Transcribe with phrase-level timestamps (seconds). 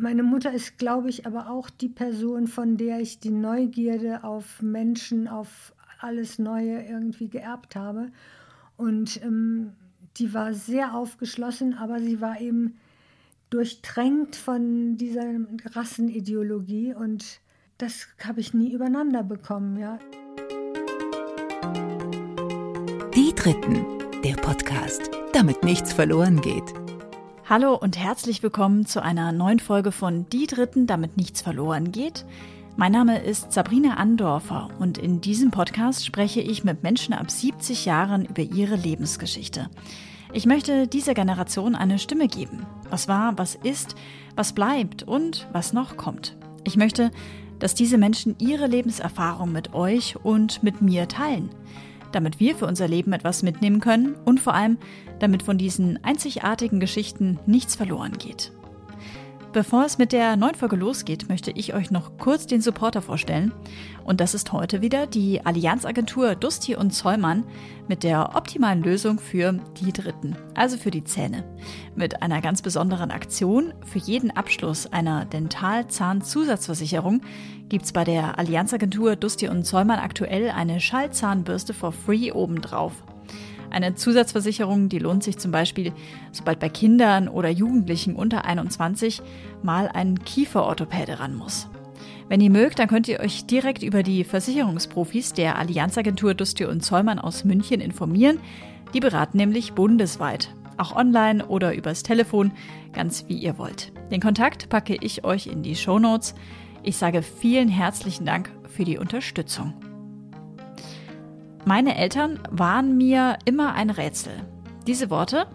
[0.00, 4.62] meine Mutter ist, glaube ich, aber auch die Person, von der ich die Neugierde auf
[4.62, 8.10] Menschen, auf alles Neue irgendwie geerbt habe.
[8.76, 9.74] Und ähm,
[10.16, 12.76] die war sehr aufgeschlossen, aber sie war eben
[13.50, 15.24] durchtränkt von dieser
[15.72, 17.40] Rassenideologie und
[17.78, 19.98] das habe ich nie übereinander bekommen, ja.
[23.14, 23.84] Die Dritten,
[24.22, 26.72] der Podcast, damit nichts verloren geht.
[27.50, 32.24] Hallo und herzlich willkommen zu einer neuen Folge von Die Dritten, damit nichts verloren geht.
[32.76, 37.86] Mein Name ist Sabrina Andorfer und in diesem Podcast spreche ich mit Menschen ab 70
[37.86, 39.68] Jahren über ihre Lebensgeschichte.
[40.32, 42.66] Ich möchte dieser Generation eine Stimme geben.
[42.88, 43.96] Was war, was ist,
[44.36, 46.36] was bleibt und was noch kommt.
[46.62, 47.10] Ich möchte,
[47.58, 51.50] dass diese Menschen ihre Lebenserfahrung mit euch und mit mir teilen
[52.12, 54.78] damit wir für unser Leben etwas mitnehmen können und vor allem,
[55.18, 58.52] damit von diesen einzigartigen Geschichten nichts verloren geht.
[59.52, 63.52] Bevor es mit der neuen Folge losgeht, möchte ich euch noch kurz den Supporter vorstellen.
[64.04, 67.42] Und das ist heute wieder die Allianzagentur Dusti und Zollmann
[67.88, 71.42] mit der optimalen Lösung für die Dritten, also für die Zähne.
[71.96, 77.20] Mit einer ganz besonderen Aktion für jeden Abschluss einer Dental-Zahn-Zusatzversicherung
[77.70, 82.92] gibt es bei der Allianzagentur Dusti und Zollmann aktuell eine Schallzahnbürste for free obendrauf.
[83.70, 85.92] Eine Zusatzversicherung, die lohnt sich zum Beispiel,
[86.32, 89.22] sobald bei Kindern oder Jugendlichen unter 21
[89.62, 91.68] mal ein Kieferorthopäde ran muss.
[92.28, 96.84] Wenn ihr mögt, dann könnt ihr euch direkt über die Versicherungsprofis der Allianzagentur Dustio und
[96.84, 98.40] Zollmann aus München informieren.
[98.94, 102.50] Die beraten nämlich bundesweit, auch online oder übers Telefon,
[102.92, 103.92] ganz wie ihr wollt.
[104.10, 106.34] Den Kontakt packe ich euch in die Show Notes.
[106.82, 109.74] Ich sage vielen herzlichen Dank für die Unterstützung.
[111.66, 114.32] Meine Eltern waren mir immer ein Rätsel.
[114.86, 115.46] Diese Worte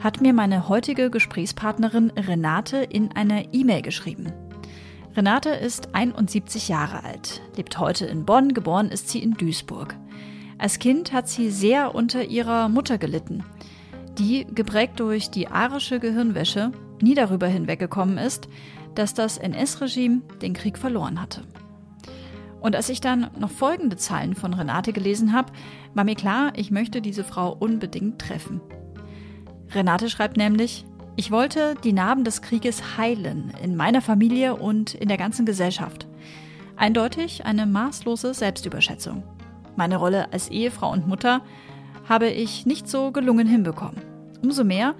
[0.00, 4.32] hat mir meine heutige Gesprächspartnerin Renate in einer E-Mail geschrieben.
[5.14, 9.96] Renate ist 71 Jahre alt, lebt heute in Bonn, geboren ist sie in Duisburg.
[10.56, 13.44] Als Kind hat sie sehr unter ihrer Mutter gelitten,
[14.18, 18.48] die, geprägt durch die arische Gehirnwäsche, nie darüber hinweggekommen ist,
[18.94, 21.42] dass das NS-Regime den Krieg verloren hatte.
[22.60, 25.52] Und als ich dann noch folgende Zeilen von Renate gelesen habe,
[25.94, 28.60] war mir klar, ich möchte diese Frau unbedingt treffen.
[29.72, 30.84] Renate schreibt nämlich,
[31.16, 36.06] ich wollte die Narben des Krieges heilen, in meiner Familie und in der ganzen Gesellschaft.
[36.76, 39.22] Eindeutig eine maßlose Selbstüberschätzung.
[39.76, 41.42] Meine Rolle als Ehefrau und Mutter
[42.08, 44.00] habe ich nicht so gelungen hinbekommen.
[44.42, 44.94] Umso mehr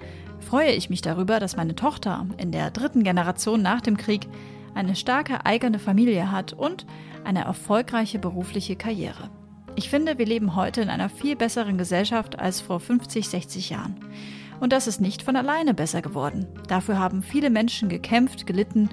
[0.51, 4.27] freue ich mich darüber, dass meine Tochter in der dritten Generation nach dem Krieg
[4.75, 6.85] eine starke eigene Familie hat und
[7.23, 9.29] eine erfolgreiche berufliche Karriere.
[9.77, 13.95] Ich finde, wir leben heute in einer viel besseren Gesellschaft als vor 50, 60 Jahren.
[14.59, 16.47] Und das ist nicht von alleine besser geworden.
[16.67, 18.89] Dafür haben viele Menschen gekämpft, gelitten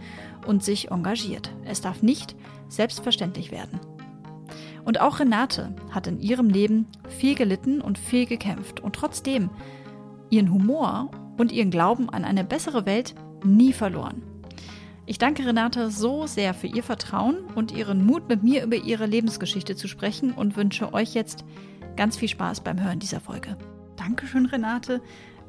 [0.47, 1.51] und sich engagiert.
[1.65, 2.37] Es darf nicht
[2.69, 3.81] selbstverständlich werden.
[4.85, 9.51] Und auch Renate hat in ihrem Leben viel gelitten und viel gekämpft und trotzdem
[10.31, 14.23] ihren Humor und ihren Glauben an eine bessere Welt nie verloren.
[15.07, 19.07] Ich danke Renate so sehr für ihr Vertrauen und ihren Mut, mit mir über ihre
[19.07, 21.47] Lebensgeschichte zu sprechen und wünsche euch jetzt
[21.97, 23.57] ganz viel Spaß beim Hören dieser Folge.
[23.97, 25.01] Dankeschön, Renate,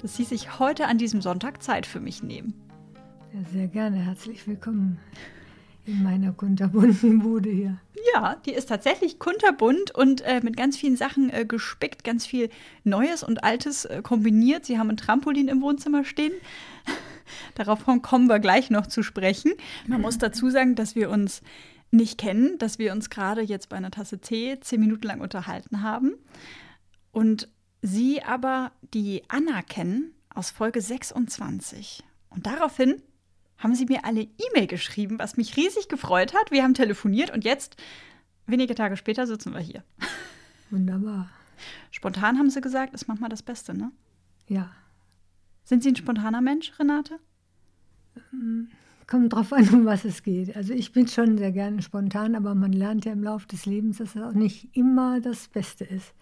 [0.01, 2.53] dass Sie sich heute an diesem Sonntag Zeit für mich nehmen.
[3.33, 3.97] Ja, sehr gerne.
[3.97, 4.97] Herzlich willkommen
[5.89, 7.77] in meiner kunterbunten Bude hier.
[8.13, 12.50] Ja, die ist tatsächlich kunterbunt und äh, mit ganz vielen Sachen äh, gespickt, ganz viel
[12.83, 14.66] Neues und Altes äh, kombiniert.
[14.66, 16.33] Sie haben ein Trampolin im Wohnzimmer stehen.
[17.55, 19.51] Darauf kommen wir gleich noch zu sprechen.
[19.88, 21.41] Man muss dazu sagen, dass wir uns
[21.91, 25.81] nicht kennen, dass wir uns gerade jetzt bei einer Tasse Tee zehn Minuten lang unterhalten
[25.81, 26.13] haben.
[27.11, 27.49] Und
[27.81, 32.03] Sie aber die Anna kennen aus Folge 26.
[32.29, 33.01] Und daraufhin
[33.59, 36.52] haben Sie mir eine E-Mail geschrieben, was mich riesig gefreut hat.
[36.52, 37.75] Wir haben telefoniert und jetzt,
[38.47, 39.84] wenige Tage später, sitzen wir hier.
[40.72, 41.30] Wunderbar.
[41.92, 43.92] Spontan haben Sie gesagt, ist manchmal das Beste, ne?
[44.47, 44.72] Ja.
[45.64, 47.20] Sind Sie ein spontaner Mensch, Renate?
[48.34, 48.70] Ähm,
[49.08, 50.55] kommt drauf an, um was es geht.
[50.55, 53.97] Also ich bin schon sehr gerne spontan, aber man lernt ja im Laufe des Lebens,
[53.97, 56.14] dass es auch nicht immer das Beste ist.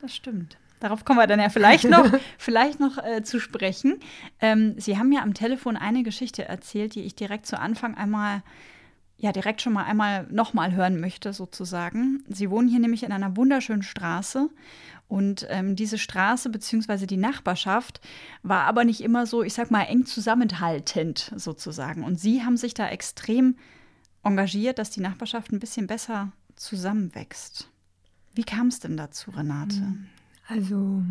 [0.00, 0.58] Das stimmt.
[0.82, 4.00] Darauf kommen wir dann ja vielleicht noch, vielleicht noch äh, zu sprechen.
[4.40, 8.42] Ähm, Sie haben ja am Telefon eine Geschichte erzählt, die ich direkt zu Anfang einmal,
[9.16, 12.24] ja, direkt schon mal einmal nochmal hören möchte, sozusagen.
[12.26, 14.50] Sie wohnen hier nämlich in einer wunderschönen Straße
[15.06, 17.06] und ähm, diese Straße bzw.
[17.06, 18.00] die Nachbarschaft
[18.42, 22.02] war aber nicht immer so, ich sag mal, eng zusammenhaltend sozusagen.
[22.02, 23.54] Und Sie haben sich da extrem
[24.24, 27.68] engagiert, dass die Nachbarschaft ein bisschen besser zusammenwächst.
[28.34, 29.94] Wie kam es denn dazu, Renate?
[30.48, 31.02] Also,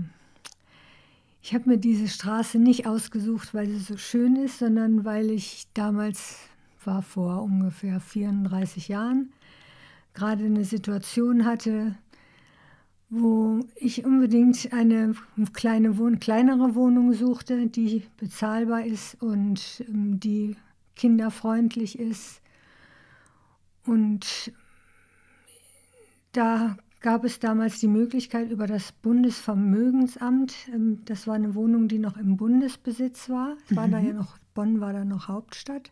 [1.44, 5.68] Ich habe mir diese Straße nicht ausgesucht, weil sie so schön ist, sondern weil ich
[5.74, 6.38] damals,
[6.86, 9.34] war vor ungefähr 34 Jahren,
[10.14, 11.96] gerade eine Situation hatte,
[13.10, 15.16] wo ich unbedingt eine
[15.54, 20.56] kleine Wohn kleinere Wohnung suchte, die bezahlbar ist und ähm, die
[20.96, 22.42] kinderfreundlich ist.
[23.86, 24.54] Und
[26.34, 32.00] da gab es damals die Möglichkeit über das Bundesvermögensamt, ähm, das war eine Wohnung, die
[32.00, 33.58] noch im Bundesbesitz war.
[33.70, 33.92] Es war mhm.
[33.92, 35.92] da ja noch, Bonn war da noch Hauptstadt.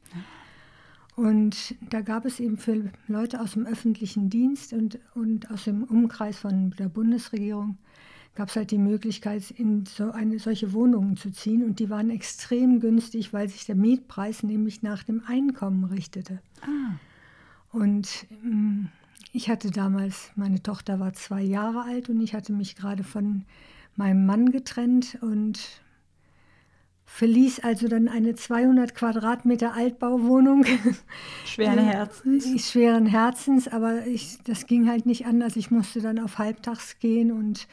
[1.15, 5.83] Und da gab es eben für Leute aus dem öffentlichen Dienst und, und aus dem
[5.83, 7.77] Umkreis von der Bundesregierung,
[8.35, 11.63] gab es halt die Möglichkeit, in so eine, solche Wohnungen zu ziehen.
[11.63, 16.39] Und die waren extrem günstig, weil sich der Mietpreis nämlich nach dem Einkommen richtete.
[16.61, 16.95] Ah.
[17.71, 18.89] Und ähm,
[19.31, 23.45] ich hatte damals, meine Tochter war zwei Jahre alt und ich hatte mich gerade von
[23.95, 25.59] meinem Mann getrennt und
[27.05, 30.65] verließ also dann eine 200 Quadratmeter Altbauwohnung.
[31.45, 32.69] Schweren Herzens.
[32.71, 35.55] Schweren Herzens, aber ich, das ging halt nicht anders.
[35.55, 37.67] Ich musste dann auf Halbtags gehen und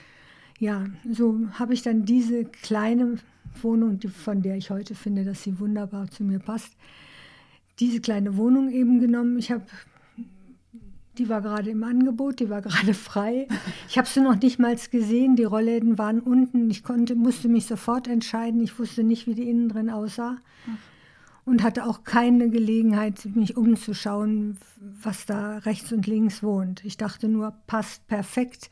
[0.59, 3.17] ja, so habe ich dann diese kleine
[3.62, 6.73] Wohnung, von der ich heute finde, dass sie wunderbar zu mir passt,
[7.79, 9.38] diese kleine Wohnung eben genommen.
[9.38, 9.67] Ich habe
[11.18, 13.48] die war gerade im Angebot, die war gerade frei.
[13.88, 15.36] Ich habe sie noch nicht mal gesehen.
[15.36, 16.70] Die Rollläden waren unten.
[16.70, 18.60] Ich konnte, musste mich sofort entscheiden.
[18.60, 20.36] Ich wusste nicht, wie die innen drin aussah.
[21.44, 26.84] Und hatte auch keine Gelegenheit, mich umzuschauen, was da rechts und links wohnt.
[26.84, 28.68] Ich dachte nur, passt perfekt.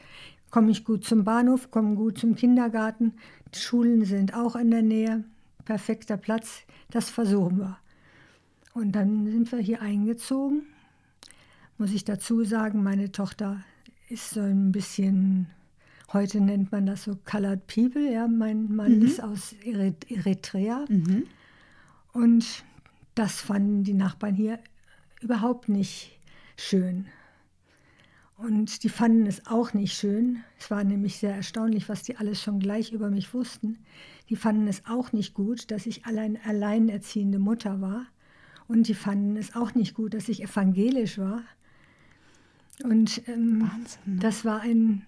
[0.51, 3.15] Komme ich gut zum Bahnhof, komme gut zum Kindergarten.
[3.55, 5.25] Die Schulen sind auch in der Nähe.
[5.65, 6.63] Perfekter Platz.
[6.91, 7.79] Das versuchen wir.
[8.73, 10.67] Und dann sind wir hier eingezogen
[11.79, 13.63] muss ich dazu sagen, meine Tochter
[14.09, 15.49] ist so ein bisschen,
[16.13, 18.13] heute nennt man das so Colored People.
[18.13, 19.07] Ja, mein Mann mhm.
[19.07, 20.85] ist aus Eritrea.
[20.89, 21.25] Mhm.
[22.13, 22.65] Und
[23.15, 24.59] das fanden die Nachbarn hier
[25.21, 26.19] überhaupt nicht
[26.57, 27.07] schön.
[28.37, 30.43] Und die fanden es auch nicht schön.
[30.59, 33.79] Es war nämlich sehr erstaunlich, was die alles schon gleich über mich wussten.
[34.29, 38.07] Die fanden es auch nicht gut, dass ich allein alleinerziehende Mutter war.
[38.67, 41.43] Und die fanden es auch nicht gut, dass ich evangelisch war.
[42.83, 44.21] Und ähm, Wahnsinn, ne?
[44.21, 45.03] das war ein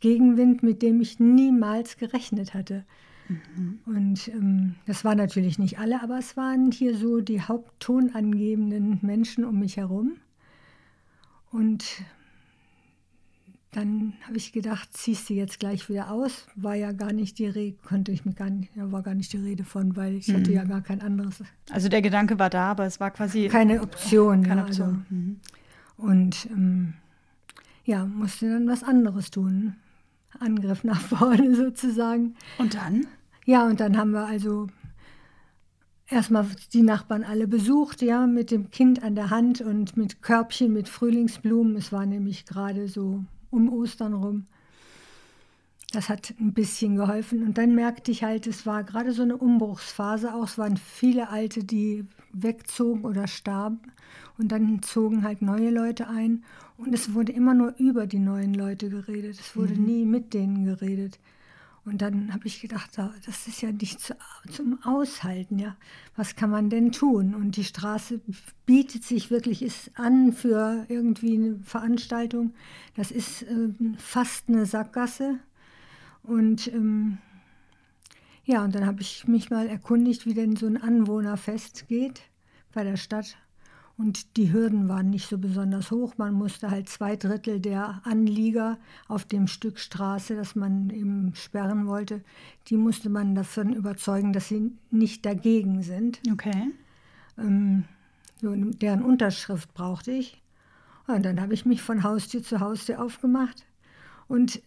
[0.00, 2.84] Gegenwind, mit dem ich niemals gerechnet hatte.
[3.28, 3.80] Mhm.
[3.86, 9.44] Und ähm, das waren natürlich nicht alle, aber es waren hier so die haupttonangebenden Menschen
[9.44, 10.18] um mich herum.
[11.50, 11.84] Und
[13.72, 16.46] dann habe ich gedacht, ziehst du jetzt gleich wieder aus?
[16.56, 19.38] War ja gar nicht die Rede, konnte ich mir gar nicht, war gar nicht die
[19.38, 20.36] Rede von, weil ich mhm.
[20.36, 21.42] hatte ja gar kein anderes.
[21.70, 24.42] Also der Gedanke war da, aber es war quasi keine Option.
[24.42, 24.88] Keine ja, Option.
[24.88, 25.14] Also.
[25.14, 25.40] Mhm.
[25.98, 26.94] Und ähm,
[27.88, 29.74] ja, musste dann was anderes tun.
[30.38, 32.34] Angriff nach vorne sozusagen.
[32.58, 33.06] Und dann?
[33.46, 34.66] Ja, und dann haben wir also
[36.06, 40.74] erstmal die Nachbarn alle besucht, ja, mit dem Kind an der Hand und mit Körbchen
[40.74, 41.76] mit Frühlingsblumen.
[41.76, 44.46] Es war nämlich gerade so um Ostern rum.
[45.92, 47.42] Das hat ein bisschen geholfen.
[47.42, 50.44] Und dann merkte ich halt, es war gerade so eine Umbruchsphase auch.
[50.44, 52.04] Es waren viele Alte, die
[52.34, 53.80] wegzogen oder starben.
[54.36, 56.44] Und dann zogen halt neue Leute ein.
[56.78, 59.38] Und es wurde immer nur über die neuen Leute geredet.
[59.38, 59.84] Es wurde mhm.
[59.84, 61.18] nie mit denen geredet.
[61.84, 64.14] Und dann habe ich gedacht, das ist ja nicht zu,
[64.50, 65.74] zum Aushalten, ja.
[66.16, 67.34] Was kann man denn tun?
[67.34, 68.20] Und die Straße
[68.66, 72.52] bietet sich wirklich ist an für irgendwie eine Veranstaltung.
[72.94, 75.40] Das ist äh, fast eine Sackgasse.
[76.22, 77.18] Und ähm,
[78.44, 82.22] ja, und dann habe ich mich mal erkundigt, wie denn so ein Anwohnerfest geht
[82.72, 83.36] bei der Stadt.
[83.98, 86.14] Und die Hürden waren nicht so besonders hoch.
[86.18, 88.78] Man musste halt zwei Drittel der Anlieger
[89.08, 92.22] auf dem Stück Straße, das man eben sperren wollte,
[92.68, 96.20] die musste man davon überzeugen, dass sie nicht dagegen sind.
[96.32, 96.72] Okay.
[97.36, 97.84] Ähm,
[98.40, 100.40] so, deren Unterschrift brauchte ich.
[101.08, 103.66] Und dann habe ich mich von Haustür zu Haustür aufgemacht
[104.28, 104.62] und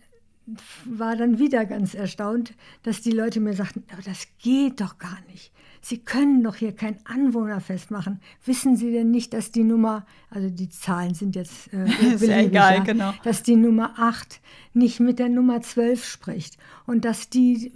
[0.86, 5.20] war dann wieder ganz erstaunt, dass die Leute mir sagten, aber das geht doch gar
[5.32, 5.52] nicht.
[5.84, 8.20] Sie können doch hier kein Anwohnerfest machen.
[8.46, 12.38] Wissen Sie denn nicht, dass die Nummer, also die Zahlen sind jetzt äh, ist ja
[12.38, 13.14] egal, ja, genau.
[13.24, 14.42] dass die Nummer 8
[14.74, 17.72] nicht mit der Nummer 12 spricht und dass die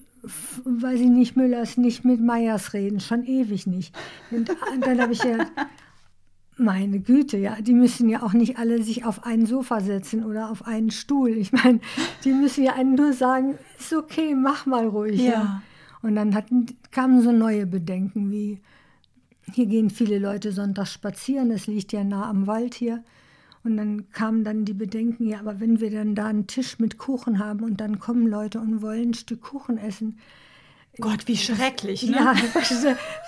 [0.63, 3.95] weiß ich nicht, Müllers nicht mit Meyers reden, schon ewig nicht.
[4.31, 4.49] Und
[4.81, 5.47] dann habe ich ja,
[6.57, 10.49] meine Güte, ja, die müssen ja auch nicht alle sich auf ein Sofa setzen oder
[10.49, 11.31] auf einen Stuhl.
[11.31, 11.79] Ich meine,
[12.23, 15.21] die müssen ja einen nur sagen, ist okay, mach mal ruhig.
[15.21, 15.31] ja.
[15.31, 15.61] ja.
[16.01, 18.61] Und dann hatten, kamen so neue Bedenken wie,
[19.53, 23.03] hier gehen viele Leute sonntags spazieren, es liegt ja nah am Wald hier.
[23.63, 26.99] Und dann kamen dann die Bedenken, ja, aber wenn wir dann da einen Tisch mit
[26.99, 30.19] Kuchen haben und dann kommen Leute und wollen ein Stück Kuchen essen,
[30.99, 32.15] Gott, wie schrecklich, ne?
[32.17, 32.33] Ja,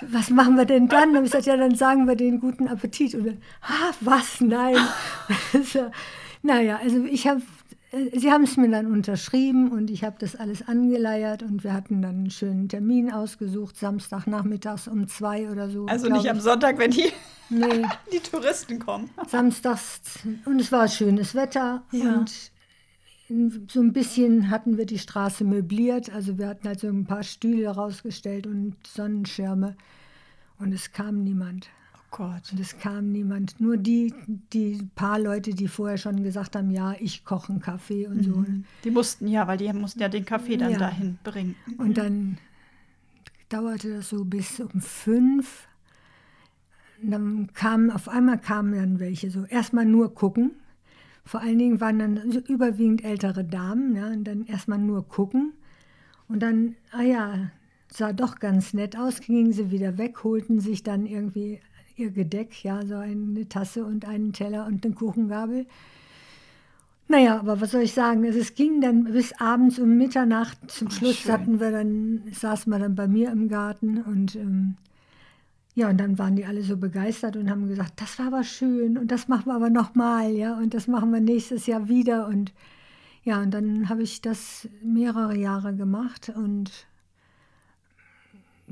[0.10, 1.16] was machen wir denn dann?
[1.16, 3.14] Und ich sagte, ja, dann sagen wir den guten Appetit.
[3.16, 4.40] Und dann, ah, was?
[4.42, 4.76] Nein.
[5.64, 5.92] so,
[6.44, 7.42] naja, also ich habe,
[7.92, 11.74] äh, sie haben es mir dann unterschrieben und ich habe das alles angeleiert und wir
[11.74, 15.86] hatten dann einen schönen Termin ausgesucht, Samstagnachmittags um zwei oder so.
[15.88, 17.12] Also nicht am Sonntag, wenn die,
[17.50, 17.86] nee.
[18.14, 19.10] die Touristen kommen.
[19.28, 20.02] Samstags
[20.46, 22.16] und es war schönes Wetter Ja.
[22.16, 22.32] und
[23.68, 26.10] so ein bisschen hatten wir die Straße möbliert.
[26.14, 29.76] Also wir hatten halt so ein paar Stühle rausgestellt und Sonnenschirme.
[30.60, 31.70] Und es kam niemand.
[31.96, 32.52] Oh Gott.
[32.52, 33.60] Und es kam niemand.
[33.60, 34.14] Nur die,
[34.54, 38.46] die paar Leute, die vorher schon gesagt haben, ja, ich koche einen Kaffee und so.
[38.86, 40.78] Die mussten ja, weil die mussten ja den Kaffee dann Ja.
[40.80, 41.56] dahin bringen.
[41.78, 42.38] Und dann
[43.50, 45.68] dauerte das so bis um fünf.
[47.04, 50.52] Und dann kamen, auf einmal kamen dann welche so, erstmal nur gucken.
[51.28, 52.18] Vor allen Dingen waren dann
[52.48, 55.52] überwiegend ältere Damen, ja, und dann erstmal nur gucken.
[56.30, 57.52] Und dann, ah ja,
[57.92, 61.60] sah doch ganz nett aus, gingen sie wieder weg, holten sich dann irgendwie
[61.98, 65.66] ihr Gedeck, ja, so eine Tasse und einen Teller und eine Kuchengabel.
[67.10, 68.26] Naja, aber was soll ich sagen?
[68.26, 70.58] Also es ging dann bis abends um Mitternacht.
[70.70, 71.32] Zum Schluss schön.
[71.32, 74.76] hatten wir dann, saßen wir dann bei mir im Garten und ähm,
[75.78, 78.98] ja, und dann waren die alle so begeistert und haben gesagt, das war aber schön
[78.98, 82.26] und das machen wir aber nochmal, ja, und das machen wir nächstes Jahr wieder.
[82.26, 82.52] Und
[83.24, 86.72] ja, und dann habe ich das mehrere Jahre gemacht und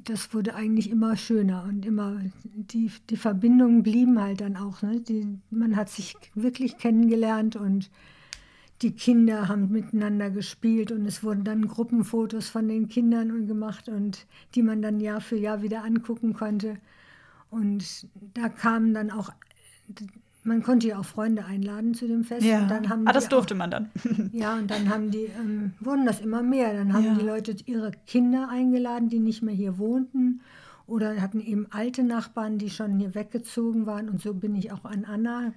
[0.03, 4.81] das wurde eigentlich immer schöner und immer, die, die Verbindungen blieben halt dann auch.
[4.81, 4.99] Ne?
[4.99, 7.91] Die, man hat sich wirklich kennengelernt und
[8.81, 14.25] die Kinder haben miteinander gespielt und es wurden dann Gruppenfotos von den Kindern gemacht und
[14.53, 16.77] die man dann Jahr für Jahr wieder angucken konnte.
[17.49, 19.31] Und da kamen dann auch,
[20.43, 22.45] man konnte ja auch Freunde einladen zu dem Fest.
[22.45, 23.89] Und dann haben ah, das durfte auch, man dann.
[24.33, 26.73] Ja, und dann haben die, ähm, wurden das immer mehr.
[26.73, 27.15] Dann haben Ja.
[27.15, 30.41] die Leute ihre Kinder eingeladen, die nicht mehr hier wohnten.
[30.85, 34.09] Oder hatten eben alte Nachbarn, die schon hier weggezogen waren.
[34.09, 35.53] Und so bin ich auch an Anna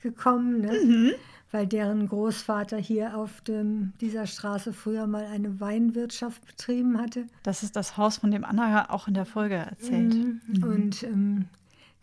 [0.00, 0.72] gekommen, ne?
[0.84, 1.10] Mhm.
[1.52, 7.26] Weil deren Großvater hier auf dem, dieser Straße früher mal eine Weinwirtschaft betrieben hatte.
[7.42, 10.14] Das ist das Haus, von dem Anna auch in der Folge erzählt.
[10.14, 10.62] Mhm.
[10.62, 11.46] Und ähm,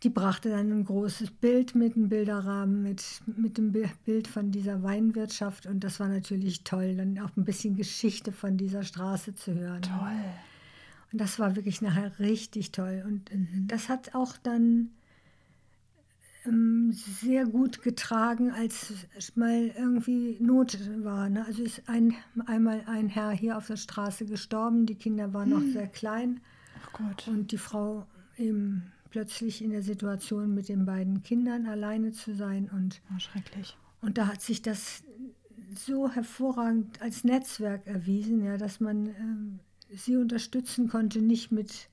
[0.04, 4.52] die brachte dann ein großes Bild mit, einem Bilderrahmen mit, mit dem Bi- Bild von
[4.52, 5.66] dieser Weinwirtschaft.
[5.66, 9.82] Und das war natürlich toll, dann auch ein bisschen Geschichte von dieser Straße zu hören.
[9.82, 10.24] Toll.
[11.14, 13.04] Und das war wirklich nachher richtig toll.
[13.08, 13.68] Und äh, Mhm.
[13.68, 14.90] das hat auch dann
[16.48, 21.30] ähm, sehr gut getragen, als es mal irgendwie Not war.
[21.30, 21.46] Ne?
[21.46, 22.14] Also ist ein,
[22.46, 25.56] einmal ein Herr hier auf der Straße gestorben, die Kinder waren Mhm.
[25.56, 26.40] noch sehr klein.
[26.94, 27.28] Oh Gott.
[27.28, 28.06] Und die Frau
[28.38, 32.70] eben plötzlich in der Situation, mit den beiden Kindern alleine zu sein.
[32.72, 33.76] Und, Oh, schrecklich.
[34.02, 35.04] und da hat sich das
[35.76, 39.60] so hervorragend als Netzwerk erwiesen, ja, dass man ähm,
[39.96, 41.90] sie unterstützen konnte, nicht mit,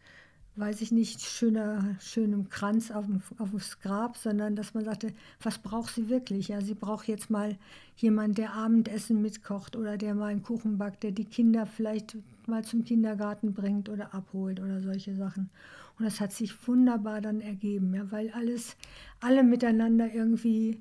[0.56, 5.12] weiß ich nicht, schöner, schönem Kranz auf dem, auf das Grab, sondern dass man sagte,
[5.42, 6.48] was braucht sie wirklich?
[6.48, 7.56] Ja, sie braucht jetzt mal
[7.96, 12.64] jemanden, der Abendessen mitkocht oder der mal einen Kuchen backt, der die Kinder vielleicht mal
[12.64, 15.50] zum Kindergarten bringt oder abholt oder solche Sachen.
[15.98, 18.76] Und das hat sich wunderbar dann ergeben, ja, weil alles,
[19.20, 20.80] alle miteinander irgendwie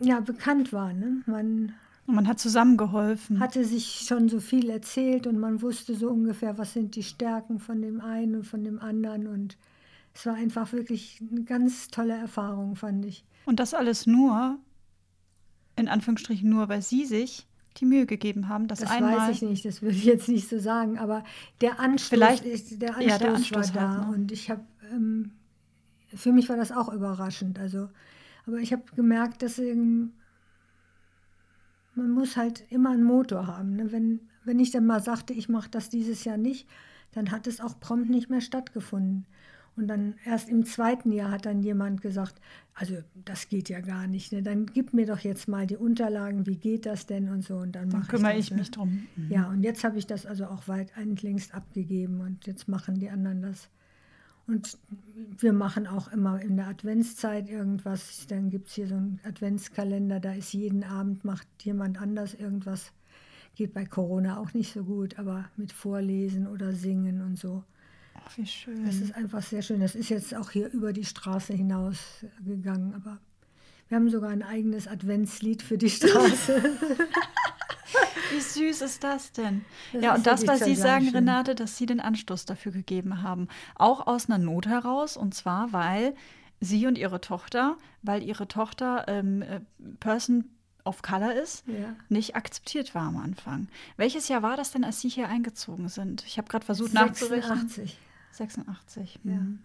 [0.00, 0.98] ja, bekannt waren.
[0.98, 1.22] Ne?
[1.26, 1.74] Man
[2.14, 3.40] man hat zusammengeholfen.
[3.40, 7.58] hatte sich schon so viel erzählt und man wusste so ungefähr, was sind die Stärken
[7.58, 9.26] von dem einen und von dem anderen.
[9.26, 9.56] Und
[10.14, 13.24] es war einfach wirklich eine ganz tolle Erfahrung, fand ich.
[13.44, 14.58] Und das alles nur,
[15.76, 17.46] in Anführungsstrichen nur, weil sie sich
[17.78, 19.16] die Mühe gegeben haben, das, Das einmal.
[19.18, 21.24] weiß ich nicht, das würde ich jetzt nicht so sagen, aber
[21.60, 24.14] der Anstoß, Vielleicht- ist, der ja, Anstoß, der Anstoß war da halt, ne?
[24.14, 25.32] und ich habe, ähm,
[26.14, 27.88] für mich war das auch überraschend, also,
[28.46, 30.14] aber ich habe gemerkt, dass eben,
[31.96, 33.76] man muss halt immer einen Motor haben.
[33.76, 33.90] Ne?
[33.90, 36.68] Wenn, wenn ich dann mal sagte, ich mache das dieses Jahr nicht,
[37.12, 39.26] dann hat es auch prompt nicht mehr stattgefunden.
[39.76, 42.40] Und dann erst im zweiten Jahr hat dann jemand gesagt,
[42.74, 44.32] also das geht ja gar nicht.
[44.32, 44.42] Ne?
[44.42, 47.56] Dann gib mir doch jetzt mal die Unterlagen, wie geht das denn und so.
[47.56, 48.58] Und dann, Dann kümmere das, ich ne?
[48.58, 49.06] mich drum.
[49.16, 49.30] Mhm.
[49.30, 53.10] Ja, und jetzt habe ich das also auch weit längst abgegeben und jetzt machen die
[53.10, 53.68] anderen das.
[54.46, 54.78] Und
[55.38, 58.26] wir machen auch immer in der Adventszeit irgendwas.
[58.28, 62.92] Dann gibt es hier so einen Adventskalender, da ist jeden Abend macht jemand anders irgendwas.
[63.56, 67.64] Geht bei Corona auch nicht so gut, aber mit Vorlesen oder Singen und so.
[68.14, 68.84] Ach, wie schön.
[68.84, 69.80] Das ist einfach sehr schön.
[69.80, 73.18] Das ist jetzt auch hier über die Straße hinaus gegangen, aber
[73.88, 76.62] wir haben sogar ein eigenes Adventslied für die Straße.
[78.32, 79.64] Wie süß ist das denn?
[79.92, 81.14] Das ja, und das, was Sie sagen, schön.
[81.14, 83.48] Renate, dass Sie den Anstoß dafür gegeben haben.
[83.74, 86.14] Auch aus einer Not heraus, und zwar, weil
[86.60, 89.60] Sie und Ihre Tochter, weil Ihre Tochter ähm, äh,
[90.00, 90.46] Person
[90.84, 91.94] of Color ist, Ja.
[92.08, 93.68] nicht akzeptiert war am Anfang.
[93.96, 96.24] Welches Jahr war das denn, als Sie hier eingezogen sind?
[96.26, 97.68] Ich habe gerade versucht nachzurechnen.
[97.68, 97.98] 86.
[98.32, 99.18] 86.
[99.24, 99.32] Ja.
[99.34, 99.58] mhm.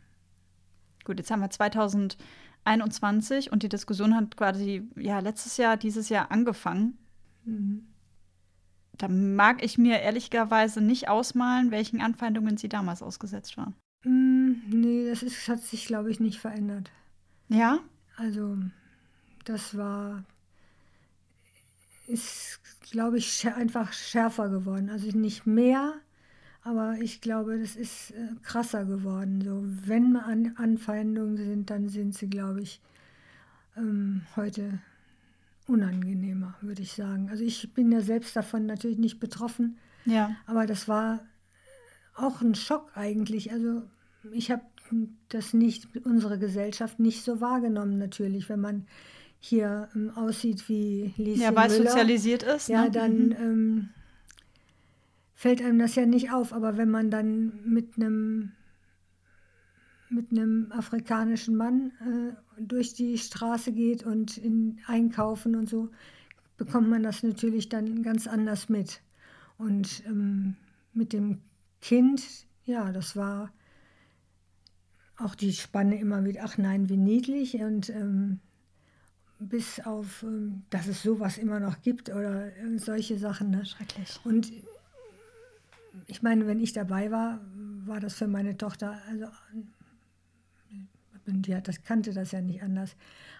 [1.04, 6.32] Gut, jetzt haben wir 2021 und die Diskussion hat quasi ja letztes Jahr, dieses Jahr
[6.32, 6.98] angefangen.
[7.46, 7.88] Mhm.
[9.02, 13.74] Da mag ich mir ehrlicherweise nicht ausmalen, welchen Anfeindungen Sie damals ausgesetzt waren.
[14.04, 16.92] Mm, Nee, das ist, hat sich, glaube ich, nicht verändert.
[17.50, 17.80] Ja?
[18.16, 18.58] Also,
[19.46, 20.24] das war,
[22.06, 22.60] ist,
[22.92, 24.92] glaube ich, einfach schärfer geworden.
[24.92, 25.96] Also nicht mehr,
[26.62, 29.42] aber ich glaube, das ist äh, krasser geworden.
[29.42, 32.82] So, wenn An Anfeindungen sind, dann sind sie, glaube ich,
[33.76, 34.80] ähm, heute
[35.68, 37.30] unangenehmer, würde ich sagen.
[37.30, 40.36] Also ich bin ja selbst davon natürlich nicht betroffen, Ja.
[40.46, 41.22] aber das war
[42.16, 43.52] auch ein Schock eigentlich.
[43.52, 43.84] Also
[44.32, 44.64] ich habe
[45.30, 48.86] das nicht, unsere Gesellschaft nicht so wahrgenommen natürlich, wenn man
[49.40, 51.90] hier ähm, aussieht wie Lieschen Ja, weil es Müller.
[51.92, 52.68] sozialisiert ist.
[52.70, 52.92] Ja, ne?
[52.92, 53.32] dann Mhm.
[53.40, 53.90] ähm,
[55.34, 56.54] fällt einem das ja nicht auf.
[56.54, 58.52] Aber wenn man dann mit einem
[60.10, 65.90] mit einem afrikanischen Mann äh, durch die Straße geht und in einkaufen und so,
[66.58, 69.02] bekommt man das natürlich dann ganz anders mit.
[69.58, 70.56] Und ähm,
[70.94, 71.40] mit dem
[71.82, 72.24] Kind,
[72.66, 73.52] ja, das war
[75.18, 78.40] auch die Spanne immer wieder, ach nein, wie niedlich und ähm,
[79.40, 83.52] bis auf, ähm, dass es sowas immer noch gibt oder äh, solche Sachen.
[83.52, 83.66] Ne?
[83.66, 84.20] Schrecklich.
[84.24, 84.52] Und
[86.08, 87.42] ich meine, wenn ich dabei war,
[87.86, 89.26] war das für meine Tochter, also
[91.26, 92.96] die hat das, kannte das ja nicht anders.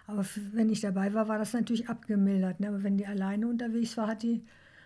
[0.08, 2.60] Aber wenn ich dabei war, war das natürlich abgemildert.
[2.60, 2.70] Ne?
[2.70, 4.44] Aber wenn die alleine unterwegs war, hat die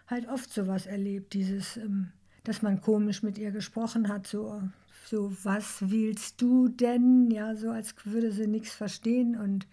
[0.08, 2.12] halt oft sowas erlebt, dieses, ähm,
[2.44, 4.62] dass man komisch mit ihr gesprochen hat, so,
[5.06, 7.32] so, was willst du denn?
[7.32, 9.36] Ja, so als würde sie nichts verstehen.
[9.36, 9.68] Und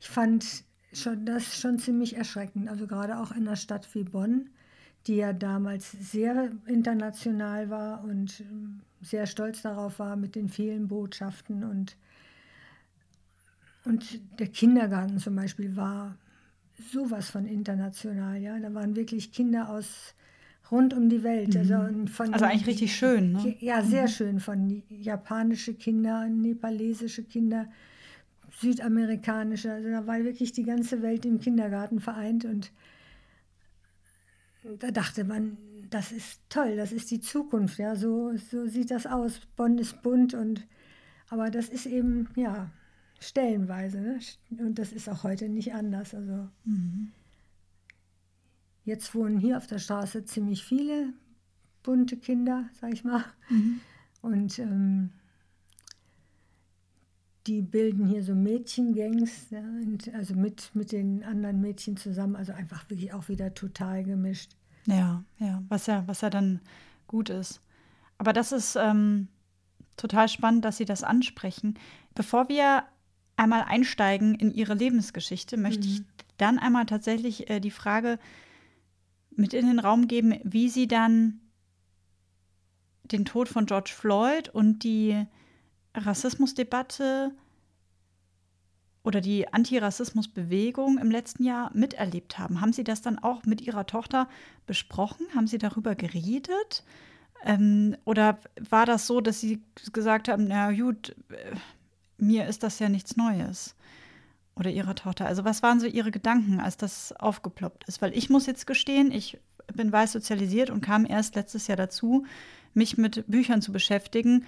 [0.00, 2.68] ich fand schon das schon ziemlich erschreckend.
[2.68, 4.50] Also gerade auch in einer Stadt wie Bonn,
[5.06, 10.88] die ja damals sehr international war und ähm, sehr stolz darauf war mit den vielen
[10.88, 11.96] Botschaften und
[13.84, 16.16] und der Kindergarten zum Beispiel war
[16.92, 18.58] sowas von international, ja.
[18.58, 20.14] Da waren wirklich Kinder aus
[20.70, 21.56] rund um die Welt.
[21.56, 23.56] Also, und von, Also eigentlich richtig schön, ne?
[23.60, 24.40] Ja, sehr schön.
[24.40, 27.68] Von japanische Kinder, nepalesische Kinder,
[28.58, 29.72] südamerikanische.
[29.72, 32.72] Also da war wirklich die ganze Welt im Kindergarten vereint und
[34.78, 35.56] da dachte man,
[35.90, 39.40] das ist toll, das ist die Zukunft, ja, so, so sieht das aus.
[39.56, 40.66] Bonn ist bunt und
[41.28, 42.70] aber das ist eben, ja,
[43.22, 44.18] stellenweise, ne?
[44.58, 46.14] Und das ist auch heute nicht anders.
[46.14, 46.48] Also
[48.84, 51.12] jetzt wohnen hier auf der Straße ziemlich viele
[51.82, 53.24] bunte Kinder, sag ich mal.
[54.22, 55.10] Und ähm,
[57.46, 62.52] die bilden hier so Mädchengangs, ja, und also mit, mit den anderen Mädchen zusammen, also
[62.52, 64.52] einfach wirklich auch wieder total gemischt.
[64.86, 66.60] Ja, ja, was ja, was ja dann
[67.06, 67.60] gut ist.
[68.18, 69.28] Aber das ist ähm,
[69.96, 71.74] total spannend, dass Sie das ansprechen.
[72.14, 72.84] Bevor wir
[73.42, 76.02] einmal einsteigen in Ihre Lebensgeschichte, möchte ich
[76.36, 78.18] dann einmal tatsächlich äh, die Frage
[79.30, 81.40] mit in den Raum geben, wie Sie dann
[83.04, 85.26] den Tod von George Floyd und die
[85.94, 87.32] Rassismusdebatte
[89.02, 92.60] oder die Antirassismusbewegung im letzten Jahr miterlebt haben.
[92.60, 94.28] Haben Sie das dann auch mit Ihrer Tochter
[94.66, 95.26] besprochen?
[95.34, 96.84] Haben Sie darüber geredet?
[97.44, 101.56] Ähm, oder war das so, dass Sie gesagt haben, na gut, äh,
[102.18, 103.74] mir ist das ja nichts Neues?
[104.54, 105.26] Oder Ihrer Tochter?
[105.26, 108.02] Also was waren so Ihre Gedanken, als das aufgeploppt ist?
[108.02, 109.38] Weil ich muss jetzt gestehen, ich
[109.74, 112.26] bin weiß sozialisiert und kam erst letztes Jahr dazu,
[112.74, 114.46] mich mit Büchern zu beschäftigen,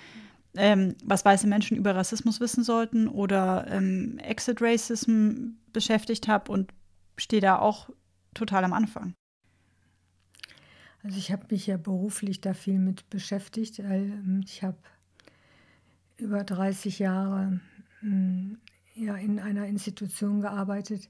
[0.56, 6.72] ähm, was weiße Menschen über Rassismus wissen sollten oder ähm, Exit Racism beschäftigt habe und
[7.16, 7.90] stehe da auch
[8.34, 9.14] total am Anfang.
[11.02, 14.78] Also ich habe mich ja beruflich da viel mit beschäftigt, ähm, ich habe
[16.16, 17.60] über 30 Jahre
[18.02, 18.58] ähm,
[18.94, 21.08] ja, in einer Institution gearbeitet,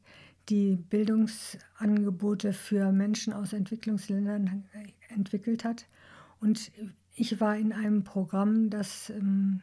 [0.49, 5.87] die Bildungsangebote für Menschen aus Entwicklungsländern äh, entwickelt hat.
[6.41, 6.71] Und
[7.15, 9.63] ich war in einem Programm, das ähm,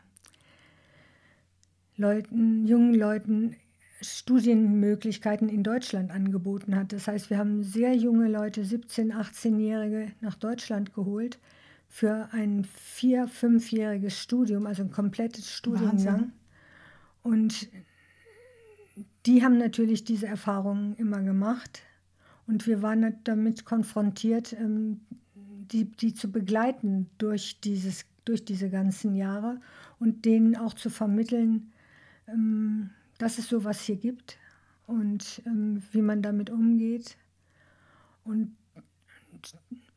[1.98, 3.56] Leuten, jungen Leuten
[4.02, 6.92] Studienmöglichkeiten in Deutschland angeboten hat.
[6.92, 11.38] Das heißt, wir haben sehr junge Leute, 17-, 18-Jährige nach Deutschland geholt
[11.92, 16.06] für ein vier-, fünfjähriges Studium, also ein komplettes Studiengang.
[16.06, 16.32] Wahnsinn.
[17.22, 17.70] Und
[19.26, 21.84] die haben natürlich diese Erfahrungen immer gemacht.
[22.48, 25.02] Und wir waren damit konfrontiert, ähm,
[25.36, 29.60] die, die zu begleiten durch, dieses, durch diese ganzen Jahre
[30.00, 31.74] und denen auch zu vermitteln,
[32.28, 34.38] ähm, dass es sowas hier gibt
[34.88, 37.18] und ähm, wie man damit umgeht.
[38.24, 38.56] Und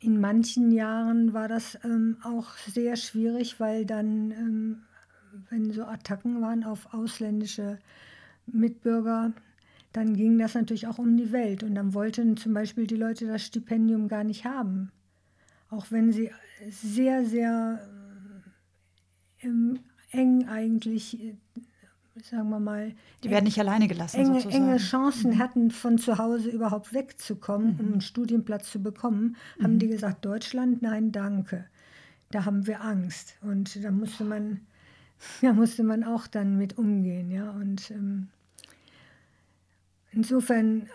[0.04, 4.82] in manchen Jahren war das ähm, auch sehr schwierig, weil dann, ähm,
[5.48, 7.78] wenn so Attacken waren auf ausländische
[8.46, 9.32] Mitbürger,
[9.92, 11.62] dann ging das natürlich auch um die Welt.
[11.62, 14.90] Und dann wollten zum Beispiel die Leute das Stipendium gar nicht haben.
[15.70, 16.30] Auch wenn sie
[16.68, 17.80] sehr, sehr
[19.40, 19.78] ähm,
[20.10, 21.36] eng eigentlich, äh,
[22.24, 22.94] sagen wir mal.
[23.22, 24.18] Die werden nicht alleine gelassen.
[24.18, 24.68] Enge, sozusagen.
[24.68, 25.38] enge Chancen mhm.
[25.38, 27.80] hatten, von zu Hause überhaupt wegzukommen, mhm.
[27.80, 29.78] um einen Studienplatz zu bekommen, haben mhm.
[29.78, 31.66] die gesagt: Deutschland, nein, danke.
[32.30, 33.36] Da haben wir Angst.
[33.42, 34.60] Und da musste man,
[35.42, 37.30] da musste man auch dann mit umgehen.
[37.30, 37.50] Ja?
[37.50, 38.28] Und ähm,
[40.10, 40.88] insofern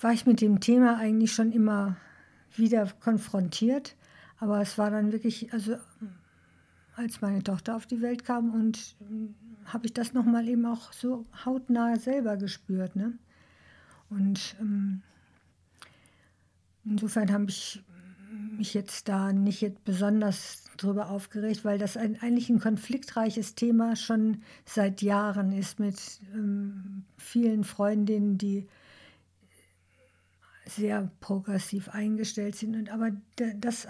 [0.00, 1.96] war ich mit dem Thema eigentlich schon immer
[2.56, 3.96] wieder konfrontiert.
[4.38, 5.76] Aber es war dann wirklich, also
[7.00, 10.92] als meine Tochter auf die Welt kam und äh, habe ich das nochmal eben auch
[10.92, 12.96] so hautnah selber gespürt.
[12.96, 13.18] Ne?
[14.08, 15.02] Und ähm,
[16.84, 17.82] insofern habe ich
[18.56, 23.96] mich jetzt da nicht jetzt besonders drüber aufgeregt, weil das ein, eigentlich ein konfliktreiches Thema
[23.96, 28.66] schon seit Jahren ist mit ähm, vielen Freundinnen, die
[30.66, 32.76] sehr progressiv eingestellt sind.
[32.76, 33.10] Und aber
[33.58, 33.86] das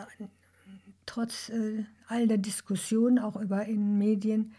[1.10, 4.52] trotz äh, all der Diskussion auch über in Medien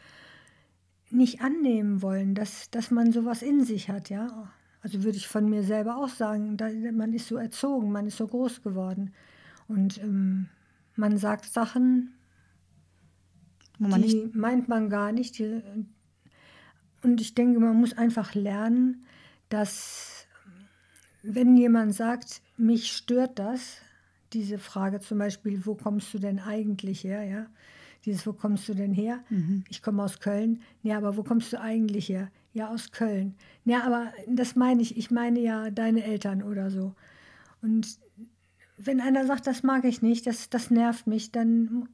[1.10, 4.52] nicht annehmen wollen, dass, dass man sowas in sich hat, ja.
[4.82, 8.18] Also würde ich von mir selber auch sagen, da, man ist so erzogen, man ist
[8.18, 9.14] so groß geworden.
[9.68, 10.50] Und ähm,
[10.96, 12.14] man sagt Sachen,
[13.78, 15.40] man die meint man gar nicht.
[15.40, 15.62] Die,
[17.04, 19.06] und ich denke, man muss einfach lernen,
[19.50, 20.28] dass
[21.24, 23.78] wenn jemand sagt, mich stört das,
[24.34, 27.24] diese Frage zum Beispiel, wo kommst du denn eigentlich her?
[27.24, 27.48] Ja?
[28.06, 29.20] Dieses, wo kommst du denn her?
[29.30, 29.64] Mhm.
[29.70, 30.62] Ich komme aus Köln.
[30.84, 32.32] Ja, aber wo kommst du eigentlich her?
[32.54, 33.36] Ja, aus Köln.
[33.64, 36.96] Ja, aber das meine ich, ich meine ja deine Eltern oder so.
[37.62, 38.00] Und
[38.78, 41.88] wenn einer sagt, das mag ich nicht, das, das nervt mich, dann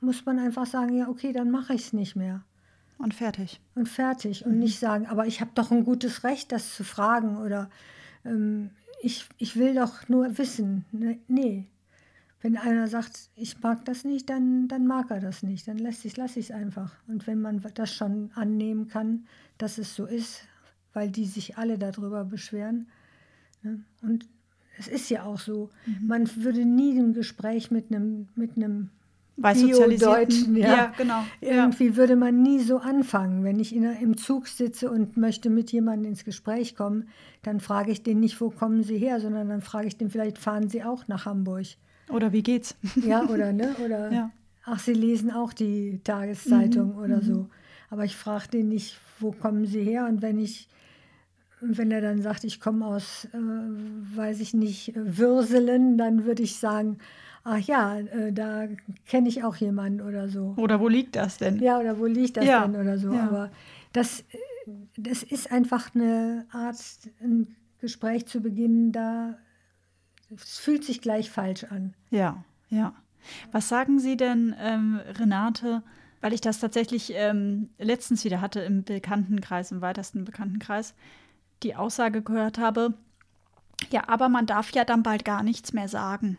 [0.00, 2.44] muss man einfach sagen, ja, okay, dann mache ich es nicht mehr.
[2.98, 3.60] Und fertig.
[3.74, 4.44] Und fertig.
[4.44, 4.58] Und mhm.
[4.60, 7.70] nicht sagen, aber ich habe doch ein gutes Recht, das zu fragen oder
[8.24, 10.84] ähm, ich, ich will doch nur wissen.
[10.92, 11.66] Ne, nee,
[12.44, 15.66] wenn einer sagt, ich mag das nicht, dann, dann mag er das nicht.
[15.66, 16.92] Dann lässt sich, lasse ich es einfach.
[17.08, 19.24] Und wenn man das schon annehmen kann,
[19.56, 20.42] dass es so ist,
[20.92, 22.86] weil die sich alle darüber beschweren.
[23.62, 23.82] Ne?
[24.02, 24.28] Und
[24.78, 26.06] es ist ja auch so, mhm.
[26.06, 28.90] man würde nie ein Gespräch mit einem, mit einem
[29.38, 31.24] Bio-Deutschen, ja, ja, genau.
[31.40, 31.96] Irgendwie ja.
[31.96, 33.42] würde man nie so anfangen.
[33.42, 37.08] Wenn ich in, im Zug sitze und möchte mit jemandem ins Gespräch kommen,
[37.42, 40.36] dann frage ich den nicht, wo kommen Sie her, sondern dann frage ich den, vielleicht
[40.36, 41.64] fahren Sie auch nach Hamburg.
[42.08, 42.74] Oder wie geht's?
[42.96, 43.74] Ja, oder ne?
[43.84, 44.30] Oder ja.
[44.64, 46.98] ach, sie lesen auch die Tageszeitung mhm.
[46.98, 47.22] oder mhm.
[47.22, 47.48] so.
[47.90, 50.06] Aber ich frage den nicht, wo kommen sie her?
[50.06, 50.68] Und wenn ich,
[51.60, 53.38] wenn er dann sagt, ich komme aus, äh,
[54.16, 56.98] weiß ich nicht, Würselen, dann würde ich sagen,
[57.44, 58.66] ach ja, äh, da
[59.06, 60.54] kenne ich auch jemanden oder so.
[60.56, 61.60] Oder wo liegt das denn?
[61.60, 62.66] Ja, oder wo liegt das ja.
[62.66, 63.12] denn oder so.
[63.12, 63.28] Ja.
[63.28, 63.50] Aber
[63.92, 64.24] das,
[64.96, 66.78] das ist einfach eine Art,
[67.20, 69.36] ein Gespräch zu beginnen, da
[70.36, 71.94] es fühlt sich gleich falsch an.
[72.10, 72.94] Ja, ja.
[73.52, 75.82] Was sagen Sie denn, ähm, Renate,
[76.20, 80.94] weil ich das tatsächlich ähm, letztens wieder hatte im Bekanntenkreis, im weitesten Bekanntenkreis,
[81.62, 82.94] die Aussage gehört habe,
[83.90, 86.38] ja, aber man darf ja dann bald gar nichts mehr sagen.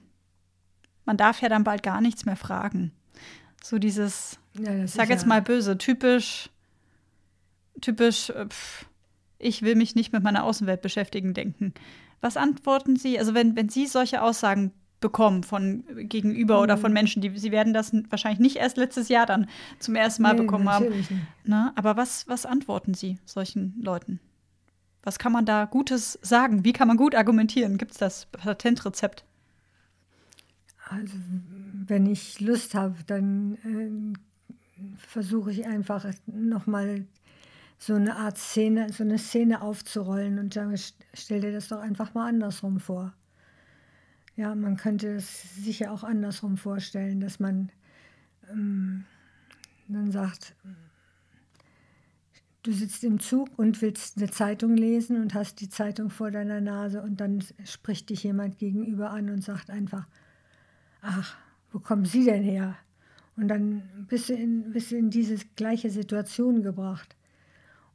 [1.05, 2.91] Man darf ja dann bald gar nichts mehr fragen.
[3.61, 6.49] So dieses, ja, ich sag jetzt ja mal böse, typisch,
[7.81, 8.85] typisch, äh, pff,
[9.37, 11.73] ich will mich nicht mit meiner Außenwelt beschäftigen, denken.
[12.21, 16.63] Was antworten Sie, also wenn, wenn Sie solche Aussagen bekommen von gegenüber mhm.
[16.63, 16.95] oder von mhm.
[16.95, 19.47] Menschen, die Sie werden das wahrscheinlich nicht erst letztes Jahr dann
[19.79, 20.87] zum ersten Mal nee, bekommen haben.
[21.43, 24.19] Na, aber was, was antworten Sie solchen Leuten?
[25.03, 26.65] Was kann man da Gutes sagen?
[26.65, 27.77] Wie kann man gut argumentieren?
[27.77, 29.23] Gibt es das Patentrezept?
[30.89, 31.13] Also,
[31.87, 37.05] wenn ich Lust habe, dann äh, versuche ich einfach nochmal
[37.77, 40.75] so eine Art Szene, so eine Szene aufzurollen und sagen,
[41.13, 43.13] stell dir das doch einfach mal andersrum vor.
[44.35, 47.71] Ja, man könnte es sicher auch andersrum vorstellen, dass man
[48.49, 49.05] ähm,
[49.87, 50.55] dann sagt,
[52.63, 56.61] du sitzt im Zug und willst eine Zeitung lesen und hast die Zeitung vor deiner
[56.61, 60.07] Nase und dann spricht dich jemand gegenüber an und sagt einfach,
[61.01, 61.37] ach,
[61.71, 62.75] wo kommen Sie denn her?
[63.37, 67.15] Und dann bist du in, bist du in diese gleiche Situation gebracht.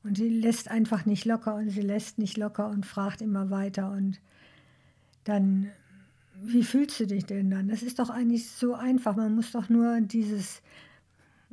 [0.02, 3.90] Und sie lässt einfach nicht locker und sie lässt nicht locker und fragt immer weiter.
[3.90, 4.18] Und
[5.24, 5.70] dann,
[6.42, 7.68] wie fühlst du dich denn dann?
[7.68, 9.16] Das ist doch eigentlich so einfach.
[9.16, 10.62] Man muss doch nur dieses,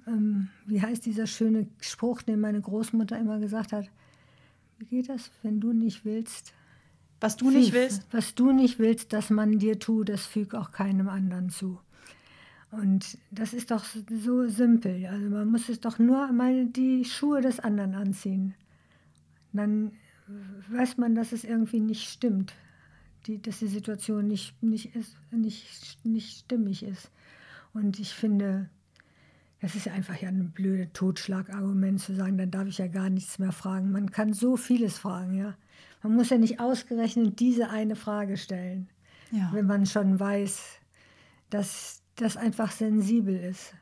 [0.08, 3.90] ähm, wie heißt dieser schöne Spruch, den meine Großmutter immer gesagt hat,
[4.80, 6.54] wie geht das, wenn du nicht willst?
[7.20, 8.06] Was du nicht willst?
[8.12, 11.80] Was du nicht willst, dass man dir tut, das füg auch keinem anderen zu.
[12.72, 15.06] Und das ist doch so simpel.
[15.06, 18.56] Also man muss es doch nur mal die Schuhe des anderen anziehen.
[19.54, 19.94] Dann
[20.70, 22.54] weiß man, dass es irgendwie nicht stimmt.
[23.26, 27.10] Die, dass die Situation nicht, nicht, ist, nicht, nicht stimmig ist.
[27.74, 28.70] Und ich finde,
[29.62, 33.40] das ist einfach ja ein blödes Totschlagargument zu sagen, dann darf ich ja gar nichts
[33.40, 33.92] mehr fragen.
[33.92, 35.56] Man kann so vieles fragen, ja.
[36.04, 38.88] Man muss ja nicht ausgerechnet diese eine Frage stellen,
[39.32, 39.50] ja.
[39.52, 40.80] wenn man schon weiß,
[41.50, 43.74] dass das einfach sensibel ist.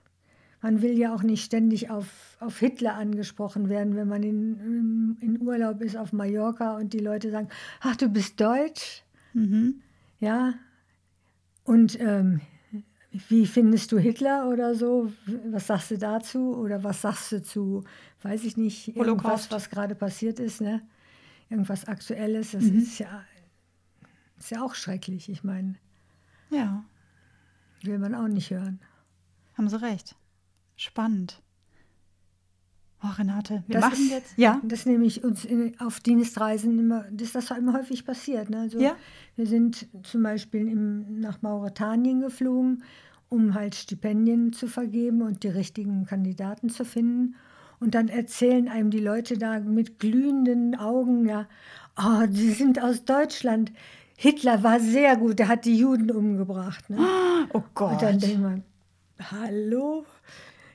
[0.62, 5.42] Man will ja auch nicht ständig auf, auf Hitler angesprochen werden, wenn man in, in
[5.42, 7.50] Urlaub ist auf Mallorca und die Leute sagen,
[7.82, 9.04] ach, du bist deutsch.
[9.34, 9.82] Mhm.
[10.20, 10.56] Ja.
[11.64, 12.42] Und ähm,
[13.30, 15.12] wie findest du Hitler oder so?
[15.52, 16.56] Was sagst du dazu?
[16.56, 17.84] Oder was sagst du zu,
[18.24, 19.52] weiß ich nicht, irgendwas, Holocaust.
[19.52, 20.82] was gerade passiert ist, ne?
[21.50, 22.52] Irgendwas Aktuelles.
[22.52, 22.80] Das mhm.
[22.80, 23.24] ist, ja,
[24.38, 25.76] ist ja auch schrecklich, ich meine.
[26.50, 26.84] Ja.
[27.86, 28.80] Will man auch nicht hören.
[29.58, 30.16] Haben Sie recht.
[30.76, 31.42] Spannend.
[33.04, 34.38] Oh, Renate, wir das machen jetzt.
[34.38, 34.62] Ja.
[34.64, 38.50] Das nehme ich uns in, auf Dienstreisen immer, das, das immer häufig passiert.
[38.50, 38.62] Ne?
[38.62, 38.96] Also ja.
[39.36, 42.84] Wir sind zum Beispiel im, nach Mauretanien geflogen,
[43.30, 47.36] um halt Stipendien zu vergeben und die richtigen Kandidaten zu finden.
[47.80, 51.48] Und dann erzählen einem die Leute da mit glühenden Augen, ja,
[51.98, 53.72] oh, sie sind aus Deutschland.
[54.16, 56.90] Hitler war sehr gut, er hat die Juden umgebracht.
[56.90, 56.98] Ne?
[57.54, 57.94] Oh Gott.
[57.94, 58.64] Und dann denkt man,
[59.20, 60.06] hallo?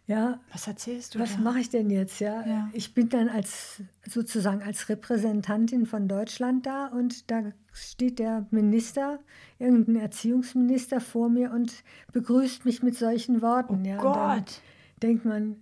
[0.07, 1.21] Ja, was erzählst du?
[1.21, 2.19] Was mache ich denn jetzt?
[2.19, 2.45] Ja?
[2.45, 8.45] ja, ich bin dann als sozusagen als Repräsentantin von Deutschland da und da steht der
[8.51, 9.21] Minister,
[9.61, 13.83] irgendein Erziehungsminister vor mir und begrüßt mich mit solchen Worten.
[13.85, 14.61] Oh ja, Gott!
[15.01, 15.57] denkt man,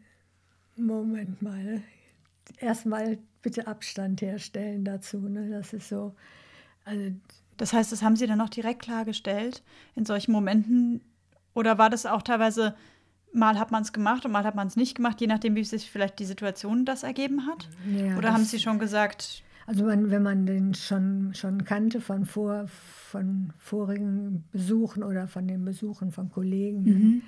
[0.77, 1.83] Moment mal,
[2.59, 5.19] erstmal bitte Abstand herstellen dazu.
[5.19, 5.51] Ne?
[5.51, 6.15] Das ist so.
[6.85, 7.13] Also,
[7.59, 9.63] das heißt, das haben Sie dann auch direkt klargestellt
[9.95, 11.03] in solchen Momenten?
[11.55, 12.75] Oder war das auch teilweise
[13.33, 15.65] Mal hat man es gemacht und mal hat man es nicht gemacht, je nachdem, wie
[15.65, 17.69] sich vielleicht die Situation das ergeben hat?
[17.95, 19.43] Ja, Oder haben Sie schon gesagt?
[19.67, 25.47] Also man, wenn man den schon, schon kannte von, vor, von vorigen Besuchen oder von
[25.47, 27.23] den Besuchen von Kollegen, mhm.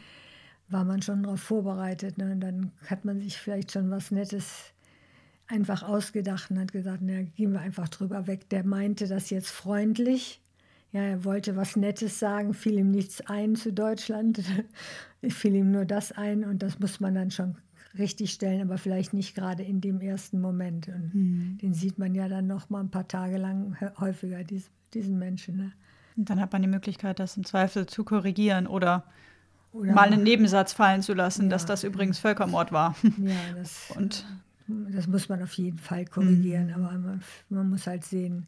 [0.70, 2.16] war man schon darauf vorbereitet.
[2.16, 2.32] Ne?
[2.32, 4.72] Und dann hat man sich vielleicht schon was Nettes
[5.50, 8.48] einfach ausgedacht und hat gesagt, na, gehen wir einfach drüber weg.
[8.50, 10.40] Der meinte das jetzt freundlich
[10.92, 14.42] ja, er wollte was Nettes sagen, fiel ihm nichts ein zu Deutschland,
[15.28, 17.56] fiel ihm nur das ein und das muss man dann schon
[17.96, 20.88] richtig stellen, aber vielleicht nicht gerade in dem ersten Moment.
[20.88, 21.58] Und mhm.
[21.58, 24.40] den sieht man ja dann noch mal ein paar Tage lang häufiger,
[24.94, 25.56] diesen Menschen.
[25.56, 25.72] Ne?
[26.16, 29.04] Und dann hat man die Möglichkeit, das im Zweifel zu korrigieren oder,
[29.72, 31.48] oder mal einen Nebensatz fallen zu lassen, ja.
[31.50, 32.96] dass das übrigens Völkermord war.
[33.18, 34.24] Ja, das, und
[34.90, 36.74] das muss man auf jeden Fall korrigieren, mhm.
[36.74, 38.46] aber man, man muss halt sehen,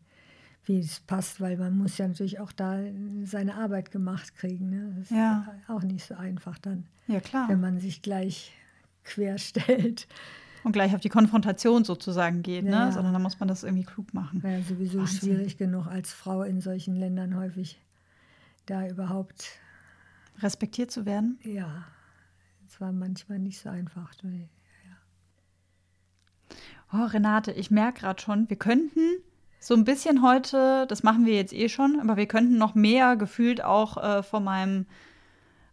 [0.65, 2.79] wie es passt, weil man muss ja natürlich auch da
[3.25, 4.71] seine Arbeit gemacht kriegen.
[4.71, 4.95] Ne?
[4.99, 5.47] Das ja.
[5.61, 7.49] ist auch nicht so einfach dann, ja, klar.
[7.49, 8.53] wenn man sich gleich
[9.05, 10.07] quer stellt.
[10.65, 12.71] Und gleich auf die Konfrontation sozusagen geht, ne?
[12.71, 12.87] ja.
[12.87, 12.93] ne?
[12.93, 14.43] sondern dann muss man das irgendwie klug machen.
[14.45, 15.19] Ja, sowieso Wahnsinn.
[15.19, 17.81] schwierig genug als Frau in solchen Ländern häufig
[18.67, 19.59] da überhaupt
[20.39, 21.41] respektiert zu werden.
[21.43, 21.85] Ja,
[22.69, 24.13] es war manchmal nicht so einfach.
[24.23, 24.31] Ja.
[26.93, 29.01] Oh, Renate, ich merke gerade schon, wir könnten
[29.61, 33.17] so ein bisschen heute, das machen wir jetzt eh schon, aber wir könnten noch mehr
[33.17, 34.87] gefühlt auch äh, von meinem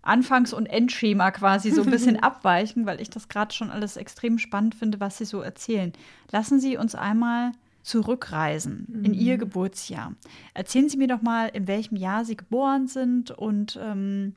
[0.02, 4.38] Anfangs- und Endschema quasi so ein bisschen abweichen, weil ich das gerade schon alles extrem
[4.38, 5.92] spannend finde, was Sie so erzählen.
[6.32, 9.06] Lassen Sie uns einmal zurückreisen mhm.
[9.06, 10.13] in Ihr Geburtsjahr.
[10.54, 14.36] Erzählen Sie mir doch mal, in welchem Jahr Sie geboren sind und ähm,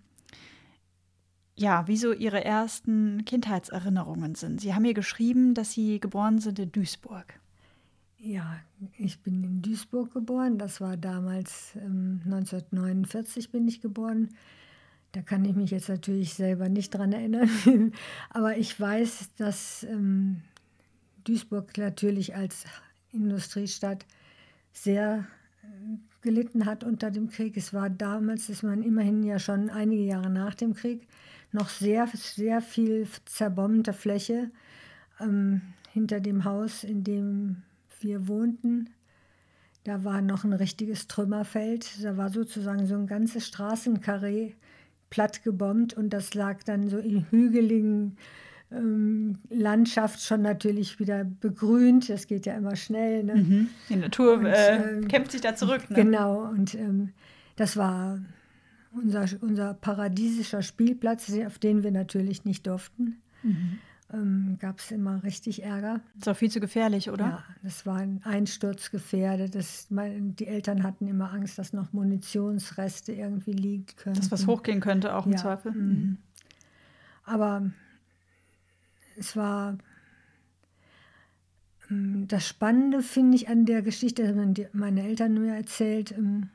[1.57, 4.61] ja, wie so Ihre ersten Kindheitserinnerungen sind.
[4.61, 7.39] Sie haben mir geschrieben, dass Sie geboren sind in Duisburg.
[8.19, 8.61] Ja,
[8.99, 10.57] ich bin in Duisburg geboren.
[10.57, 14.29] Das war damals ähm, 1949 bin ich geboren.
[15.11, 17.51] Da kann ich mich jetzt natürlich selber nicht dran erinnern.
[18.31, 20.41] Aber ich weiß, dass ähm,
[21.25, 22.65] Duisburg natürlich als
[23.13, 24.07] Industriestadt
[24.73, 25.27] sehr
[25.63, 25.67] äh,
[26.23, 27.57] gelitten hat unter dem Krieg.
[27.57, 31.09] Es war damals, ist man immerhin ja schon einige Jahre nach dem Krieg,
[31.53, 34.51] noch sehr, sehr viel zerbombte Fläche
[35.21, 35.61] ähm,
[35.93, 37.63] hinter dem Haus, in dem
[38.01, 38.91] wir wohnten,
[39.85, 42.05] da war noch ein richtiges Trümmerfeld.
[42.05, 44.53] Da war sozusagen so ein ganzes Straßenkarree
[45.11, 48.17] platt gebombt und das lag dann so in hügeligen
[48.71, 52.09] ähm, Landschaft schon natürlich wieder begrünt.
[52.09, 53.25] Das geht ja immer schnell.
[53.25, 53.35] Ne?
[53.35, 53.69] Mhm.
[53.89, 55.91] Die Natur und, äh, ähm, kämpft sich da zurück.
[55.91, 55.97] Ne?
[55.97, 57.11] Genau, und ähm,
[57.57, 58.21] das war
[58.95, 63.21] unser, unser paradiesischer Spielplatz, auf den wir natürlich nicht durften.
[63.43, 63.79] Mhm.
[64.13, 66.01] ähm, gab es immer richtig Ärger.
[66.17, 67.25] Ist auch viel zu gefährlich, oder?
[67.25, 69.55] Ja, das war ein Einsturzgefährdet.
[69.55, 74.15] Das, mein, die Eltern hatten immer Angst, dass noch Munitionsreste irgendwie liegen können.
[74.17, 75.73] Dass was hochgehen könnte, auch im ja, Zweifel.
[75.73, 76.19] mhm.
[77.25, 77.71] Aber
[79.17, 79.79] es war
[81.91, 86.51] ähm, das Spannende, finde ich, an der Geschichte, die- meine Eltern mir erzählt, ähm,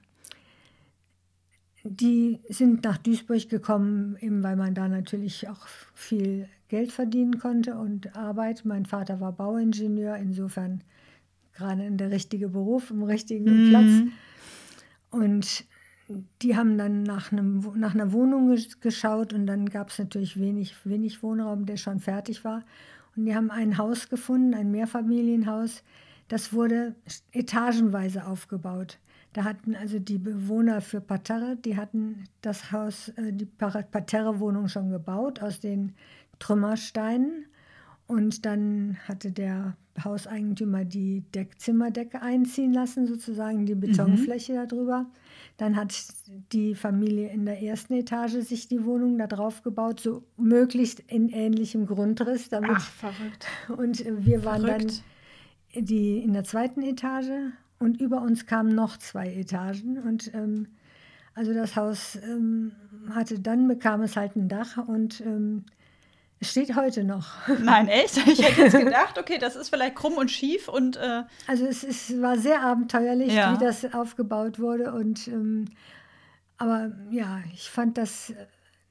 [1.89, 7.75] die sind nach Duisburg gekommen, eben weil man da natürlich auch viel Geld verdienen konnte
[7.75, 8.65] und Arbeit.
[8.65, 10.81] Mein Vater war Bauingenieur, insofern
[11.53, 13.85] gerade in der richtige Beruf, im richtigen Platz.
[13.85, 14.11] Mhm.
[15.09, 15.65] Und
[16.41, 20.39] die haben dann nach, einem, nach einer Wohnung ges- geschaut und dann gab es natürlich
[20.39, 22.63] wenig, wenig Wohnraum, der schon fertig war.
[23.15, 25.83] Und die haben ein Haus gefunden, ein Mehrfamilienhaus.
[26.27, 26.95] Das wurde
[27.31, 28.99] etagenweise aufgebaut.
[29.37, 34.67] Da hatten also die Bewohner für Parterre, die hatten das Haus, äh, die Par- Parterre-Wohnung
[34.67, 35.91] schon gebaut aus den
[36.39, 37.45] Trümmersteinen.
[38.07, 45.05] Und dann hatte der Hauseigentümer die Deck Zimmerdecke einziehen lassen, sozusagen die Betonfläche darüber.
[45.57, 45.93] Dann hat
[46.51, 51.29] die Familie in der ersten Etage sich die Wohnung da drauf gebaut, so möglichst in
[51.29, 52.49] ähnlichem Grundriss.
[52.49, 53.45] Damit, Ach, verrückt.
[53.77, 55.03] und wir waren Verrückt.
[55.75, 59.97] dann die in der zweiten Etage und über uns kamen noch zwei Etagen.
[59.99, 60.67] Und ähm,
[61.35, 62.71] also das Haus ähm,
[63.11, 65.65] hatte dann bekam es halt ein Dach und ähm,
[66.39, 67.29] es steht heute noch.
[67.63, 68.17] Nein, echt?
[68.27, 71.83] Ich hätte jetzt gedacht, okay, das ist vielleicht krumm und schief und äh, Also es,
[71.83, 73.53] es war sehr abenteuerlich, Ja.
[73.53, 74.93] wie das aufgebaut wurde.
[74.93, 75.65] Und ähm,
[76.57, 78.33] aber ja, ich fand das,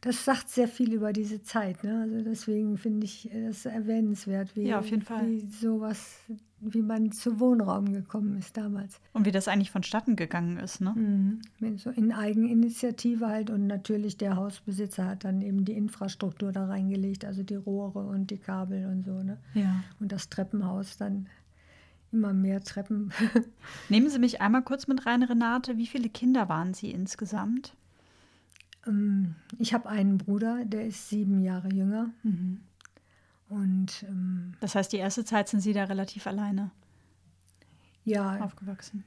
[0.00, 1.82] das sagt sehr viel über diese Zeit.
[1.84, 2.00] Ne?
[2.02, 6.18] Also deswegen finde ich das erwähnenswert, wie, Ja, wie sowas,
[6.60, 8.98] wie man zu Wohnraum gekommen ist damals.
[9.12, 10.94] und wie das eigentlich vonstatten gegangen ist, ne?
[10.96, 11.76] Mhm.
[11.78, 17.24] So in Eigeninitiative halt und natürlich der Hausbesitzer hat dann eben die Infrastruktur da reingelegt,
[17.24, 19.22] also die Rohre und die Kabel und so.
[19.22, 19.38] Ne?
[19.54, 19.82] Ja.
[20.00, 21.26] Und das Treppenhaus dann
[22.12, 23.12] immer mehr Treppen.
[23.90, 25.76] Nehmen Sie mich einmal kurz mit rein, Renate.
[25.76, 27.74] Wie viele Kinder waren Sie insgesamt?
[28.86, 32.10] Ähm, Ich habe einen Bruder, der ist sieben Jahre jünger.
[33.48, 36.70] Und ähm, Das heißt, die erste Zeit sind Sie da relativ alleine
[38.04, 39.04] ja, aufgewachsen.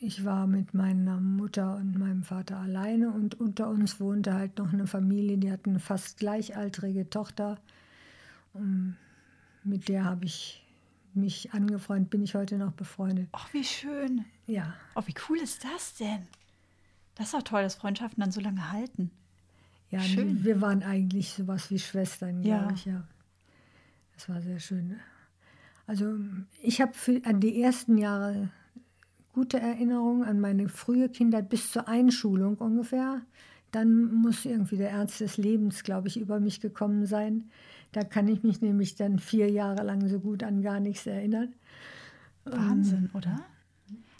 [0.00, 4.72] ich war mit meiner Mutter und meinem Vater alleine und unter uns wohnte halt noch
[4.72, 7.58] eine Familie, die hatten eine fast gleichaltrige Tochter.
[8.54, 8.96] Und
[9.64, 10.64] mit der habe ich
[11.14, 13.28] mich angefreundet, bin ich heute noch befreundet.
[13.32, 14.24] Ach, wie schön.
[14.46, 16.26] Ja, Oh, wie cool ist das denn?
[17.16, 19.10] Das ist auch toll, dass Freundschaften dann so lange halten.
[19.90, 20.44] ja Schön.
[20.44, 22.58] wir waren eigentlich sowas wie Schwestern, Ja.
[22.58, 23.02] glaube ich, ja.
[24.16, 24.96] Das war sehr schön.
[25.86, 26.16] Also
[26.62, 26.92] ich habe
[27.24, 28.50] an die ersten Jahre
[29.32, 33.22] gute Erinnerungen an meine frühe Kindheit bis zur Einschulung ungefähr.
[33.70, 37.50] Dann muss irgendwie der Ernst des Lebens, glaube ich, über mich gekommen sein.
[37.92, 41.54] Da kann ich mich nämlich dann vier Jahre lang so gut an gar nichts erinnern.
[42.44, 43.40] Wahnsinn, oder?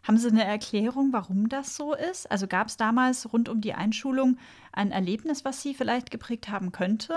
[0.03, 2.31] Haben Sie eine Erklärung, warum das so ist?
[2.31, 4.37] Also gab es damals rund um die Einschulung
[4.73, 7.15] ein Erlebnis, was Sie vielleicht geprägt haben könnte,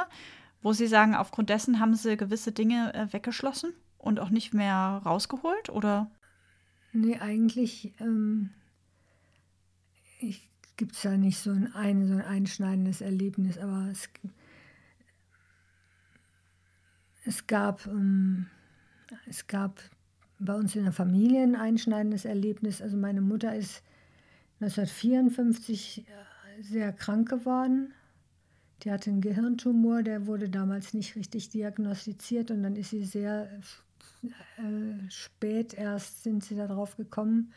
[0.61, 5.01] wo Sie sagen, aufgrund dessen haben Sie gewisse Dinge äh, weggeschlossen und auch nicht mehr
[5.05, 5.69] rausgeholt?
[5.69, 6.11] Oder?
[6.91, 8.49] Nee, eigentlich ähm,
[10.77, 14.09] gibt es da nicht so ein, ein, so ein einschneidendes Erlebnis, aber es,
[17.25, 18.47] es, gab, ähm,
[19.27, 19.81] es gab
[20.39, 22.81] bei uns in der Familie ein einschneidendes Erlebnis.
[22.81, 23.83] Also meine Mutter ist
[24.61, 27.93] 1954 äh, sehr krank geworden.
[28.83, 33.49] Die hatte einen Gehirntumor, der wurde damals nicht richtig diagnostiziert und dann ist sie sehr
[34.23, 37.51] äh, spät erst sind sie darauf gekommen,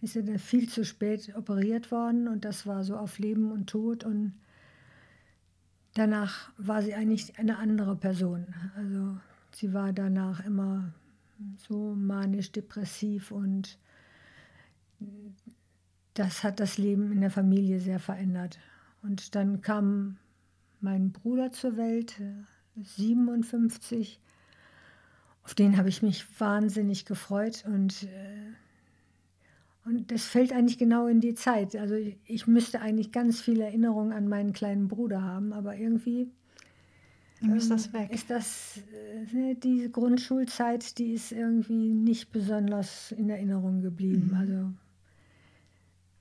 [0.00, 3.68] ist sie dann viel zu spät operiert worden und das war so auf Leben und
[3.68, 4.34] Tod und
[5.94, 8.46] danach war sie eigentlich eine andere Person.
[8.76, 9.18] Also
[9.54, 10.92] sie war danach immer
[11.68, 13.78] so manisch-depressiv und
[16.14, 18.58] das hat das Leben in der Familie sehr verändert.
[19.02, 20.18] Und dann kam
[20.82, 22.20] mein Bruder zur Welt,
[22.76, 24.20] 57.
[25.44, 28.52] Auf den habe ich mich wahnsinnig gefreut und, äh,
[29.84, 31.74] und das fällt eigentlich genau in die Zeit.
[31.76, 36.30] Also ich, ich müsste eigentlich ganz viele Erinnerungen an meinen kleinen Bruder haben, aber irgendwie
[37.40, 38.12] Ihm ist das ähm, weg.
[38.12, 38.78] Ist das,
[39.34, 44.28] äh, diese Grundschulzeit, die ist irgendwie nicht besonders in Erinnerung geblieben.
[44.28, 44.36] Mhm.
[44.36, 44.72] Also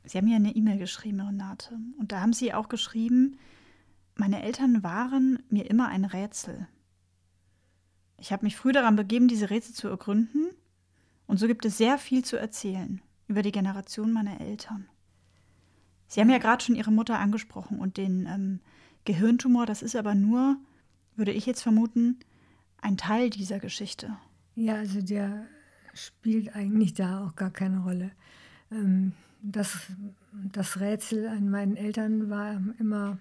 [0.04, 1.80] Sie haben ja eine E-Mail geschrieben, Renate.
[2.00, 3.38] Und da haben Sie auch geschrieben,
[4.16, 6.68] meine Eltern waren mir immer ein Rätsel.
[8.18, 10.50] Ich habe mich früh daran begeben, diese Rätsel zu ergründen.
[11.28, 14.88] Und so gibt es sehr viel zu erzählen über die Generation meiner Eltern.
[16.08, 18.60] Sie haben ja gerade schon Ihre Mutter angesprochen und den ähm,
[19.06, 20.58] Gehirntumor, das ist aber nur,
[21.16, 22.20] würde ich jetzt vermuten,
[22.82, 24.18] ein Teil dieser Geschichte?
[24.56, 25.46] Ja, also der
[25.94, 28.12] spielt eigentlich da auch gar keine Rolle.
[28.72, 29.88] Ähm, das,
[30.34, 33.18] das Rätsel an meinen Eltern war immer,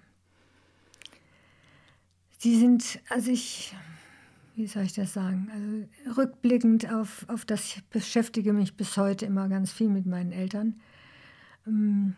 [2.41, 3.75] sie sind, also ich,
[4.55, 9.27] wie soll ich das sagen, also rückblickend auf, auf das ich beschäftige mich bis heute
[9.27, 10.81] immer ganz viel mit meinen Eltern.
[11.67, 12.15] Ähm,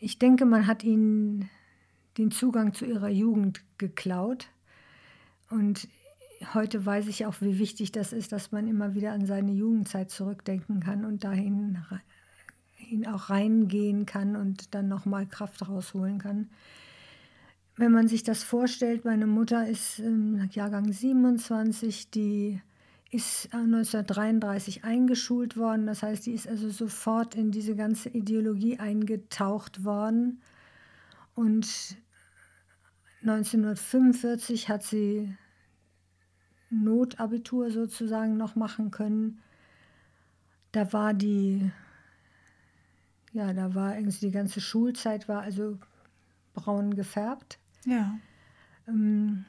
[0.00, 1.50] ich denke, man hat ihnen
[2.16, 4.48] den Zugang zu ihrer Jugend geklaut.
[5.50, 5.86] Und
[6.54, 10.10] heute weiß ich auch, wie wichtig das ist, dass man immer wieder an seine Jugendzeit
[10.10, 11.76] zurückdenken kann und dahin
[12.76, 16.48] hin auch reingehen kann und dann nochmal Kraft rausholen kann.
[17.78, 22.60] Wenn man sich das vorstellt, meine Mutter ist im Jahrgang 27, die
[23.12, 25.86] ist 1933 eingeschult worden.
[25.86, 30.42] Das heißt, die ist also sofort in diese ganze Ideologie eingetaucht worden.
[31.36, 31.96] Und
[33.22, 35.36] 1945 hat sie
[36.70, 39.38] Notabitur sozusagen noch machen können.
[40.72, 41.70] Da war die,
[43.32, 45.78] ja, da war irgendwie die ganze Schulzeit war also
[46.54, 47.60] braun gefärbt.
[47.88, 48.18] Ja.
[48.86, 49.44] Ähm,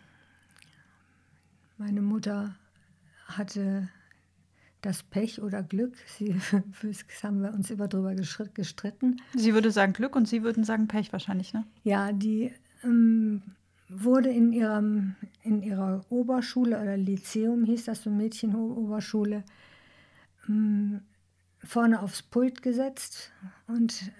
[1.77, 2.55] meine Mutter
[3.25, 3.89] hatte
[4.81, 6.35] das Pech oder Glück, sie,
[6.81, 9.21] das haben wir uns immer drüber gestritten.
[9.33, 11.65] Sie würde sagen Glück und Sie würden sagen Pech wahrscheinlich, ne?
[11.83, 13.41] Ja, die ähm,
[13.89, 19.43] wurde in, ihrem, in ihrer Oberschule oder Lyzeum, hieß das so Mädchenoberschule,
[20.47, 21.01] ähm,
[21.61, 23.31] vorne aufs Pult gesetzt
[23.67, 24.11] und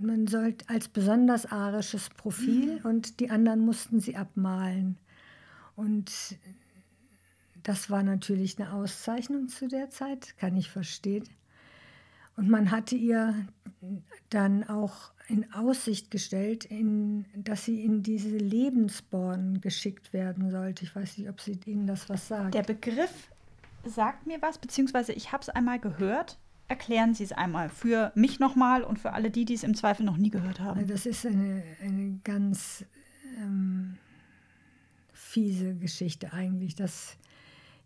[0.00, 2.86] man sollte als besonders arisches Profil mhm.
[2.86, 4.98] und die anderen mussten sie abmalen.
[5.76, 6.36] Und
[7.62, 11.24] das war natürlich eine Auszeichnung zu der Zeit, kann ich verstehen.
[12.36, 13.46] Und man hatte ihr
[14.30, 20.84] dann auch in Aussicht gestellt, in, dass sie in diese Lebensborn geschickt werden sollte.
[20.84, 22.54] Ich weiß nicht, ob sie Ihnen das was sagt.
[22.54, 23.30] Der Begriff
[23.84, 26.38] sagt mir was, beziehungsweise ich habe es einmal gehört.
[26.68, 30.04] Erklären Sie es einmal für mich nochmal und für alle die, die es im Zweifel
[30.04, 30.86] noch nie gehört haben.
[30.86, 32.84] Das ist eine, eine ganz
[33.38, 33.98] ähm,
[35.12, 36.74] fiese Geschichte eigentlich.
[36.74, 37.16] Das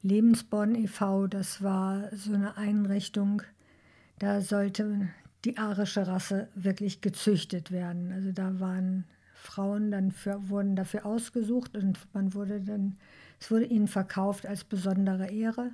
[0.02, 3.42] Lebensborn e.V., das war so eine Einrichtung,
[4.18, 5.08] da sollte
[5.44, 8.12] die arische Rasse wirklich gezüchtet werden.
[8.12, 9.04] Also da waren
[9.34, 12.96] Frauen dann für, wurden dafür ausgesucht und man wurde dann,
[13.40, 15.72] es wurde ihnen verkauft als besondere Ehre.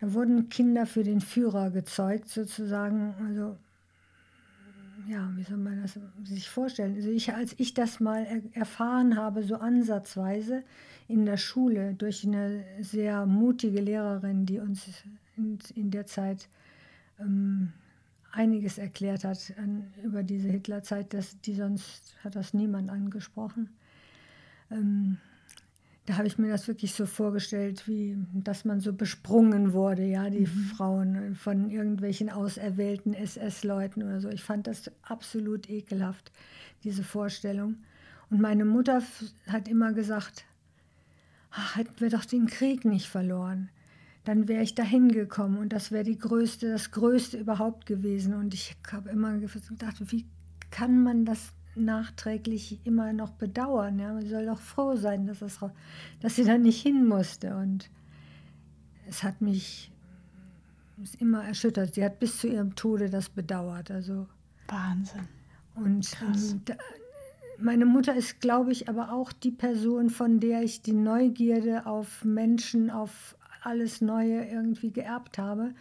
[0.00, 3.14] Da wurden Kinder für den Führer gezeugt sozusagen.
[3.26, 3.56] Also
[5.08, 6.94] ja, wie soll man das sich vorstellen?
[6.94, 10.62] Also ich, als ich das mal er erfahren habe, so ansatzweise
[11.08, 14.88] in der Schule durch eine sehr mutige Lehrerin, die uns
[15.36, 16.48] in, in der Zeit
[17.18, 17.72] ähm,
[18.32, 23.70] einiges erklärt hat an, über diese Hitlerzeit, die sonst hat das niemand angesprochen.
[24.70, 25.18] Ähm,
[26.10, 30.28] da habe ich mir das wirklich so vorgestellt, wie dass man so besprungen wurde, ja,
[30.28, 30.70] die mhm.
[30.76, 34.28] Frauen von irgendwelchen auserwählten SS-Leuten oder so.
[34.28, 36.32] Ich fand das absolut ekelhaft,
[36.82, 37.76] diese Vorstellung.
[38.28, 39.04] Und meine Mutter
[39.46, 40.46] hat immer gesagt,
[41.52, 43.68] ach, hätten wir doch den Krieg nicht verloren.
[44.24, 48.34] Dann wäre ich dahin gekommen und das wäre die größte, das Größte überhaupt gewesen.
[48.34, 50.26] Und ich habe immer gedacht, wie
[50.72, 53.98] kann man das nachträglich immer noch bedauern.
[53.98, 54.12] Ja?
[54.12, 55.58] Man soll doch froh sein, dass, es,
[56.20, 57.56] dass sie da nicht hin musste.
[57.56, 57.90] Und
[59.08, 59.92] es hat mich
[61.18, 61.94] immer erschüttert.
[61.94, 63.90] Sie hat bis zu ihrem Tode das bedauert.
[63.90, 64.26] Also
[64.68, 65.28] Wahnsinn.
[65.74, 66.16] Und
[66.64, 66.74] da,
[67.58, 72.24] meine Mutter ist, glaube ich, aber auch die Person, von der ich die Neugierde auf
[72.24, 75.74] Menschen, auf alles Neue irgendwie geerbt habe.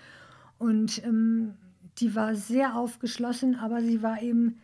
[0.58, 1.54] Und ähm,
[1.98, 4.58] die war sehr aufgeschlossen, aber sie war eben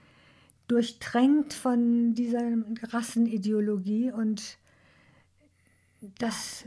[0.68, 2.42] durchtränkt von dieser
[2.84, 4.58] Rassenideologie und
[6.20, 6.66] das,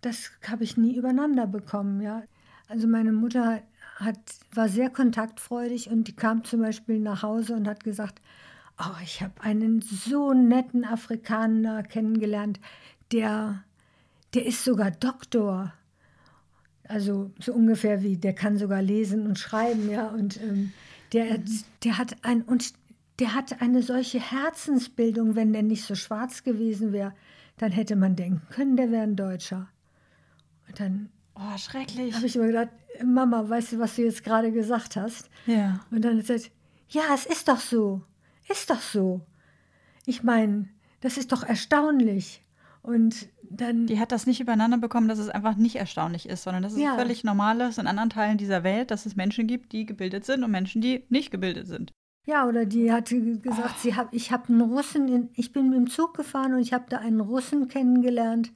[0.00, 2.00] das habe ich nie übereinander bekommen.
[2.00, 2.22] Ja.
[2.68, 3.62] Also meine Mutter
[3.96, 4.18] hat,
[4.54, 8.20] war sehr kontaktfreudig und die kam zum Beispiel nach Hause und hat gesagt,
[8.78, 12.60] oh, ich habe einen so netten Afrikaner kennengelernt,
[13.12, 13.62] der,
[14.34, 15.72] der ist sogar Doktor.
[16.88, 20.08] Also so ungefähr wie, der kann sogar lesen und schreiben, ja.
[20.08, 20.72] Und ähm,
[21.12, 21.38] der,
[21.84, 22.72] der hat ein, und
[23.18, 27.14] der hatte eine solche Herzensbildung, wenn der nicht so schwarz gewesen wäre,
[27.58, 29.68] dann hätte man denken können, der wäre ein Deutscher.
[30.68, 32.14] Und dann oh, schrecklich.
[32.14, 32.68] habe ich immer gedacht,
[33.04, 35.28] Mama, weißt du, was du jetzt gerade gesagt hast?
[35.46, 35.80] Ja.
[35.90, 36.52] Und dann hat sie gesagt,
[36.88, 38.02] ja, es ist doch so.
[38.48, 39.20] Ist doch so.
[40.04, 40.68] Ich meine,
[41.00, 42.42] das ist doch erstaunlich.
[42.82, 43.86] Und dann.
[43.86, 46.80] Die hat das nicht übereinander bekommen, dass es einfach nicht erstaunlich ist, sondern dass es
[46.80, 46.96] ja.
[46.96, 50.42] völlig normal ist in anderen Teilen dieser Welt, dass es Menschen gibt, die gebildet sind
[50.42, 51.92] und Menschen, die nicht gebildet sind.
[52.24, 53.80] Ja, oder die hatte gesagt, oh.
[53.82, 56.72] sie hab, ich habe einen Russen, in, ich bin mit dem Zug gefahren und ich
[56.72, 58.52] habe da einen Russen kennengelernt.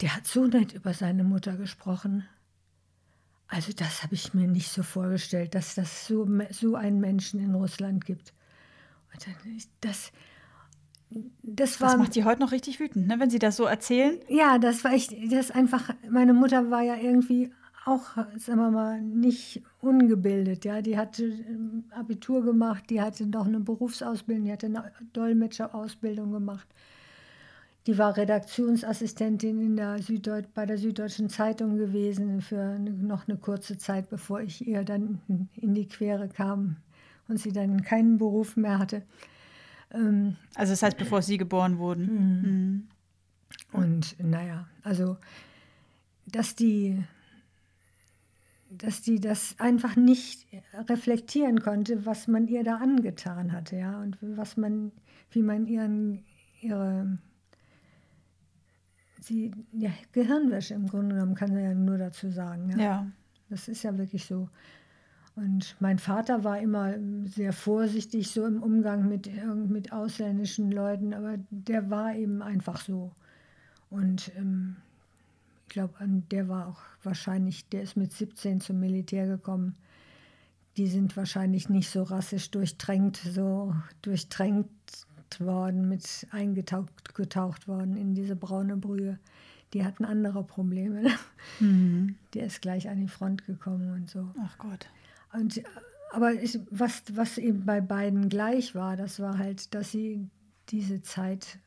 [0.00, 2.26] der hat so nett über seine Mutter gesprochen.
[3.48, 7.54] Also das habe ich mir nicht so vorgestellt, dass das so, so einen Menschen in
[7.54, 8.34] Russland gibt.
[9.12, 9.34] Und dann,
[9.80, 10.12] das,
[11.42, 11.90] das war.
[11.90, 14.18] Das macht sie heute noch richtig wütend, ne, wenn sie das so erzählen.
[14.28, 17.52] Ja, das war echt, das einfach, meine Mutter war ja irgendwie
[17.84, 20.64] auch, sagen wir mal, nicht ungebildet.
[20.64, 26.32] Ja, die hatte ähm, Abitur gemacht, die hatte noch eine Berufsausbildung, die hatte eine Dolmetscherausbildung
[26.32, 26.66] gemacht.
[27.86, 33.76] Die war Redaktionsassistentin in der Süddeut bei der Süddeutschen Zeitung gewesen für noch eine kurze
[33.76, 35.20] Zeit, bevor ich ihr dann
[35.54, 36.76] in die Quere kam
[37.28, 39.02] und sie dann keinen Beruf mehr hatte.
[39.92, 42.06] Ähm, also das heißt, bevor Sie geboren wurden.
[42.06, 42.50] Mhm.
[42.50, 42.88] Mhm.
[43.72, 45.18] Und naja, also
[46.26, 47.02] dass die,
[48.78, 50.46] dass die das einfach nicht
[50.88, 54.92] reflektieren konnte, was man ihr da angetan hatte, ja, und was man,
[55.30, 56.24] wie man ihren,
[56.60, 57.18] ihre
[59.24, 62.70] sie, ja, Gehirnwäsche im Grunde genommen kann man ja nur dazu sagen.
[62.70, 62.78] Ja.
[62.78, 63.06] ja.
[63.48, 64.48] Das ist ja wirklich so.
[65.36, 66.94] Und mein Vater war immer
[67.24, 69.28] sehr vorsichtig so im Umgang mit,
[69.68, 73.12] mit ausländischen Leuten, aber der war eben einfach so.
[73.90, 74.76] Und ähm,
[75.74, 79.76] glaube, der war auch wahrscheinlich, der ist mit 17 zum Militär gekommen.
[80.76, 85.06] Die sind wahrscheinlich nicht so rassisch durchtränkt, so durchtränkt
[85.38, 89.18] worden, mit eingetaucht getaucht worden in diese braune Brühe.
[89.72, 91.10] Die hatten andere Probleme.
[91.60, 92.16] Mhm.
[92.34, 94.32] Der ist gleich an die Front gekommen und so.
[94.40, 94.88] Ach Gott.
[95.32, 95.62] Und,
[96.12, 100.30] aber ich, was, was eben bei beiden gleich war, das war halt, dass sie
[100.68, 101.58] diese Zeit,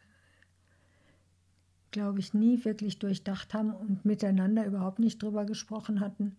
[1.92, 6.36] glaube ich, nie wirklich durchdacht haben und miteinander überhaupt nicht drüber gesprochen hatten.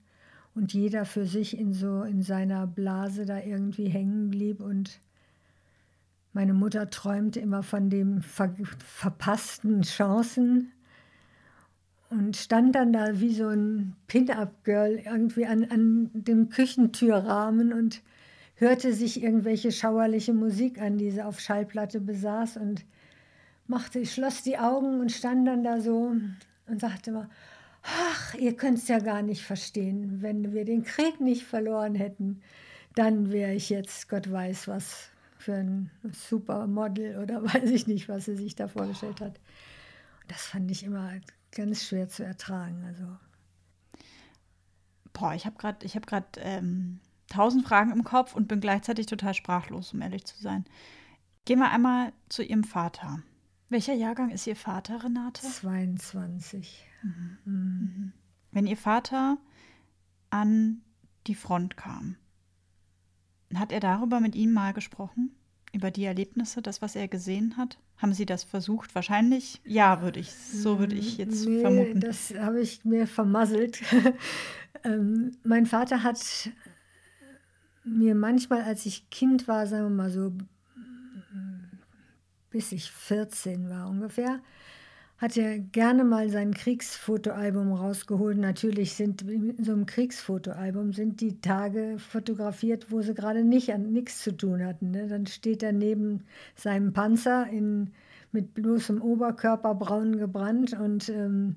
[0.55, 5.01] Und jeder für sich in so in seiner Blase da irgendwie hängen blieb und
[6.33, 10.73] meine Mutter träumte immer von den ver verpassten Chancen
[12.11, 18.03] und stand dann da wie so ein Pin-Up-Girl irgendwie an, an dem Küchentürrahmen und
[18.55, 22.85] hörte sich irgendwelche schauerliche Musik an, die sie auf Schallplatte besaß und
[23.69, 26.13] machte, schloss die Augen und stand dann da so
[26.67, 27.29] und sagte immer,
[27.83, 32.43] ach, ihr könnt es ja gar nicht verstehen, wenn wir den Krieg nicht verloren hätten,
[32.95, 38.25] dann wäre ich jetzt, Gott weiß was, für ein Supermodel oder weiß ich nicht, was
[38.25, 39.41] sie sich da vorgestellt hat.
[40.27, 41.13] Das fand ich immer
[41.53, 42.85] ganz schwer zu ertragen.
[42.87, 43.07] Also.
[45.13, 49.95] Boah, ich habe gerade hab ähm, tausend Fragen im Kopf und bin gleichzeitig total sprachlos,
[49.95, 50.65] um ehrlich zu sein.
[51.45, 53.23] Gehen wir einmal zu Ihrem Vater.
[53.71, 55.43] Welcher Jahrgang ist Ihr Vater, Renate?
[55.43, 56.85] 22.
[57.03, 57.39] Mhm.
[57.45, 57.53] Mhm.
[57.55, 58.13] Mhm.
[58.51, 59.37] Wenn Ihr Vater
[60.31, 60.81] an
[61.27, 62.17] die Front kam,
[63.55, 65.35] hat er darüber mit Ihnen mal gesprochen?
[65.73, 67.79] Über die Erlebnisse, das, was er gesehen hat?
[67.99, 68.95] Haben Sie das versucht?
[68.95, 72.01] Wahrscheinlich ja, würde ich, so würde ich jetzt nee, vermuten.
[72.01, 73.83] Das habe ich mir vermasselt.
[74.85, 76.51] ähm, mein Vater hat
[77.85, 80.33] mir manchmal, als ich Kind war, sagen wir mal so,
[82.59, 84.41] bis ich 14 war ungefähr,
[85.19, 88.37] hat er gerne mal sein Kriegsfotoalbum rausgeholt.
[88.37, 93.93] Natürlich sind in so einem Kriegsfotoalbum sind die Tage fotografiert, wo sie gerade nicht an
[93.93, 94.91] nichts zu tun hatten.
[94.91, 95.07] Ne?
[95.07, 96.25] Dann steht er neben
[96.57, 97.93] seinem Panzer in,
[98.33, 101.55] mit bloßem Oberkörper braun gebrannt und ähm,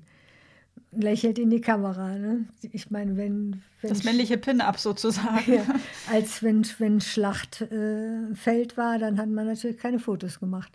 [0.92, 2.16] lächelt in die Kamera.
[2.16, 2.44] Ne?
[2.70, 5.52] Ich meine, wenn, wenn das männliche Pin-up sozusagen.
[5.52, 5.64] Ja,
[6.12, 10.70] als wenn wenn Schlachtfeld äh, war, dann hat man natürlich keine Fotos gemacht.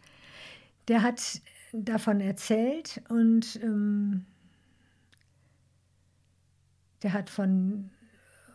[0.87, 1.41] Der hat
[1.73, 4.25] davon erzählt und ähm,
[7.03, 7.89] der hat von,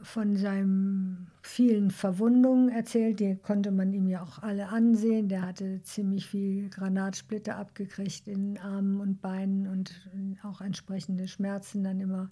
[0.02, 3.20] von seinen vielen Verwundungen erzählt.
[3.20, 5.28] Die konnte man ihm ja auch alle ansehen.
[5.28, 10.08] Der hatte ziemlich viel Granatsplitter abgekriegt in Armen und Beinen und
[10.42, 12.30] auch entsprechende Schmerzen dann immer.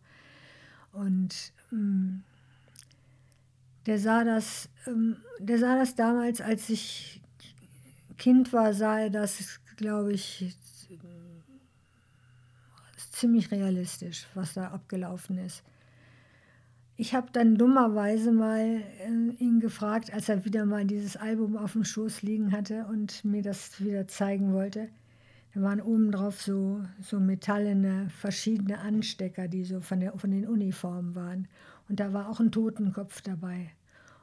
[0.92, 2.24] Und ähm,
[3.86, 7.22] der sah das, ähm, der sah das damals, als ich
[8.18, 10.54] Kind war, sah er das, glaube ich,
[13.12, 15.62] ziemlich realistisch, was da abgelaufen ist.
[16.96, 21.72] Ich habe dann dummerweise mal äh, ihn gefragt, als er wieder mal dieses Album auf
[21.72, 24.88] dem Schoß liegen hatte und mir das wieder zeigen wollte.
[25.54, 30.46] Da waren oben drauf so, so metallene, verschiedene Anstecker, die so von, der, von den
[30.46, 31.48] Uniformen waren.
[31.88, 33.70] Und da war auch ein Totenkopf dabei.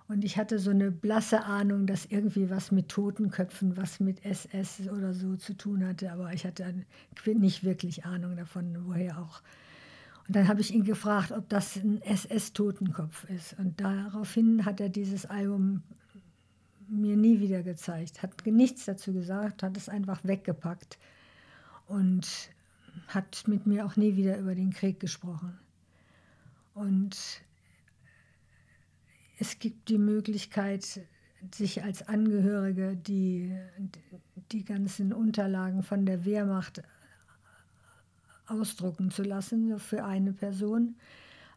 [0.07, 4.87] Und ich hatte so eine blasse Ahnung, dass irgendwie was mit Totenköpfen, was mit SS
[4.87, 6.11] oder so zu tun hatte.
[6.13, 6.85] Aber ich hatte
[7.25, 9.41] nicht wirklich Ahnung davon, woher auch.
[10.27, 13.59] Und dann habe ich ihn gefragt, ob das ein SS-Totenkopf ist.
[13.59, 15.83] Und daraufhin hat er dieses Album
[16.89, 20.97] mir nie wieder gezeigt, hat nichts dazu gesagt, hat es einfach weggepackt.
[21.87, 22.49] Und
[23.07, 25.57] hat mit mir auch nie wieder über den Krieg gesprochen.
[26.73, 27.41] Und
[29.37, 31.01] es gibt die Möglichkeit,
[31.53, 33.55] sich als Angehörige die,
[34.51, 36.81] die ganzen Unterlagen von der Wehrmacht
[38.47, 40.95] ausdrucken zu lassen für eine Person.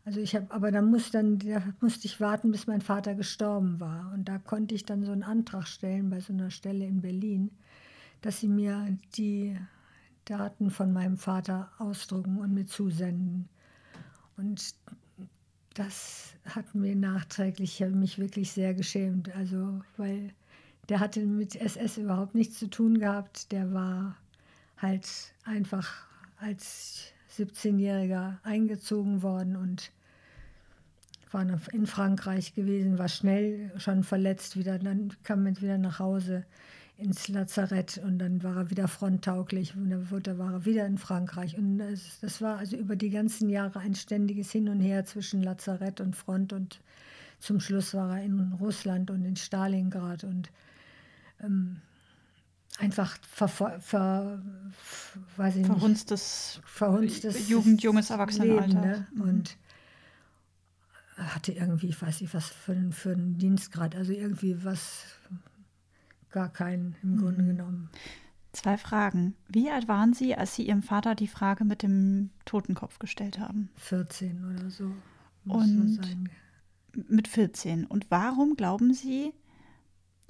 [0.04, 3.80] Also ich habe, aber da muss dann, da musste ich warten, bis mein Vater gestorben
[3.80, 4.12] war.
[4.12, 7.50] Und da konnte ich dann so einen Antrag stellen bei so einer Stelle in Berlin,
[8.22, 9.56] dass sie mir die
[10.24, 13.48] Daten von meinem Vater ausdrucken und mir zusenden.
[14.36, 14.74] Und
[15.80, 19.34] das hat mir nachträglich mich wirklich sehr geschämt.
[19.34, 20.30] Also, weil
[20.90, 23.50] der hatte mit SS überhaupt nichts zu tun gehabt.
[23.50, 24.16] Der war
[24.76, 25.08] halt
[25.44, 26.06] einfach
[26.38, 29.90] als 17-Jähriger eingezogen worden und
[31.30, 36.44] war in Frankreich gewesen, war schnell schon verletzt wieder, dann kam er wieder nach Hause
[37.00, 40.98] ins Lazarett und dann war er wieder fronttauglich und dann wurde, war er wieder in
[40.98, 41.56] Frankreich.
[41.56, 45.42] Und das, das, war also über die ganzen Jahre ein ständiges Hin und Her zwischen
[45.42, 46.80] Lazarett und Front und
[47.38, 50.50] zum Schluss war er in Russland und in Stalingrad und
[51.42, 51.80] ähm,
[52.78, 54.42] einfach ver, ver, ver,
[55.36, 58.80] verhunstes, verhunstes Jugend, junges Erwachsenenalter.
[58.80, 59.06] Ne?
[59.14, 59.20] Mhm.
[59.22, 59.56] Und
[61.16, 65.04] hatte irgendwie, ich weiß nicht, was für, für einen Dienstgrad, also irgendwie was
[66.30, 67.18] gar keinen im mhm.
[67.18, 67.90] Grunde genommen.
[68.52, 69.34] Zwei Fragen.
[69.48, 73.70] Wie alt waren Sie, als Sie Ihrem Vater die Frage mit dem Totenkopf gestellt haben?
[73.76, 74.92] 14 oder so.
[75.44, 76.00] Und
[77.08, 77.86] mit 14.
[77.86, 79.32] Und warum glauben Sie,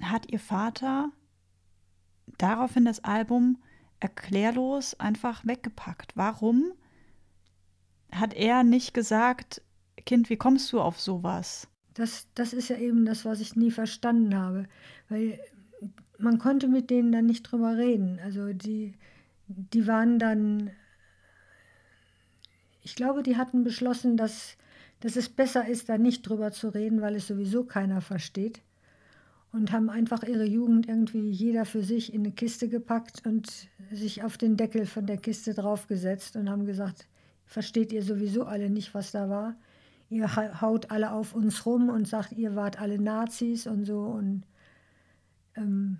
[0.01, 1.11] hat Ihr Vater
[2.37, 3.57] daraufhin das Album
[3.99, 6.15] erklärlos einfach weggepackt?
[6.15, 6.73] Warum
[8.11, 9.61] hat er nicht gesagt,
[10.05, 11.67] Kind, wie kommst du auf sowas?
[11.93, 14.67] Das, das ist ja eben das, was ich nie verstanden habe.
[15.09, 15.39] Weil
[16.21, 18.19] man konnte mit denen dann nicht drüber reden.
[18.23, 18.93] Also die,
[19.47, 20.71] die waren dann,
[22.83, 24.57] ich glaube, die hatten beschlossen, dass,
[24.99, 28.61] dass es besser ist, da nicht drüber zu reden, weil es sowieso keiner versteht.
[29.53, 34.23] Und haben einfach ihre Jugend irgendwie jeder für sich in eine Kiste gepackt und sich
[34.23, 37.05] auf den Deckel von der Kiste draufgesetzt und haben gesagt,
[37.45, 39.55] versteht ihr sowieso alle nicht, was da war.
[40.09, 44.03] Ihr haut alle auf uns rum und sagt, ihr wart alle Nazis und so.
[44.03, 44.43] Und
[45.55, 45.99] ähm,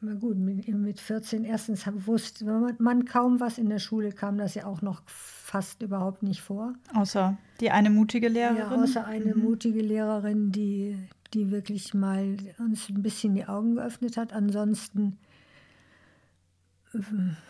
[0.00, 2.44] na gut, mit 14 erstens wusste
[2.78, 3.56] man kaum was.
[3.58, 6.74] In der Schule kam das ja auch noch fast überhaupt nicht vor.
[6.94, 8.58] Außer die eine mutige Lehrerin?
[8.58, 9.42] Ja, außer eine mhm.
[9.42, 10.98] mutige Lehrerin, die,
[11.32, 14.32] die wirklich mal uns ein bisschen die Augen geöffnet hat.
[14.32, 15.18] Ansonsten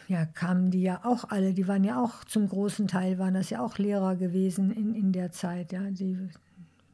[0.06, 3.50] ja, kamen die ja auch alle, die waren ja auch zum großen Teil, waren das
[3.50, 5.72] ja auch Lehrer gewesen in, in der Zeit.
[5.72, 5.82] Ja.
[5.90, 6.16] Die,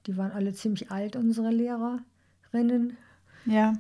[0.07, 2.97] die waren alle ziemlich alt, unsere Lehrerinnen.
[3.45, 3.74] Ja.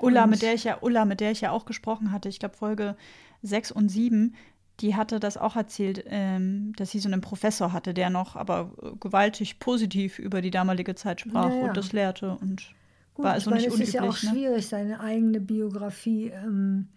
[0.00, 2.56] Ulla, mit der ich ja, Ulla, mit der ich ja auch gesprochen hatte, ich glaube
[2.56, 2.96] Folge
[3.42, 4.34] 6 und 7,
[4.80, 8.72] die hatte das auch erzählt, ähm, dass sie so einen Professor hatte, der noch aber
[8.98, 11.68] gewaltig positiv über die damalige Zeit sprach ja, ja.
[11.68, 12.74] und das lehrte und
[13.14, 13.88] Gut, war also ich meine, nicht unüblich.
[13.88, 14.30] Es ist ja auch ne?
[14.30, 16.88] schwierig, seine eigene Biografie, ähm,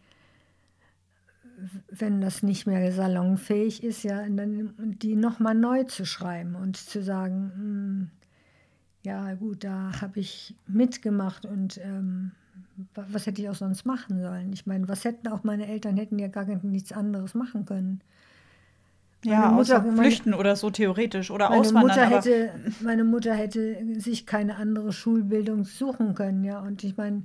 [1.89, 7.03] wenn das nicht mehr salonfähig ist, ja, dann die nochmal neu zu schreiben und zu
[7.03, 8.09] sagen, mh, hm,
[9.05, 12.31] ja gut, da habe ich mitgemacht und ähm,
[12.95, 14.51] was hätte ich auch sonst machen sollen?
[14.53, 18.01] Ich meine, was hätten auch meine Eltern hätten ja gar nichts anderes machen können.
[19.25, 21.87] Meine ja, Mutter, außer flüchten meine, oder so theoretisch oder meine auswandern.
[21.87, 22.51] Mutter hätte,
[22.81, 26.59] meine Mutter hätte sich keine andere Schulbildung suchen können, ja.
[26.59, 27.23] Und ich meine,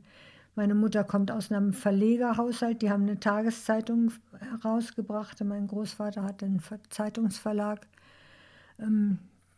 [0.55, 5.43] meine Mutter kommt aus einem Verlegerhaushalt, die haben eine Tageszeitung herausgebracht.
[5.45, 7.87] Mein Großvater hat einen Zeitungsverlag.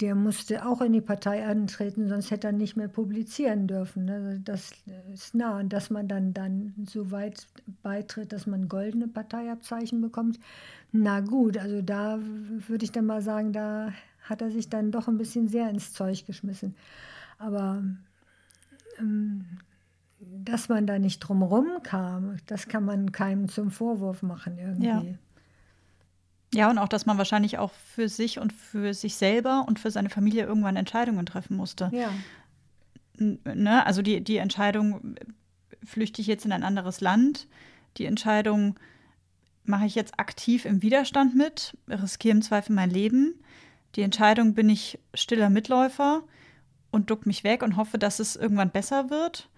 [0.00, 4.08] Der musste auch in die Partei antreten, sonst hätte er nicht mehr publizieren dürfen.
[4.08, 4.72] Also das
[5.12, 5.58] ist nah.
[5.58, 7.46] Und dass man dann, dann so weit
[7.82, 10.38] beitritt, dass man goldene Parteiabzeichen bekommt,
[10.92, 12.18] na gut, also da
[12.66, 13.92] würde ich dann mal sagen, da
[14.22, 16.74] hat er sich dann doch ein bisschen sehr ins Zeug geschmissen.
[17.38, 17.82] Aber
[18.98, 19.44] ähm,
[20.20, 24.86] dass man da nicht drumherum kam, das kann man keinem zum Vorwurf machen irgendwie.
[24.86, 25.02] Ja.
[26.52, 29.90] Ja, und auch, dass man wahrscheinlich auch für sich und für sich selber und für
[29.90, 31.90] seine Familie irgendwann Entscheidungen treffen musste.
[31.92, 32.10] Ja.
[33.18, 33.86] Ne?
[33.86, 35.16] Also die, die Entscheidung,
[35.84, 37.46] flüchte ich jetzt in ein anderes Land?
[37.98, 38.78] Die Entscheidung,
[39.64, 43.34] mache ich jetzt aktiv im Widerstand mit, riskiere im Zweifel mein Leben?
[43.96, 46.22] Die Entscheidung, bin ich stiller Mitläufer
[46.90, 49.48] und duck mich weg und hoffe, dass es irgendwann besser wird?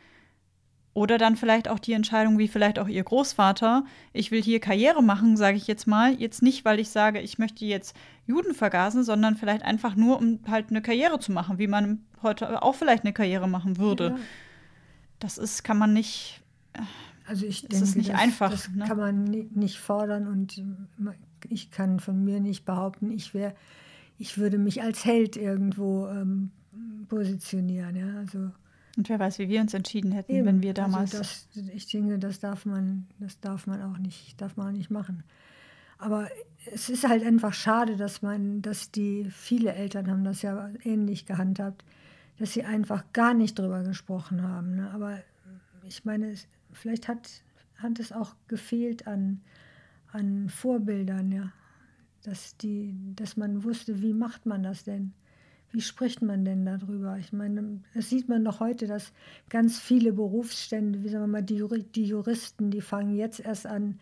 [0.95, 5.03] Oder dann vielleicht auch die Entscheidung, wie vielleicht auch ihr Großvater, ich will hier Karriere
[5.03, 6.12] machen, sage ich jetzt mal.
[6.14, 10.40] Jetzt nicht, weil ich sage, ich möchte jetzt Juden vergasen, sondern vielleicht einfach nur, um
[10.49, 14.09] halt eine Karriere zu machen, wie man heute auch vielleicht eine Karriere machen würde.
[14.09, 14.18] Ja.
[15.18, 16.43] Das ist, kann man nicht.
[17.26, 18.51] Also ich das denke, ist nicht das, einfach.
[18.51, 18.84] Das ne?
[18.86, 20.62] kann man nicht fordern und
[21.49, 23.55] ich kann von mir nicht behaupten, ich wäre,
[24.18, 26.51] ich würde mich als Held irgendwo ähm,
[27.09, 27.97] positionieren.
[27.97, 28.51] Ja, also
[28.97, 30.47] und wer weiß, wie wir uns entschieden hätten, Eben.
[30.47, 31.14] wenn wir also damals.
[31.14, 34.72] Also das, ich denke, das darf man, das darf man auch nicht, darf man auch
[34.72, 35.24] nicht machen.
[35.99, 36.28] Aber
[36.72, 41.26] es ist halt einfach schade, dass man, dass die viele Eltern haben das ja ähnlich
[41.26, 41.84] gehandhabt,
[42.38, 44.74] dass sie einfach gar nicht drüber gesprochen haben.
[44.74, 44.90] Ne?
[44.90, 45.18] Aber
[45.84, 46.34] ich meine,
[46.72, 47.30] vielleicht hat,
[47.76, 49.40] hat es auch gefehlt an,
[50.12, 51.53] an Vorbildern, ja.
[52.24, 55.12] Dass, die, dass man wusste, wie macht man das denn?
[55.73, 57.16] Wie spricht man denn darüber?
[57.18, 59.12] Ich meine, das sieht man doch heute, dass
[59.49, 61.64] ganz viele Berufsstände, wie sagen wir mal, die,
[61.95, 63.99] die Juristen, die fangen jetzt erst an,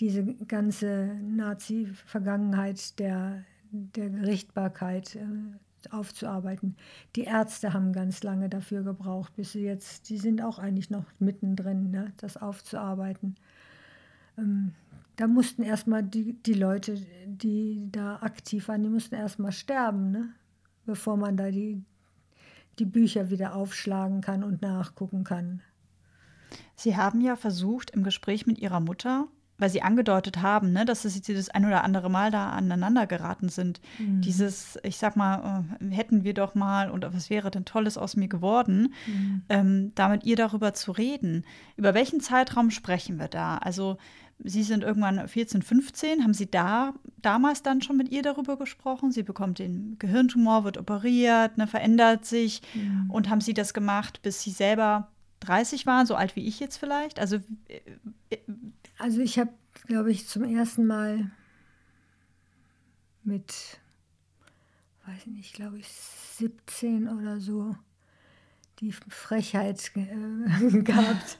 [0.00, 5.26] diese ganze Nazi-Vergangenheit der, der Gerichtbarkeit äh,
[5.90, 6.76] aufzuarbeiten.
[7.14, 11.04] Die Ärzte haben ganz lange dafür gebraucht, bis sie jetzt, die sind auch eigentlich noch
[11.20, 13.36] mittendrin, ne, das aufzuarbeiten.
[14.38, 14.72] Ähm,
[15.16, 16.96] da mussten erstmal die, die Leute,
[17.26, 20.10] die da aktiv waren, die mussten erstmal sterben.
[20.10, 20.30] Ne?
[20.86, 21.82] Bevor man da die,
[22.78, 25.62] die Bücher wieder aufschlagen kann und nachgucken kann.
[26.74, 29.28] Sie haben ja versucht, im Gespräch mit Ihrer Mutter,
[29.58, 33.48] weil Sie angedeutet haben, ne, dass Sie das ein oder andere Mal da aneinander geraten
[33.48, 33.80] sind.
[33.98, 34.20] Mhm.
[34.20, 38.16] Dieses, ich sag mal, äh, hätten wir doch mal und was wäre denn Tolles aus
[38.16, 39.42] mir geworden, mhm.
[39.48, 41.44] ähm, damit ihr darüber zu reden.
[41.76, 43.58] Über welchen Zeitraum sprechen wir da?
[43.58, 43.98] Also
[44.44, 46.22] Sie sind irgendwann 14, 15.
[46.22, 49.12] Haben Sie da damals dann schon mit ihr darüber gesprochen?
[49.12, 52.62] Sie bekommt den Gehirntumor, wird operiert, ne, verändert sich.
[52.74, 53.10] Mhm.
[53.10, 55.08] Und haben Sie das gemacht, bis Sie selber
[55.40, 57.20] 30 waren, so alt wie ich jetzt vielleicht?
[57.20, 57.36] Also,
[57.68, 57.80] äh,
[58.30, 58.38] äh,
[58.98, 59.50] also ich habe,
[59.86, 61.30] glaube ich, zum ersten Mal
[63.22, 63.78] mit,
[65.06, 67.76] weiß ich nicht, glaube ich, 17 oder so
[68.80, 71.38] die Frechheit äh, gehabt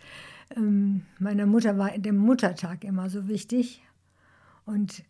[0.57, 3.83] ähm, meiner Mutter war der Muttertag immer so wichtig.
[4.65, 5.05] Und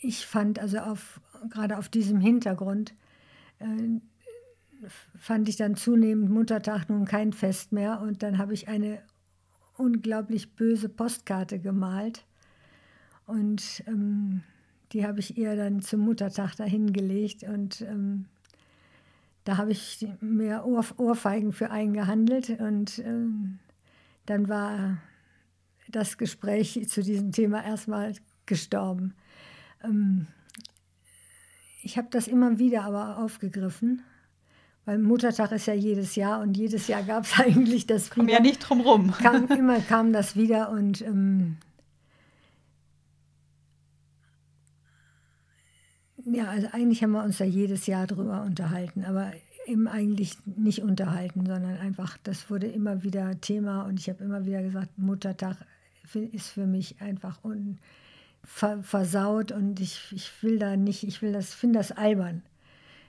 [0.00, 1.20] ich fand also auf,
[1.50, 2.94] gerade auf diesem Hintergrund,
[3.58, 4.00] äh,
[5.18, 8.00] fand ich dann zunehmend Muttertag nun kein Fest mehr.
[8.00, 9.00] Und dann habe ich eine
[9.76, 12.24] unglaublich böse Postkarte gemalt.
[13.26, 14.42] Und ähm,
[14.92, 17.42] die habe ich ihr dann zum Muttertag dahingelegt.
[17.44, 18.26] Und ähm,
[19.44, 22.50] da habe ich mir Ohr, Ohrfeigen für eingehandelt.
[22.60, 23.58] Und ähm,
[24.28, 24.98] dann war
[25.88, 28.12] das Gespräch zu diesem Thema erstmal
[28.44, 29.14] gestorben.
[29.82, 30.26] Ähm,
[31.82, 34.02] ich habe das immer wieder aber aufgegriffen,
[34.84, 38.16] weil Muttertag ist ja jedes Jahr und jedes Jahr gab es eigentlich das wieder.
[38.16, 39.12] Komm ja nicht drum rum.
[39.12, 41.56] Kam, immer kam das wieder und ähm,
[46.26, 49.32] ja, also eigentlich haben wir uns da jedes Jahr drüber unterhalten, aber
[49.68, 54.46] eben eigentlich nicht unterhalten, sondern einfach, das wurde immer wieder Thema und ich habe immer
[54.46, 55.56] wieder gesagt, Muttertag
[56.32, 57.78] ist für mich einfach un,
[58.44, 62.42] ver, versaut und ich, ich will da nicht, ich will das, finde das albern.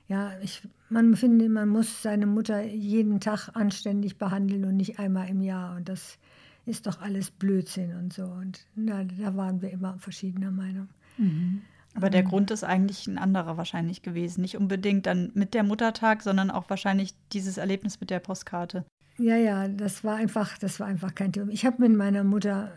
[0.08, 5.30] Ja, ich, man finde, man muss seine Mutter jeden Tag anständig behandeln und nicht einmal
[5.30, 6.18] im Jahr und das
[6.66, 10.90] ist doch alles Blödsinn und so und na, da waren wir immer verschiedener Meinung.
[11.18, 11.62] Mhm.
[11.96, 12.28] Aber der ähm.
[12.28, 14.42] Grund ist eigentlich ein anderer wahrscheinlich gewesen.
[14.42, 18.86] Nicht unbedingt dann mit der Muttertag, sondern auch wahrscheinlich dieses Erlebnis mit der Postkarte.
[19.18, 21.52] Ja, ja, das war einfach, das war einfach kein Thema.
[21.52, 22.72] Ich habe mit meiner Mutter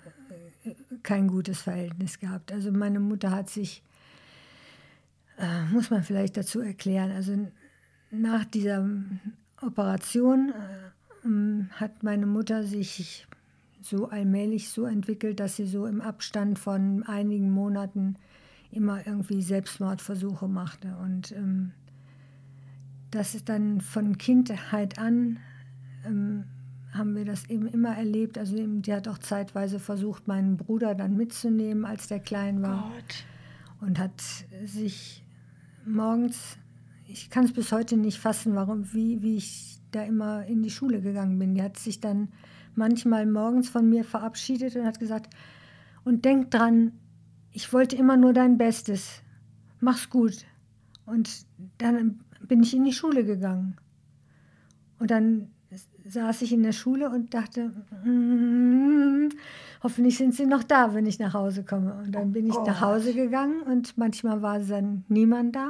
[0.65, 2.51] äh, kein gutes Verhältnis gehabt.
[2.51, 3.83] Also meine Mutter hat sich,
[5.39, 7.47] äh, muss man vielleicht dazu erklären, also
[8.11, 8.89] nach dieser
[9.61, 13.29] Operation äh, hat meine Mutter sich
[13.81, 18.17] so allmählich so entwickelt, dass sie so im Abstand von einigen Monaten
[18.73, 20.97] immer irgendwie Selbstmordversuche machte.
[21.03, 21.73] Und ähm,
[23.11, 25.39] das ist dann von Kindheit an,
[26.07, 26.45] ähm,
[26.93, 28.39] haben wir das eben immer erlebt.
[28.39, 32.91] Also eben, die hat auch zeitweise versucht, meinen Bruder dann mitzunehmen, als der klein war.
[32.95, 33.25] Gott.
[33.89, 34.21] Und hat
[34.65, 35.25] sich
[35.85, 36.57] morgens,
[37.09, 40.71] ich kann es bis heute nicht fassen, warum, wie, wie ich da immer in die
[40.71, 41.55] Schule gegangen bin.
[41.55, 42.29] Die hat sich dann
[42.75, 45.35] manchmal morgens von mir verabschiedet und hat gesagt,
[46.05, 46.93] und denk dran,
[47.53, 49.23] ich wollte immer nur dein Bestes.
[49.81, 50.45] Mach's gut.
[51.07, 51.47] Und
[51.79, 53.77] dann bin ich in die Schule gegangen.
[54.99, 55.49] Und dann
[56.05, 57.73] saß ich in der Schule und dachte,
[58.05, 59.31] mm,
[59.83, 61.95] hoffentlich sind sie noch da, wenn ich nach Hause komme.
[61.95, 65.69] Und dann bin ich oh nach Hause gegangen und manchmal war dann niemand da.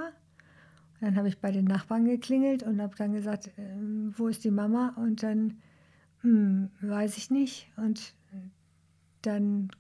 [0.95, 3.77] Und dann habe ich bei den Nachbarn geklingelt und habe dann gesagt, äh,
[4.17, 4.95] wo ist die Mama?
[4.97, 5.59] Und dann
[6.21, 7.71] hm, weiß ich nicht.
[7.77, 8.15] Und
[9.23, 9.71] dann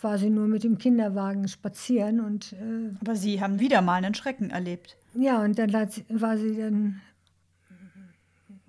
[0.00, 4.14] war sie nur mit dem Kinderwagen spazieren und äh, aber Sie haben wieder mal einen
[4.14, 4.96] Schrecken erlebt.
[5.14, 7.00] Ja, und dann war sie dann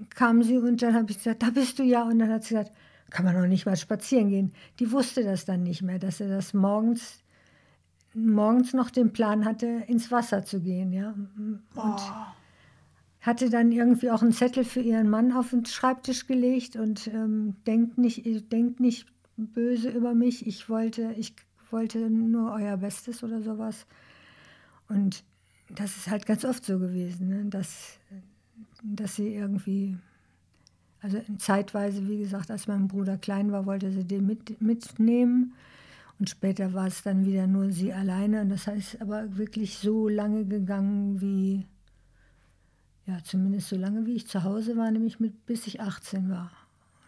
[0.09, 2.55] kam sie und dann habe ich gesagt, da bist du ja und dann hat sie
[2.55, 2.71] gesagt,
[3.09, 4.51] kann man noch nicht mal spazieren gehen.
[4.79, 7.19] Die wusste das dann nicht mehr, dass er das morgens
[8.13, 11.09] morgens noch den Plan hatte, ins Wasser zu gehen, ja.
[11.09, 12.01] Und Oh.
[13.21, 17.55] hatte dann irgendwie auch einen Zettel für ihren Mann auf den Schreibtisch gelegt und ähm,
[17.67, 19.05] denkt nicht, denkt nicht
[19.37, 20.45] böse über mich.
[20.47, 21.33] Ich wollte, ich
[21.71, 23.85] wollte nur euer Bestes oder sowas.
[24.89, 25.23] Und
[25.69, 27.45] das ist halt ganz oft so gewesen, ne?
[27.45, 27.99] dass,
[28.83, 29.97] dass sie irgendwie,
[31.01, 35.53] also zeitweise, wie gesagt, als mein Bruder klein war, wollte sie den mit, mitnehmen.
[36.19, 38.41] Und später war es dann wieder nur sie alleine.
[38.41, 41.67] Und das heißt aber wirklich so lange gegangen, wie,
[43.05, 46.51] ja, zumindest so lange, wie ich zu Hause war, nämlich mit, bis ich 18 war.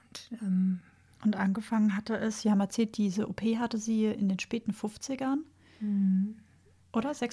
[0.03, 0.79] Und, ähm,
[1.23, 5.39] Und angefangen hatte es, Sie haben erzählt, diese OP hatte sie in den späten 50ern.
[5.79, 5.79] Oder?
[5.79, 6.35] Mhm.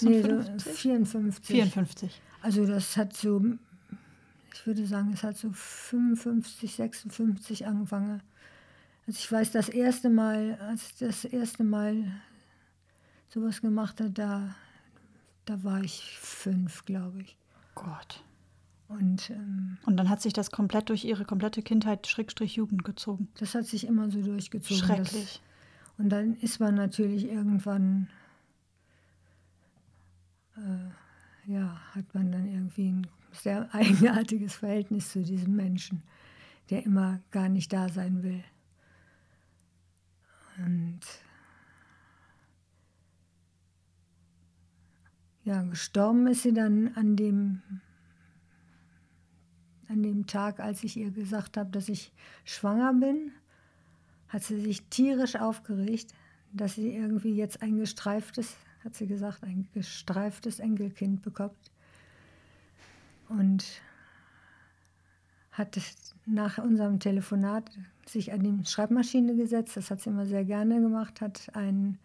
[0.02, 0.72] nee, so 56?
[0.72, 1.46] 54.
[1.46, 2.20] 54.
[2.42, 3.42] Also das hat so,
[4.52, 8.22] ich würde sagen, es hat so 55, 56 angefangen.
[9.06, 12.12] Also ich weiß, das erste Mal, als ich das erste Mal
[13.28, 14.54] sowas gemacht hat, da,
[15.44, 17.36] da war ich fünf, glaube ich.
[17.74, 18.22] Gott.
[18.88, 23.28] Und ähm, Und dann hat sich das komplett durch ihre komplette Kindheit, Schrägstrich Jugend gezogen.
[23.38, 24.82] das hat sich immer so durchgezogen.
[24.82, 25.40] Schrecklich.
[25.40, 25.40] Das,
[25.98, 28.08] und dann ist man natürlich irgendwann,
[30.56, 36.02] äh, ja, hat man dann irgendwie ein sehr eigenartiges Verhältnis zu diesem Menschen,
[36.70, 38.44] der immer gar nicht da sein will.
[40.58, 41.00] Und
[45.44, 47.62] ja, gestorben ist sie dann an dem,
[49.88, 52.12] an dem Tag, als ich ihr gesagt habe, dass ich
[52.44, 53.32] schwanger bin,
[54.28, 56.12] hat sie sich tierisch aufgeregt,
[56.52, 61.70] dass sie irgendwie jetzt ein gestreiftes, hat sie gesagt, ein gestreiftes Enkelkind bekommt.
[63.28, 63.64] Und
[65.52, 65.78] hat
[66.26, 67.70] nach unserem Telefonat
[68.06, 71.98] sich an die Schreibmaschine gesetzt, das hat sie immer sehr gerne gemacht, hat einen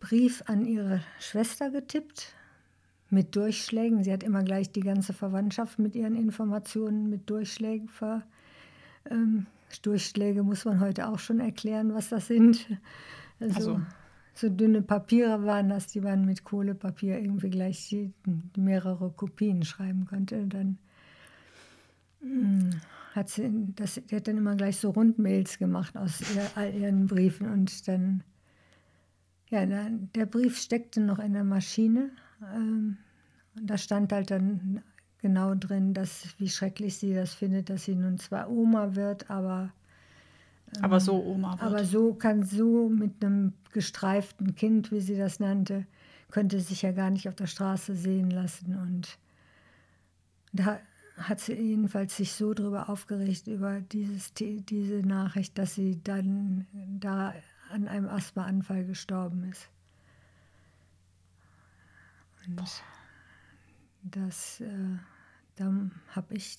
[0.00, 2.34] Brief an ihre Schwester getippt
[3.10, 4.02] mit Durchschlägen.
[4.02, 8.22] Sie hat immer gleich die ganze Verwandtschaft mit ihren Informationen mit Durchschlägen ver.
[9.10, 9.46] Ähm,
[9.82, 12.66] Durchschläge muss man heute auch schon erklären, was das sind.
[13.40, 13.80] Also, Also-
[14.36, 17.96] so dünne Papiere waren das, die man mit Kohlepapier irgendwie gleich
[18.56, 20.40] mehrere Kopien schreiben konnte.
[20.42, 20.78] Und dann
[22.20, 22.70] mm,
[23.14, 27.06] hat sie, das, die hat dann immer gleich so Rundmails gemacht aus ihr, all ihren
[27.06, 28.24] Briefen und dann
[29.50, 32.10] ja, dann, der Brief steckte noch in der Maschine.
[32.54, 32.98] Ähm,
[33.56, 34.82] und da stand halt dann
[35.18, 39.72] genau drin, dass, wie schrecklich sie das findet, dass sie nun zwar Oma wird, aber,
[40.82, 41.62] Aber so Oma wird.
[41.62, 45.86] aber so kann so mit einem gestreiften Kind, wie sie das nannte,
[46.30, 48.76] könnte sich ja gar nicht auf der Straße sehen lassen.
[48.76, 49.18] Und
[50.52, 50.78] da
[51.16, 56.66] hat sie jedenfalls sich so drüber aufgeregt über dieses, diese Nachricht, dass sie dann
[56.98, 57.32] da
[57.72, 59.68] an einem Asthmaanfall gestorben ist.
[62.48, 64.96] Und das, äh,
[65.56, 66.56] dann habe ich,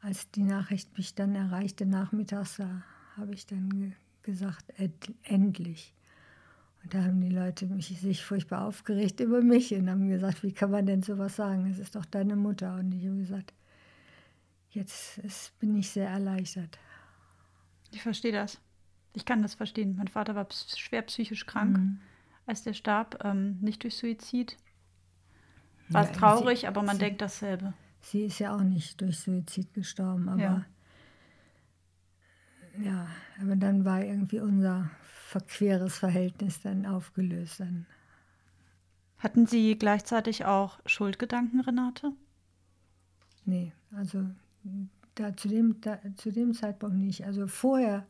[0.00, 2.82] als die Nachricht mich dann erreichte nachmittags, da
[3.16, 3.92] habe ich dann ge
[4.22, 5.94] gesagt, "End- endlich.
[6.82, 10.52] Und da haben die Leute mich, sich furchtbar aufgeregt über mich und haben gesagt, wie
[10.52, 11.70] kann man denn sowas sagen?
[11.70, 12.74] Es ist doch deine Mutter.
[12.76, 13.52] Und ich habe gesagt,
[14.70, 16.78] jetzt ist, bin ich sehr erleichtert.
[17.92, 18.60] Ich verstehe das.
[19.14, 19.96] Ich kann das verstehen.
[19.96, 22.00] Mein Vater war schwer psychisch krank, Mhm.
[22.50, 23.24] Als der starb.
[23.24, 24.56] Ähm, nicht durch Suizid.
[25.88, 27.72] War Ja, traurig, sie- aber man sie- denkt dasselbe.
[28.02, 30.64] Sie ist ja auch nicht durch Suizid gestorben, aber Ja.
[32.82, 33.06] ja,
[33.40, 37.60] aber dann war irgendwie unser verqueres Verhältnis dann aufgelöst.
[37.60, 37.86] Dann.
[39.18, 42.12] Hatten Sie gleichzeitig auch Schuldgedanken, Renate?
[43.44, 44.24] Nee, also
[45.14, 47.24] da, zu, dem, da, zu dem Zeitpunkt nicht.
[47.26, 48.06] Also vorher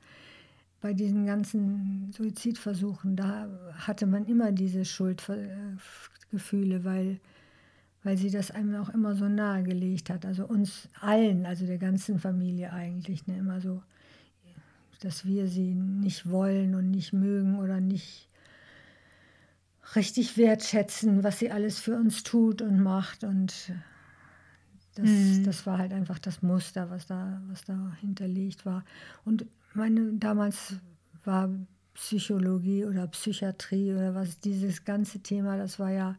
[0.81, 7.21] bei diesen ganzen Suizidversuchen, da hatte man immer diese Schuldgefühle, weil,
[8.03, 10.25] weil sie das einem auch immer so nahegelegt hat.
[10.25, 13.83] Also uns allen, also der ganzen Familie eigentlich, ne, immer so,
[15.01, 18.29] dass wir sie nicht wollen und nicht mögen oder nicht
[19.97, 23.25] richtig wertschätzen, was sie alles für uns tut und macht.
[23.25, 23.73] Und
[24.95, 25.45] das, Mhm.
[25.45, 28.85] das war halt einfach das Muster, was da, was da hinterlegt war.
[29.25, 30.77] Und meine, damals
[31.25, 31.51] war
[31.95, 36.17] Psychologie oder Psychiatrie oder was, dieses ganze Thema, das war ja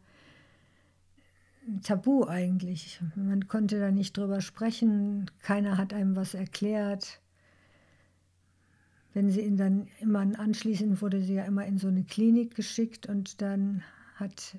[1.84, 3.02] Tabu eigentlich.
[3.16, 7.22] Man konnte da nicht drüber sprechen, keiner hat einem was erklärt.
[9.14, 13.08] Wenn sie ihn dann immer anschließend wurde sie ja immer in so eine Klinik geschickt
[13.08, 13.84] und dann
[14.16, 14.58] hat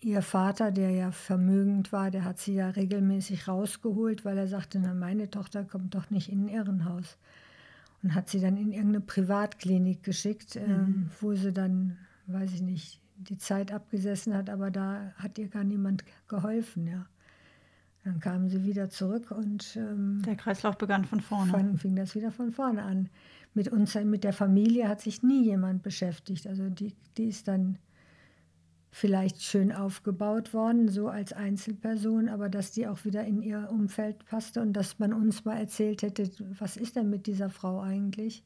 [0.00, 4.78] ihr Vater, der ja vermögend war, der hat sie ja regelmäßig rausgeholt, weil er sagte,
[4.78, 7.18] na meine Tochter kommt doch nicht in ein Irrenhaus.
[8.06, 11.10] Und hat sie dann in irgendeine Privatklinik geschickt, ähm, Mhm.
[11.20, 11.96] wo sie dann,
[12.28, 17.06] weiß ich nicht, die Zeit abgesessen hat, aber da hat ihr gar niemand geholfen, ja.
[18.04, 21.50] Dann kamen sie wieder zurück und ähm, Der Kreislauf begann von vorne.
[21.50, 23.08] dann fing das wieder von vorne an.
[23.54, 26.46] Mit uns, mit der Familie hat sich nie jemand beschäftigt.
[26.46, 27.78] Also die, die ist dann
[28.96, 34.24] vielleicht schön aufgebaut worden, so als Einzelperson, aber dass die auch wieder in ihr Umfeld
[34.24, 38.42] passte und dass man uns mal erzählt hätte, was ist denn mit dieser Frau eigentlich?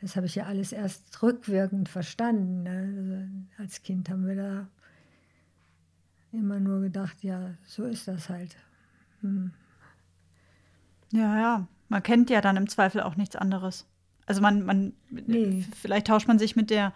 [0.00, 2.64] Das habe ich ja alles erst rückwirkend verstanden.
[2.64, 2.94] Ne?
[2.98, 4.68] Also als Kind haben wir da
[6.32, 8.56] immer nur gedacht, ja, so ist das halt.
[9.20, 9.52] Hm.
[11.12, 11.68] Ja, ja.
[11.88, 13.86] Man kennt ja dann im Zweifel auch nichts anderes.
[14.26, 15.64] Also man, man Nee.
[15.80, 16.92] vielleicht tauscht man sich mit der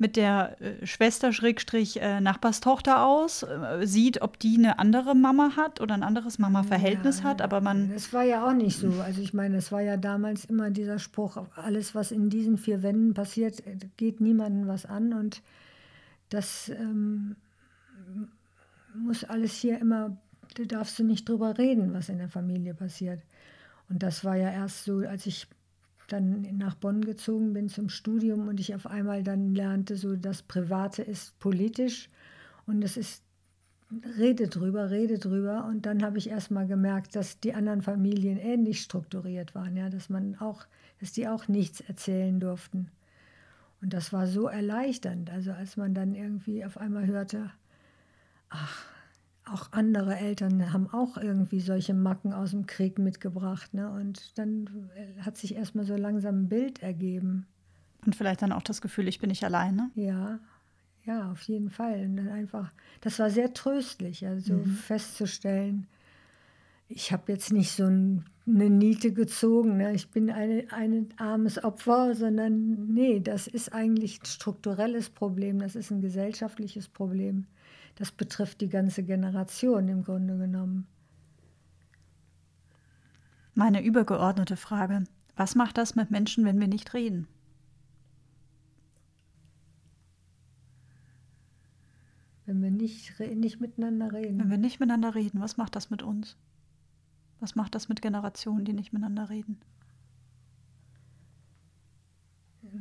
[0.00, 5.56] mit der äh, Schwester Schrägstrich äh, Nachbarstochter aus, äh, sieht, ob die eine andere Mama
[5.56, 8.92] hat oder ein anderes Mama-Verhältnis Ja, hat, aber man Das war ja auch nicht so.
[9.04, 12.82] Also ich meine, es war ja damals immer dieser Spruch, alles, was in diesen vier
[12.82, 13.62] Wänden passiert,
[13.98, 15.12] geht niemandem was an.
[15.12, 15.42] Und
[16.30, 17.36] das ähm,
[18.94, 20.16] muss alles hier immer,
[20.54, 23.20] da darfst du nicht drüber reden, was in der Familie passiert.
[23.90, 25.46] Und das war ja erst so, als ich
[26.12, 30.42] dann nach Bonn gezogen bin zum Studium und ich auf einmal dann lernte, so das
[30.42, 32.08] Private ist politisch
[32.66, 33.24] und es ist
[34.18, 35.64] rede drüber, rede drüber.
[35.66, 39.88] Und dann habe ich erst mal gemerkt, dass die anderen Familien ähnlich strukturiert waren, ja,
[39.88, 40.66] dass man auch,
[41.00, 42.90] dass die auch nichts erzählen durften.
[43.82, 45.30] Und das war so erleichternd.
[45.30, 47.50] Also als man dann irgendwie auf einmal hörte,
[48.50, 48.86] ach,
[49.52, 53.74] auch andere Eltern haben auch irgendwie solche Macken aus dem Krieg mitgebracht.
[53.74, 53.90] Ne?
[53.90, 57.46] Und dann äh, hat sich erst mal so langsam ein Bild ergeben.
[58.04, 59.90] und vielleicht dann auch das Gefühl, ich bin nicht alleine.
[59.94, 60.38] Ja,
[61.04, 62.04] ja, auf jeden Fall.
[62.04, 65.86] Und dann einfach, das war sehr tröstlich, also festzustellen,
[66.92, 69.94] ich habe jetzt nicht so ein, eine Niete gezogen, ne?
[69.94, 75.76] ich bin eine, ein armes Opfer, sondern nee, das ist eigentlich ein strukturelles Problem, das
[75.76, 77.46] ist ein gesellschaftliches Problem.
[77.96, 80.86] Das betrifft die ganze Generation im Grunde genommen.
[83.54, 85.04] Meine übergeordnete Frage,
[85.36, 87.26] was macht das mit Menschen, wenn wir nicht reden?
[92.46, 94.38] Wenn wir nicht, nicht miteinander reden.
[94.38, 96.36] Wenn wir nicht miteinander reden, was macht das mit uns?
[97.38, 99.60] Was macht das mit Generationen, die nicht miteinander reden?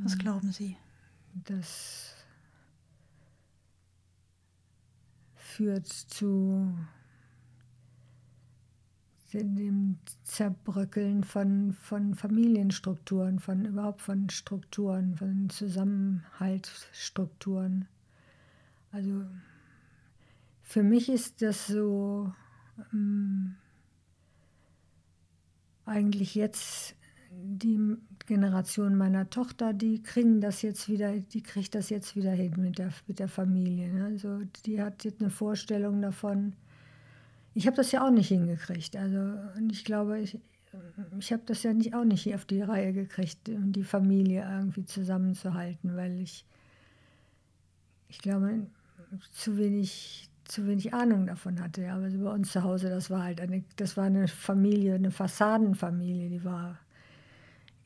[0.04, 0.78] Was glauben Sie?
[1.34, 2.19] Das
[5.50, 6.74] führt zu
[9.34, 17.88] dem Zerbröckeln von, von Familienstrukturen, von überhaupt von Strukturen, von Zusammenhaltsstrukturen.
[18.92, 19.26] Also
[20.64, 22.34] für mich ist das so
[22.92, 23.56] ähm,
[25.86, 26.98] eigentlich jetzt
[27.32, 27.96] die
[28.30, 32.78] Generation meiner Tochter, die kriegen das jetzt wieder, die kriegt das jetzt wieder hin mit
[32.78, 33.92] der, mit der Familie.
[33.92, 34.06] Ne?
[34.06, 36.54] Also die hat jetzt eine Vorstellung davon.
[37.56, 38.96] Ich habe das ja auch nicht hingekriegt.
[38.96, 39.18] Also
[39.58, 40.38] und ich glaube, ich,
[41.18, 45.96] ich habe das ja nicht, auch nicht auf die Reihe gekriegt, die Familie irgendwie zusammenzuhalten,
[45.96, 46.46] weil ich,
[48.10, 48.68] ich glaube,
[49.32, 51.92] zu wenig, zu wenig Ahnung davon hatte.
[51.92, 55.10] Aber also bei uns zu Hause, das war halt eine, das war eine Familie, eine
[55.10, 56.78] Fassadenfamilie, die war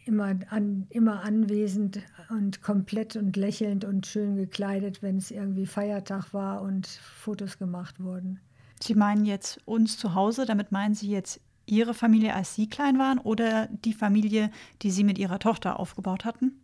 [0.06, 2.00] immer, an, immer anwesend
[2.30, 8.00] und komplett und lächelnd und schön gekleidet, wenn es irgendwie Feiertag war und Fotos gemacht
[8.00, 8.40] wurden.
[8.82, 13.00] Sie meinen jetzt uns zu Hause, damit meinen Sie jetzt Ihre Familie, als Sie klein
[13.00, 14.52] waren, oder die Familie,
[14.82, 16.60] die Sie mit Ihrer Tochter aufgebaut hatten?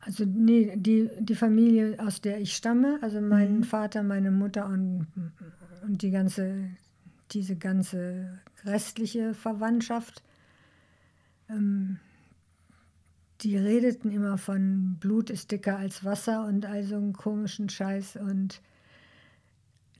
[0.00, 3.64] Also nee, die, die Familie, aus der ich stamme, also mein Mhm.
[3.64, 5.06] Vater, meine Mutter und,
[5.82, 6.70] und die ganze,
[7.32, 10.22] diese ganze restliche Verwandtschaft,
[11.50, 11.98] ähm,
[13.42, 18.16] die redeten immer von Blut ist dicker als Wasser und all so einen komischen Scheiß
[18.16, 18.60] und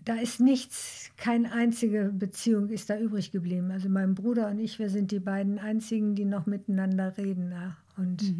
[0.05, 3.71] da ist nichts, keine einzige Beziehung ist da übrig geblieben.
[3.71, 7.53] Also mein Bruder und ich, wir sind die beiden einzigen, die noch miteinander reden.
[7.53, 7.77] Ja.
[7.97, 8.35] Und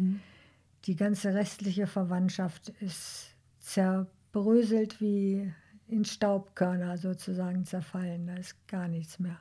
[0.85, 5.53] die ganze restliche Verwandtschaft ist zerbröselt wie
[5.87, 8.25] in Staubkörner sozusagen zerfallen.
[8.27, 9.39] Da ist gar nichts mehr.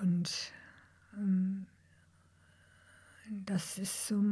[0.00, 0.52] Und
[1.16, 1.66] ähm,
[3.30, 4.22] das ist so,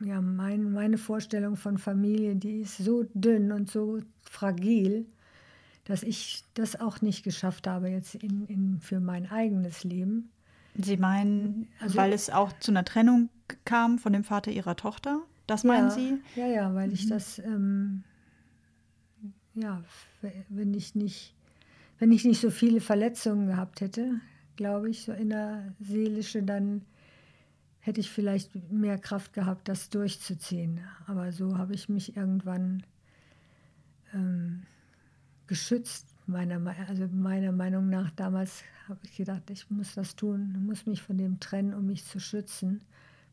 [0.00, 5.06] ja, mein, meine Vorstellung von Familie, die ist so dünn und so fragil,
[5.84, 10.30] dass ich das auch nicht geschafft habe jetzt in, in, für mein eigenes Leben.
[10.74, 13.30] Sie meinen, Also- weil es auch zu einer Trennung
[13.64, 15.22] kam von dem Vater Ihrer Tochter?
[15.46, 16.18] Das meinen ja, Sie?
[16.36, 18.04] Ja, ja, weil ich das, ähm,
[19.54, 19.82] ja,
[20.50, 21.34] wenn ich nicht,
[21.98, 24.20] wenn ich nicht so viele Verletzungen gehabt hätte,
[24.56, 26.82] glaube ich, so innerseelische, dann
[27.88, 30.80] hätte ich vielleicht mehr Kraft gehabt, das durchzuziehen.
[31.06, 32.82] Aber so habe ich mich irgendwann
[34.12, 34.64] ähm,
[35.46, 36.14] geschützt.
[36.26, 41.00] Meiner, also meiner Meinung nach damals habe ich gedacht, ich muss das tun, muss mich
[41.00, 42.82] von dem trennen, um mich zu schützen,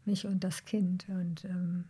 [0.05, 1.05] mich und das Kind.
[1.09, 1.83] Und ähm,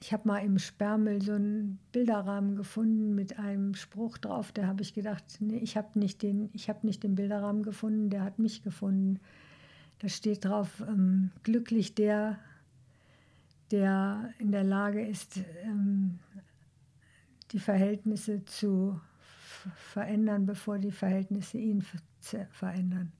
[0.00, 4.52] ich habe mal im Sperrmüll so einen Bilderrahmen gefunden mit einem Spruch drauf.
[4.52, 8.38] Da habe ich gedacht, nee, ich habe nicht, hab nicht den Bilderrahmen gefunden, der hat
[8.38, 9.18] mich gefunden.
[9.98, 12.38] Da steht drauf, ähm, glücklich der,
[13.70, 16.18] der in der Lage ist, ähm,
[17.52, 19.00] die Verhältnisse zu
[19.74, 21.84] verändern, bevor die Verhältnisse ihn
[22.50, 23.12] verändern.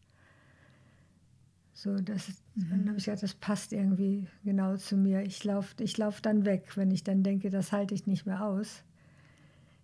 [1.72, 2.70] So, das, mhm.
[2.70, 5.22] dann habe ich gesagt, das passt irgendwie genau zu mir.
[5.22, 8.44] Ich laufe ich lauf dann weg, wenn ich dann denke, das halte ich nicht mehr
[8.44, 8.82] aus.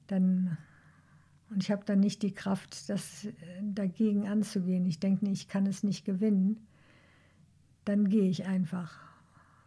[0.07, 0.59] Dann,
[1.51, 3.32] und ich habe dann nicht die Kraft, das äh,
[3.62, 4.84] dagegen anzugehen.
[4.86, 6.66] Ich denke, ich kann es nicht gewinnen
[7.85, 8.99] dann gehe ich einfach,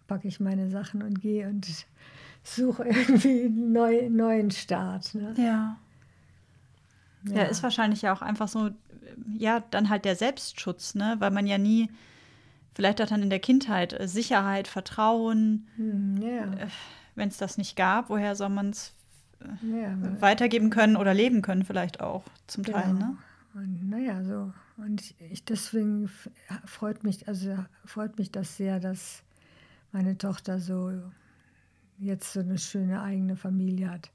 [0.07, 1.67] packe ich meine Sachen und gehe und
[2.43, 5.13] suche irgendwie einen neu, neuen Start.
[5.15, 5.33] Ne?
[5.37, 5.43] Ja.
[5.43, 5.77] ja.
[7.35, 8.69] Ja, ist wahrscheinlich ja auch einfach so,
[9.37, 11.15] ja, dann halt der Selbstschutz, ne?
[11.19, 11.89] Weil man ja nie,
[12.75, 16.43] vielleicht auch dann in der Kindheit, äh, Sicherheit, Vertrauen, hm, ja.
[16.43, 16.67] Äh,
[17.15, 18.93] wenn es das nicht gab, woher soll man es
[19.39, 22.79] äh, ja, weitergeben können oder leben können, vielleicht auch zum genau.
[22.79, 23.17] Teil, ne?
[23.55, 26.09] Und naja, so und ich deswegen
[26.65, 29.23] freut mich, also freut mich das sehr, dass
[29.91, 30.91] meine Tochter so
[31.97, 34.11] jetzt so eine schöne eigene Familie hat.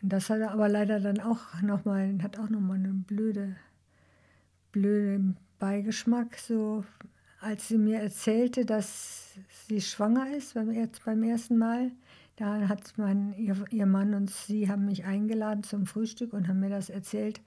[0.00, 3.56] Und das hat aber leider dann auch nochmal, hat auch nochmal einen blöde,
[4.70, 6.84] blöden Beigeschmack, so
[7.40, 9.34] als sie mir erzählte, dass
[9.68, 10.72] sie schwanger ist beim,
[11.04, 11.90] beim ersten Mal.
[12.36, 16.60] Da hat mein, ihr, ihr Mann und sie haben mich eingeladen zum Frühstück und haben
[16.60, 17.40] mir das erzählt.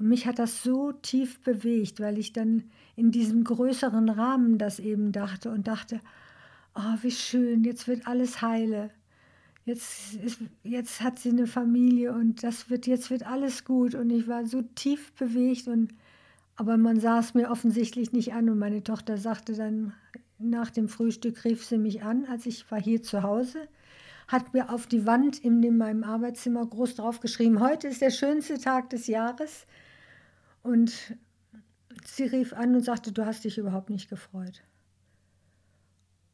[0.00, 2.64] Und mich hat das so tief bewegt, weil ich dann
[2.96, 6.00] in diesem größeren Rahmen das eben dachte und dachte,
[6.74, 8.90] oh, wie schön, jetzt wird alles heile.
[9.66, 13.94] Jetzt, ist, jetzt hat sie eine Familie und das wird, jetzt wird alles gut.
[13.94, 15.92] Und ich war so tief bewegt und
[16.56, 19.94] aber man sah es mir offensichtlich nicht an und meine Tochter sagte dann
[20.38, 23.68] nach dem Frühstück rief sie mich an, als ich war hier zu Hause,
[24.28, 28.10] hat mir auf die Wand in, in meinem Arbeitszimmer groß drauf geschrieben, heute ist der
[28.10, 29.66] schönste Tag des Jahres.
[30.62, 31.16] Und
[32.04, 34.62] sie rief an und sagte, du hast dich überhaupt nicht gefreut.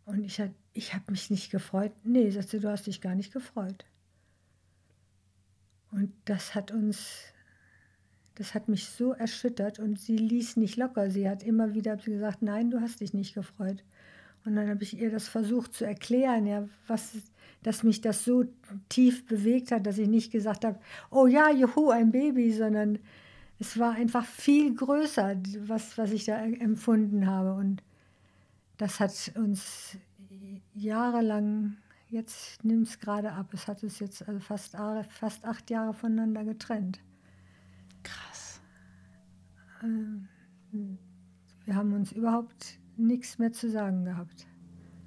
[0.04, 0.40] Und ich,
[0.72, 1.92] ich habe mich nicht gefreut.
[2.04, 3.84] Nee, sagte du hast dich gar nicht gefreut.
[5.90, 7.24] Und das hat uns,
[8.34, 11.10] das hat mich so erschüttert und sie ließ nicht locker.
[11.10, 13.82] Sie hat immer wieder gesagt, nein, du hast dich nicht gefreut.
[14.44, 17.16] Und dann habe ich ihr das versucht zu erklären, ja, was,
[17.64, 18.44] dass mich das so
[18.88, 20.78] tief bewegt hat, dass ich nicht gesagt habe,
[21.10, 23.00] oh ja, juhu, ein Baby, sondern
[23.58, 27.54] es war einfach viel größer, was, was ich da empfunden habe.
[27.54, 27.82] Und
[28.76, 29.96] das hat uns
[30.74, 31.76] jahrelang,
[32.08, 34.76] jetzt nimmt es gerade ab, es hat uns jetzt also fast,
[35.08, 37.00] fast acht Jahre voneinander getrennt.
[38.02, 38.60] Krass.
[39.82, 40.28] Ähm,
[41.64, 44.46] wir haben uns überhaupt nichts mehr zu sagen gehabt.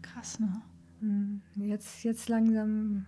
[0.02, 0.62] Krass, ne?
[1.02, 3.06] Hm, jetzt, jetzt langsam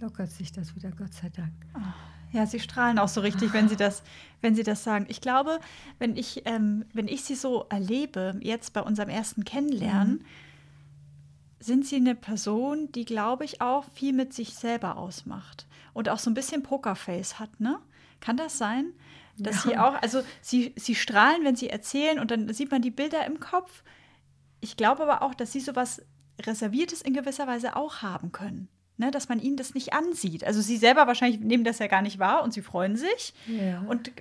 [0.00, 1.54] lockert sich das wieder, Gott sei Dank.
[1.74, 2.15] Oh.
[2.32, 4.02] Ja, sie strahlen auch so richtig, wenn sie das,
[4.40, 5.06] wenn sie das sagen.
[5.08, 5.60] Ich glaube,
[5.98, 10.24] wenn ich, ähm, wenn ich sie so erlebe, jetzt bei unserem ersten Kennenlernen, mhm.
[11.60, 16.18] sind sie eine Person, die, glaube ich, auch viel mit sich selber ausmacht und auch
[16.18, 17.78] so ein bisschen Pokerface hat, ne?
[18.20, 18.92] Kann das sein?
[19.38, 19.70] Dass ja.
[19.70, 23.26] sie auch, also sie, sie strahlen, wenn sie erzählen und dann sieht man die Bilder
[23.26, 23.82] im Kopf.
[24.60, 26.02] Ich glaube aber auch, dass sie sowas
[26.40, 30.44] Reserviertes in gewisser Weise auch haben können ne, dass man ihnen das nicht ansieht.
[30.44, 33.34] Also sie selber wahrscheinlich nehmen das ja gar nicht wahr und sie freuen sich.
[33.46, 33.84] Ja.
[33.88, 34.12] Und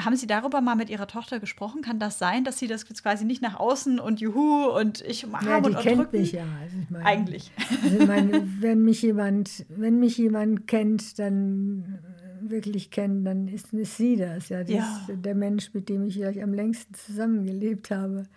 [0.00, 1.82] haben Sie darüber mal mit Ihrer Tochter gesprochen?
[1.82, 5.24] Kann das sein, dass sie das jetzt quasi nicht nach außen und Juhu und ich
[5.24, 6.18] umarme ja, die und kennt drücken?
[6.18, 6.44] mich ja.
[6.62, 7.50] Also ich meine, Eigentlich.
[7.82, 11.98] Also ich meine, wenn mich jemand, wenn mich jemand kennt, dann
[12.42, 14.48] wirklich kennt, dann ist, ist sie das.
[14.48, 15.00] Ja, das ja.
[15.08, 18.26] ist der Mensch, mit dem ich vielleicht am längsten zusammengelebt habe.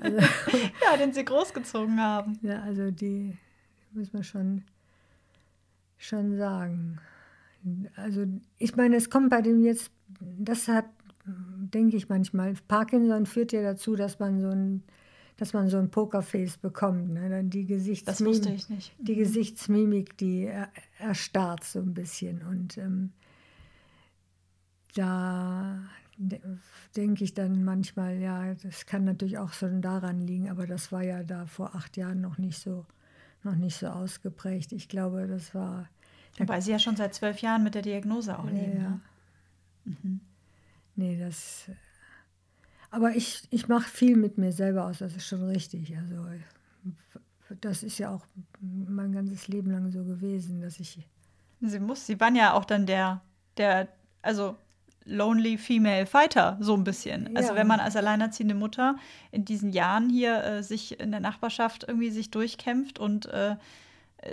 [0.00, 2.38] Also, ja, den Sie großgezogen haben.
[2.42, 3.38] Ja, also die
[3.94, 4.62] muss man schon
[5.98, 6.98] schon sagen.
[7.96, 8.24] Also
[8.56, 10.86] ich meine, es kommt bei dem jetzt, das hat,
[11.26, 14.82] denke ich manchmal, Parkinson führt ja dazu, dass man so ein,
[15.36, 17.10] dass man so ein Pokerface bekommt.
[17.10, 17.28] Ne?
[17.28, 17.66] Dann die
[18.56, 18.94] ich nicht.
[18.98, 19.18] Die mhm.
[19.18, 20.50] Gesichtsmimik, die
[20.98, 22.42] erstarrt so ein bisschen.
[22.42, 23.12] Und ähm,
[24.94, 25.78] da
[26.96, 31.04] denke ich dann manchmal, ja, das kann natürlich auch schon daran liegen, aber das war
[31.04, 32.86] ja da vor acht Jahren noch nicht so
[33.50, 34.72] noch nicht so ausgeprägt.
[34.72, 35.88] Ich glaube, das war.
[36.38, 38.76] Wobei Sie ja schon seit zwölf Jahren mit der Diagnose auch leben.
[38.76, 38.88] Ja.
[38.90, 39.00] Ne?
[39.84, 40.20] Mhm.
[40.96, 41.70] Nee, das.
[42.90, 45.96] Aber ich, ich mache viel mit mir selber aus, das ist schon richtig.
[45.96, 46.24] Also
[47.60, 48.26] das ist ja auch
[48.60, 50.98] mein ganzes Leben lang so gewesen, dass ich.
[51.60, 53.20] Sie muss, sie waren ja auch dann der,
[53.56, 53.88] der,
[54.22, 54.56] also
[55.08, 57.36] Lonely Female Fighter, so ein bisschen.
[57.36, 58.96] Also wenn man als alleinerziehende Mutter
[59.30, 63.56] in diesen Jahren hier äh, sich in der Nachbarschaft irgendwie sich durchkämpft und äh,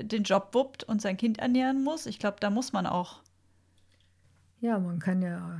[0.01, 3.21] den Job wuppt und sein Kind ernähren muss, ich glaube, da muss man auch.
[4.61, 5.57] Ja, man kann ja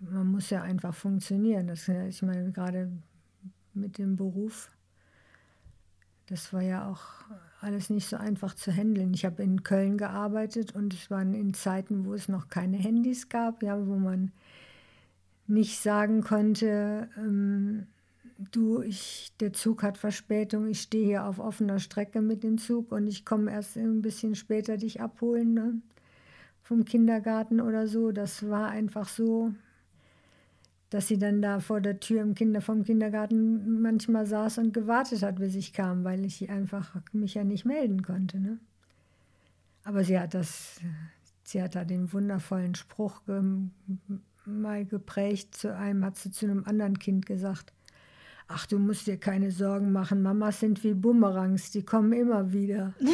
[0.00, 1.68] man muss ja einfach funktionieren.
[1.68, 2.90] Das, ich meine, gerade
[3.74, 4.70] mit dem Beruf,
[6.28, 7.00] das war ja auch
[7.60, 9.12] alles nicht so einfach zu handeln.
[9.14, 13.28] Ich habe in Köln gearbeitet und es waren in Zeiten, wo es noch keine Handys
[13.28, 14.32] gab, ja, wo man
[15.46, 17.86] nicht sagen konnte, ähm,
[18.52, 22.92] du, ich, der Zug hat Verspätung, ich stehe hier auf offener Strecke mit dem Zug
[22.92, 25.74] und ich komme erst ein bisschen später dich abholen ne,
[26.62, 28.12] vom Kindergarten oder so.
[28.12, 29.52] Das war einfach so,
[30.90, 35.22] dass sie dann da vor der Tür im Kinder, vom Kindergarten manchmal saß und gewartet
[35.22, 38.40] hat, bis ich kam, weil ich einfach mich ja nicht melden konnte.
[38.40, 38.58] Ne?
[39.84, 40.80] Aber sie hat das,
[41.44, 43.42] sie hat da den wundervollen Spruch ge
[44.46, 45.56] mal geprägt.
[45.56, 47.74] Zu einem hat sie zu einem anderen Kind gesagt:
[48.46, 50.22] Ach, du musst dir keine Sorgen machen.
[50.22, 52.94] Mamas sind wie Bumerangs, die kommen immer wieder.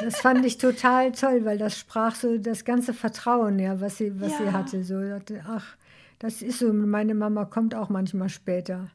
[0.00, 4.20] Das fand ich total toll, weil das sprach so das ganze Vertrauen, ja, was sie,
[4.20, 4.38] was ja.
[4.38, 4.84] sie hatte.
[4.84, 5.00] So,
[5.46, 5.76] ach,
[6.22, 8.88] das ist so, meine Mama kommt auch manchmal später.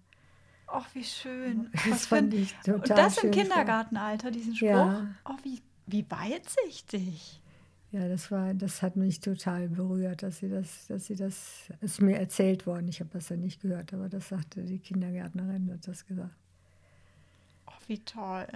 [0.66, 1.70] Ach, wie schön.
[1.74, 4.70] Das Was fand ich total Und das im Kindergartenalter, diesen Spruch.
[4.70, 5.08] Ja.
[5.26, 7.42] Oh, wie, wie weitsichtig.
[7.92, 12.02] Ja, das war, das hat mich total berührt, dass sie das, dass sie das, ist
[12.02, 12.88] mir erzählt worden.
[12.88, 16.36] Ich habe das ja nicht gehört, aber das sagte die Kindergärtnerin, hat das gesagt.
[17.66, 18.48] Oh, wie toll.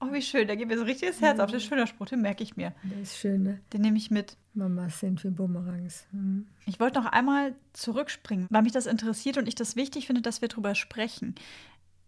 [0.00, 0.48] Oh, wie schön.
[0.48, 1.44] Da geht mir so richtig das Herz ja.
[1.44, 1.50] auf.
[1.50, 2.72] Das ist ein schöner Spruch, den merke ich mir.
[2.82, 3.60] Der ist schön, ne?
[3.72, 4.36] Den nehme ich mit.
[4.54, 6.06] Mamas sind wie Bumerangs.
[6.12, 6.46] Mhm.
[6.66, 10.40] Ich wollte noch einmal zurückspringen, weil mich das interessiert und ich das wichtig finde, dass
[10.40, 11.34] wir darüber sprechen.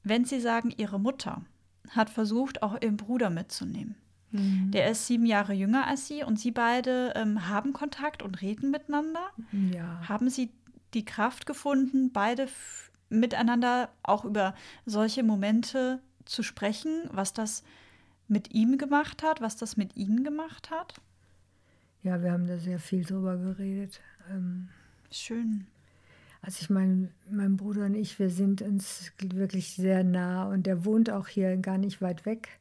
[0.02, 1.43] Wenn Sie sagen, Ihre Mutter
[1.90, 3.97] hat versucht, auch Ihren Bruder mitzunehmen.
[4.31, 4.70] Mhm.
[4.70, 8.70] Der ist sieben Jahre jünger als Sie und Sie beide ähm, haben Kontakt und reden
[8.70, 9.20] miteinander.
[9.73, 10.09] Ja.
[10.09, 10.51] Haben Sie
[10.94, 12.48] die Kraft gefunden, beide
[13.09, 14.55] miteinander auch über
[14.86, 17.62] solche Momente zu sprechen, was das
[18.32, 20.94] mit ihm gemacht hat, was das mit Ihnen gemacht hat?
[22.02, 24.00] Ja, wir haben da sehr viel drüber geredet.
[24.30, 24.68] Ähm,
[25.12, 25.66] Schön.
[26.40, 30.84] Also ich meine, mein Bruder und ich, wir sind uns wirklich sehr nah und der
[30.84, 32.59] wohnt auch hier gar nicht weit weg.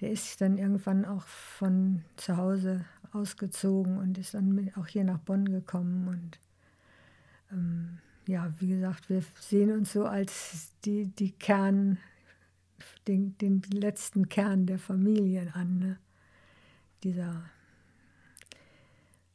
[0.00, 5.18] Der ist dann irgendwann auch von zu Hause ausgezogen und ist dann auch hier nach
[5.18, 6.08] Bonn gekommen.
[6.08, 6.38] Und
[7.50, 11.98] ähm, ja, wie gesagt, wir sehen uns so als die, die Kern,
[13.06, 15.78] den, den letzten Kern der Familie an.
[15.78, 15.98] Ne?
[17.02, 17.44] Dieser.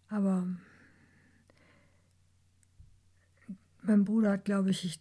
[0.10, 0.48] Aber
[3.82, 5.00] mein Bruder hat, glaube ich,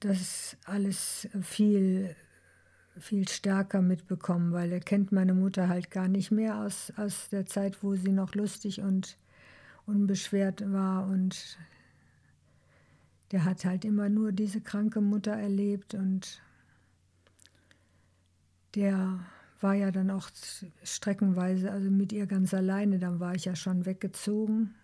[0.00, 2.14] das alles viel,
[2.98, 7.46] viel stärker mitbekommen, weil er kennt meine Mutter halt gar nicht mehr aus, aus der
[7.46, 9.16] Zeit, wo sie noch lustig und
[9.86, 11.06] unbeschwert war.
[11.06, 11.58] Und
[13.32, 16.40] der hat halt immer nur diese kranke Mutter erlebt und
[18.74, 19.20] der
[19.60, 20.30] war ja dann auch
[20.84, 24.74] streckenweise, also mit ihr ganz alleine, dann war ich ja schon weggezogen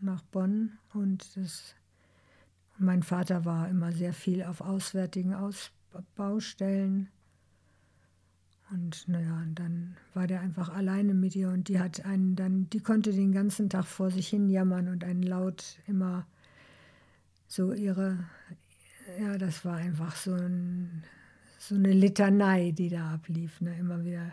[0.00, 1.74] nach Bonn und das,
[2.78, 7.08] mein Vater war immer sehr viel auf auswärtigen Ausbaustellen.
[8.70, 12.80] Und naja, dann war der einfach alleine mit ihr und die hat einen dann, die
[12.80, 16.26] konnte den ganzen Tag vor sich hin jammern und einen laut immer
[17.48, 18.18] so ihre,
[19.20, 21.04] ja, das war einfach so ein
[21.68, 23.60] so eine Litanei, die da ablief.
[23.60, 23.78] Ne?
[23.78, 24.32] Immer wieder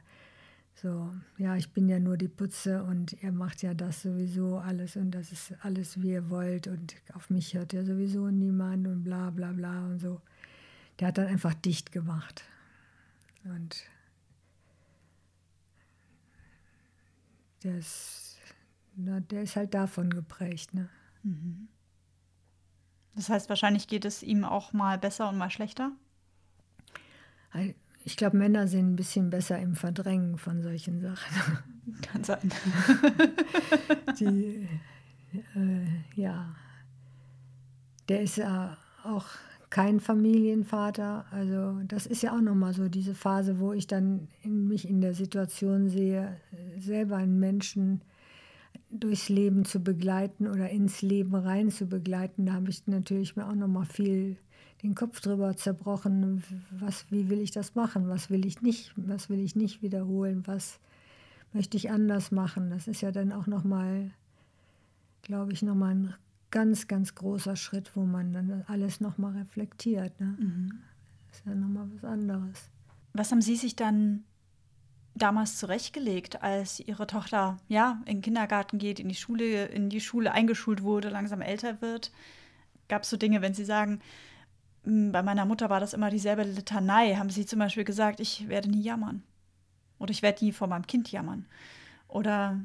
[0.73, 4.95] so, ja, ich bin ja nur die Putze und ihr macht ja das sowieso alles
[4.95, 9.03] und das ist alles, wie ihr wollt und auf mich hört ja sowieso niemand und
[9.03, 10.22] bla bla bla und so.
[10.97, 12.43] Der hat dann einfach dicht gemacht.
[13.43, 13.84] Und
[17.64, 18.38] der ist,
[18.95, 20.73] na, der ist halt davon geprägt.
[20.73, 20.89] Ne?
[21.23, 21.68] Mhm.
[23.15, 25.91] Das heißt, wahrscheinlich geht es ihm auch mal besser und mal schlechter?
[28.05, 31.59] Ich glaube, Männer sind ein bisschen besser im Verdrängen von solchen Sachen.
[32.01, 32.51] Kann sein.
[34.19, 34.67] Die,
[35.55, 36.55] äh, ja,
[38.07, 39.26] der ist ja auch
[39.69, 41.26] kein Familienvater.
[41.31, 45.01] Also das ist ja auch nochmal so diese Phase, wo ich dann in mich in
[45.01, 46.38] der Situation sehe,
[46.80, 48.01] selber einen Menschen
[48.89, 52.47] durchs Leben zu begleiten oder ins Leben rein zu begleiten.
[52.47, 54.38] Da habe ich natürlich mir auch nochmal viel
[54.84, 59.30] den Kopf drüber zerbrochen, was, wie will ich das machen, was will ich nicht, was
[59.30, 60.80] will ich nicht wiederholen, was
[61.53, 62.69] möchte ich anders machen.
[62.69, 64.11] Das ist ja dann auch nochmal,
[65.22, 66.14] glaube ich, nochmal ein
[66.51, 70.19] ganz, ganz großer Schritt, wo man dann alles nochmal reflektiert.
[70.19, 70.35] Ne?
[70.39, 70.72] Mhm.
[71.27, 72.69] Das ist ja nochmal was anderes.
[73.14, 74.23] Was haben Sie sich dann
[75.15, 80.01] damals zurechtgelegt, als Ihre Tochter ja in den Kindergarten geht, in die Schule, in die
[80.01, 82.11] Schule eingeschult wurde, langsam älter wird?
[82.88, 83.99] Gab es so Dinge, wenn Sie sagen, "Hm,
[84.84, 88.69] bei meiner Mutter war das immer dieselbe Litanei, haben Sie zum Beispiel gesagt, ich werde
[88.69, 89.23] nie jammern.
[89.99, 91.45] Oder ich werde nie vor meinem Kind jammern.
[92.07, 92.60] Oder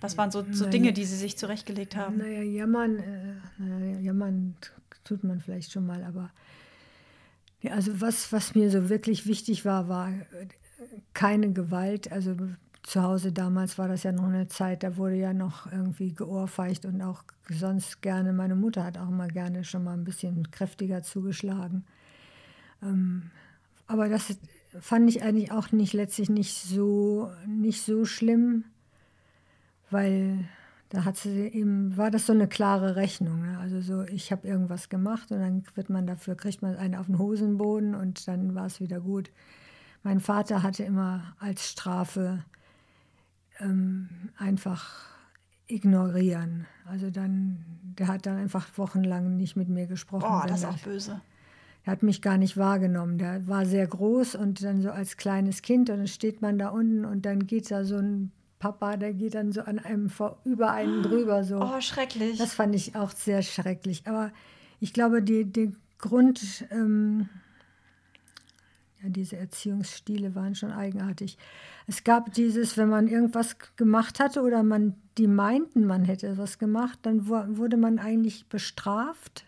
[0.00, 0.66] was waren so, so.
[0.66, 2.18] Dinge, die Sie sich zurechtgelegt haben?
[2.18, 4.56] Naja, jammern, äh, naja, jammern
[5.02, 6.30] tut man vielleicht schon mal, aber
[7.62, 10.46] ja, also was, was mir so wirklich wichtig war, war äh,
[11.14, 12.12] keine Gewalt.
[12.12, 12.36] Also
[12.84, 16.84] zu Hause damals war das ja noch eine Zeit, da wurde ja noch irgendwie geohrfeicht
[16.84, 21.02] und auch sonst gerne, meine Mutter hat auch immer gerne schon mal ein bisschen kräftiger
[21.02, 21.84] zugeschlagen.
[22.82, 23.30] Ähm,
[23.86, 24.38] aber das
[24.80, 28.64] fand ich eigentlich auch nicht letztlich nicht so, nicht so schlimm
[29.94, 30.44] weil
[30.90, 33.42] da hat sie eben, war das so eine klare Rechnung.
[33.42, 33.58] Ne?
[33.58, 37.06] Also so, ich habe irgendwas gemacht und dann wird man dafür, kriegt man einen auf
[37.06, 39.30] den Hosenboden und dann war es wieder gut.
[40.02, 42.44] Mein Vater hatte immer als Strafe
[43.60, 45.08] ähm, einfach
[45.66, 46.66] ignorieren.
[46.86, 47.64] Also dann,
[47.98, 50.22] der hat dann einfach wochenlang nicht mit mir gesprochen.
[50.28, 51.20] Boah, das ist auch böse.
[51.84, 53.18] er hat mich gar nicht wahrgenommen.
[53.18, 56.68] Der war sehr groß und dann so als kleines Kind und dann steht man da
[56.68, 60.38] unten und dann geht da so ein Papa, der geht dann so an einem vor,
[60.44, 61.60] über einen drüber so.
[61.60, 62.38] Oh, schrecklich.
[62.38, 64.06] Das fand ich auch sehr schrecklich.
[64.06, 64.32] Aber
[64.80, 67.28] ich glaube, die, die Grund, ähm,
[69.04, 71.36] ja, diese Erziehungsstile waren schon eigenartig.
[71.86, 76.58] Es gab dieses, wenn man irgendwas gemacht hatte oder man die meinten, man hätte was
[76.58, 79.44] gemacht, dann wu- wurde man eigentlich bestraft,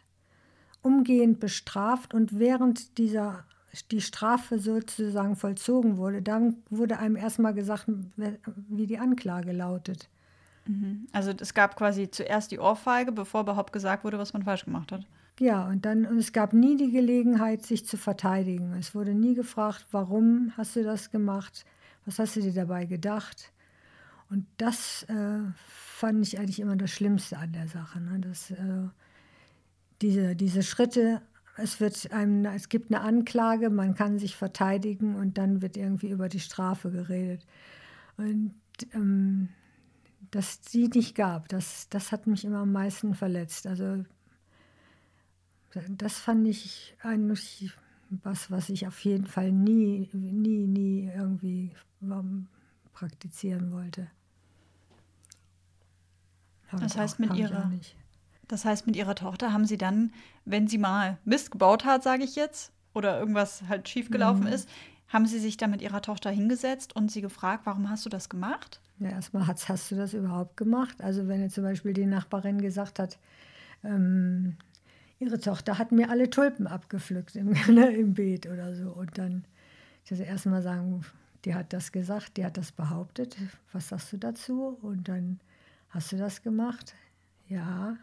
[0.83, 3.45] umgehend bestraft und während dieser
[3.91, 7.85] die Strafe sozusagen vollzogen wurde, dann wurde einem erstmal gesagt,
[8.69, 10.09] wie die Anklage lautet.
[11.13, 14.93] Also es gab quasi zuerst die Ohrfeige, bevor überhaupt gesagt wurde, was man falsch gemacht
[14.93, 15.07] hat.
[15.39, 18.73] Ja, und dann, und es gab nie die Gelegenheit, sich zu verteidigen.
[18.75, 21.65] Es wurde nie gefragt, warum hast du das gemacht?
[22.07, 23.53] Was hast du dir dabei gedacht?
[24.31, 28.01] Und das äh, fand ich eigentlich immer das Schlimmste an der Sache.
[28.01, 28.21] Ne?
[28.21, 28.89] Dass, äh,
[30.03, 31.23] diese, diese Schritte,
[31.57, 36.11] es, wird einem, es gibt eine Anklage, man kann sich verteidigen und dann wird irgendwie
[36.11, 37.47] über die Strafe geredet.
[38.17, 38.55] Und
[38.93, 39.49] ähm,
[40.31, 43.67] dass die nicht gab, das, das hat mich immer am meisten verletzt.
[43.67, 44.05] Also
[45.89, 47.73] das fand ich eigentlich
[48.23, 51.73] was, was ich auf jeden Fall nie, nie, nie irgendwie
[52.03, 52.47] ähm,
[52.93, 54.07] praktizieren wollte.
[56.69, 57.71] Hab Das heißt, auch- mit ihrer-.
[58.49, 60.13] Das heißt, mit ihrer Tochter haben sie dann,
[60.45, 64.53] wenn sie mal Mist gebaut hat, sage ich jetzt, oder irgendwas halt schiefgelaufen Mhm.
[64.53, 64.69] ist,
[65.09, 68.29] haben sie sich dann mit ihrer Tochter hingesetzt und sie gefragt, warum hast du das
[68.29, 68.81] gemacht?
[68.99, 71.01] Ja, erstmal hast, hast du das überhaupt gemacht?
[71.01, 73.19] Also wenn jetzt zum Beispiel die Nachbarin gesagt hat,
[73.85, 74.57] ähm,
[75.19, 78.91] ihre Tochter hat mir alle Tulpen abgepflückt im, ne, im Beet oder so.
[78.91, 79.45] Und dann
[80.05, 81.05] ich also erstmal sagen,
[81.45, 83.37] die hat das gesagt, die hat das behauptet.
[83.73, 84.79] Was sagst du dazu?
[84.83, 85.41] Und dann
[85.89, 86.95] hast du das gemacht?
[87.49, 87.97] Ja.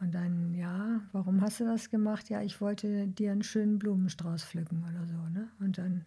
[0.00, 2.30] Und dann, ja, warum hast du das gemacht?
[2.30, 5.14] Ja, ich wollte dir einen schönen Blumenstrauß pflücken oder so.
[5.28, 5.48] Ne?
[5.60, 6.06] Und dann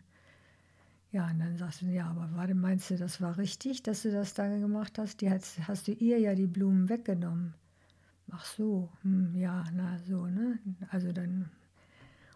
[1.11, 4.11] ja, und dann sagst du, ja, aber warte, meinst du, das war richtig, dass du
[4.11, 5.22] das da gemacht hast?
[5.22, 7.53] Die hast, hast du ihr ja die Blumen weggenommen.
[8.31, 10.60] Ach so, hm, ja, na so, ne?
[10.89, 11.49] Also dann,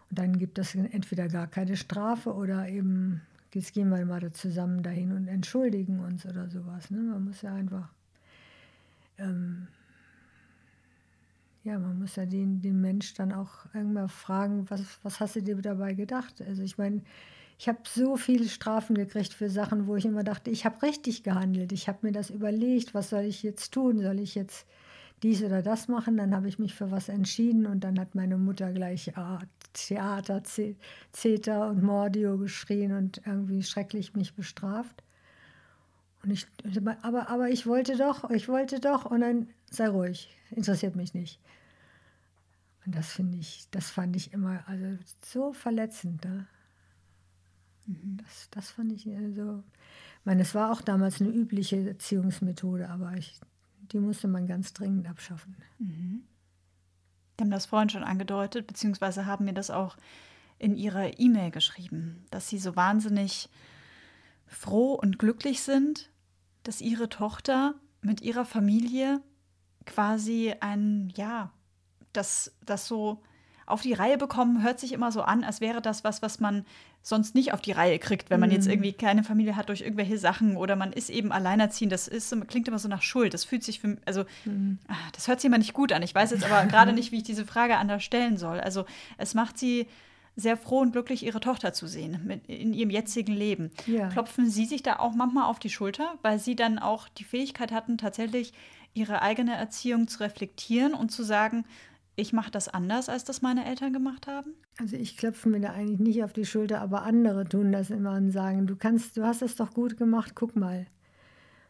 [0.08, 3.22] und dann gibt es entweder gar keine Strafe oder eben,
[3.52, 6.90] jetzt gehen wir mal zusammen dahin und entschuldigen uns oder sowas.
[6.90, 6.98] Ne?
[6.98, 7.88] Man muss ja einfach,
[9.18, 9.68] ähm,
[11.64, 15.42] ja, man muss ja den, den Mensch dann auch irgendwann fragen, was, was hast du
[15.42, 16.40] dir dabei gedacht?
[16.42, 17.02] Also ich meine,
[17.58, 21.22] ich habe so viele Strafen gekriegt für Sachen, wo ich immer dachte, ich habe richtig
[21.22, 21.72] gehandelt.
[21.72, 24.00] Ich habe mir das überlegt, was soll ich jetzt tun?
[24.00, 24.66] Soll ich jetzt
[25.22, 26.16] dies oder das machen?
[26.16, 29.40] Dann habe ich mich für was entschieden und dann hat meine Mutter gleich ah,
[29.72, 30.42] Theater,
[31.12, 35.02] Zeta und Mordio geschrien und irgendwie schrecklich mich bestraft.
[36.22, 36.46] Und ich,
[37.02, 41.40] aber, aber ich wollte doch, ich wollte doch und dann sei ruhig, interessiert mich nicht.
[42.84, 46.24] Und das finde ich, das fand ich immer also so verletzend.
[46.24, 46.46] Ne?
[47.86, 49.62] Das, das fand ich so.
[50.18, 53.40] Ich meine, es war auch damals eine übliche Erziehungsmethode, aber ich,
[53.92, 55.56] die musste man ganz dringend abschaffen.
[57.38, 59.96] Die haben das vorhin schon angedeutet, beziehungsweise haben mir das auch
[60.58, 63.48] in ihrer E-Mail geschrieben, dass sie so wahnsinnig
[64.46, 66.10] froh und glücklich sind,
[66.62, 69.22] dass ihre Tochter mit ihrer Familie
[69.86, 71.50] quasi ein, ja,
[72.12, 73.22] das, das so
[73.70, 76.64] auf die Reihe bekommen hört sich immer so an, als wäre das was, was man
[77.02, 78.72] sonst nicht auf die Reihe kriegt, wenn man jetzt mhm.
[78.72, 81.92] irgendwie keine Familie hat durch irgendwelche Sachen oder man ist eben alleinerziehend.
[81.92, 83.32] Das ist, klingt immer so nach Schuld.
[83.32, 84.78] Das fühlt sich für, also mhm.
[84.88, 86.02] Ah, das hört sich immer nicht gut an.
[86.02, 88.60] Ich weiß jetzt aber gerade nicht, wie ich diese Frage anders stellen soll.
[88.60, 88.84] Also
[89.16, 89.86] es macht sie
[90.36, 93.70] sehr froh und glücklich, ihre Tochter zu sehen mit, in ihrem jetzigen Leben.
[93.86, 94.08] Ja.
[94.08, 97.72] Klopfen Sie sich da auch manchmal auf die Schulter, weil Sie dann auch die Fähigkeit
[97.72, 98.52] hatten, tatsächlich
[98.94, 101.64] Ihre eigene Erziehung zu reflektieren und zu sagen,
[102.20, 104.54] ich mache das anders, als das meine Eltern gemacht haben?
[104.78, 108.12] Also ich klopfe mir da eigentlich nicht auf die Schulter, aber andere tun das immer
[108.12, 110.86] und sagen, du kannst, du hast es doch gut gemacht, guck mal.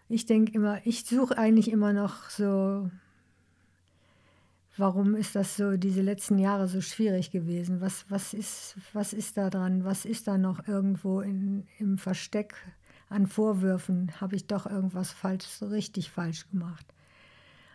[0.09, 2.91] Ich denke immer, ich suche eigentlich immer noch so
[4.81, 7.81] warum ist das so diese letzten Jahre so schwierig gewesen?
[7.81, 9.85] Was, was, ist, was ist da dran?
[9.85, 12.55] Was ist da noch irgendwo in, im Versteck
[13.09, 14.11] an Vorwürfen?
[14.21, 16.87] Habe ich doch irgendwas falsch, richtig falsch gemacht?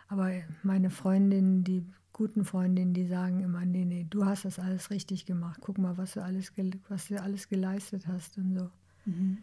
[0.08, 0.30] Aber
[0.62, 1.84] meine Freundinnen, die
[2.16, 5.60] guten Freundinnen, die sagen immer, nee, nee, du hast das alles richtig gemacht.
[5.60, 6.50] Guck mal, was du alles,
[6.88, 8.70] was du alles geleistet hast und so.
[9.04, 9.38] Mhm.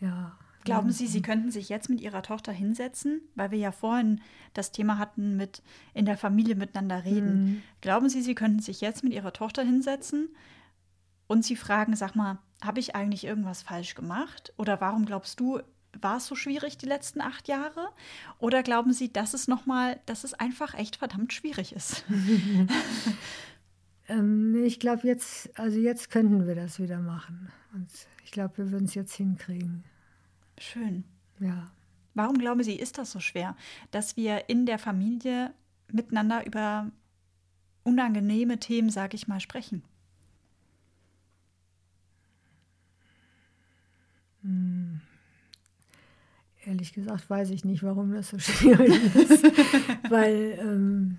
[0.00, 0.38] Ja.
[0.64, 4.22] Glauben Sie, Sie könnten sich jetzt mit Ihrer Tochter hinsetzen, weil wir ja vorhin
[4.54, 5.62] das Thema hatten mit
[5.92, 7.44] in der Familie miteinander reden.
[7.44, 7.62] Mhm.
[7.82, 10.30] Glauben Sie, Sie könnten sich jetzt mit Ihrer Tochter hinsetzen
[11.26, 14.54] und sie fragen, sag mal, habe ich eigentlich irgendwas falsch gemacht?
[14.56, 15.60] Oder warum glaubst du,
[16.00, 17.88] war es so schwierig die letzten acht Jahre?
[18.38, 22.04] Oder glauben Sie, dass es nochmal, dass es einfach echt verdammt schwierig ist?
[24.08, 27.50] ähm, ich glaube, jetzt, also jetzt könnten wir das wieder machen.
[27.72, 27.90] Und
[28.24, 29.84] ich glaube, wir würden es jetzt hinkriegen.
[30.58, 31.04] Schön.
[31.40, 31.70] Ja.
[32.14, 33.56] Warum glauben Sie, ist das so schwer,
[33.90, 35.54] dass wir in der Familie
[35.92, 36.90] miteinander über
[37.84, 39.82] unangenehme Themen, sage ich mal, sprechen?
[44.42, 44.87] Hm.
[46.68, 49.42] Ehrlich gesagt weiß ich nicht, warum das so schwierig ist.
[50.10, 51.18] Weil ähm,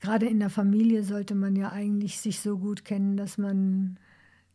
[0.00, 3.98] gerade in der Familie sollte man ja eigentlich sich so gut kennen, dass man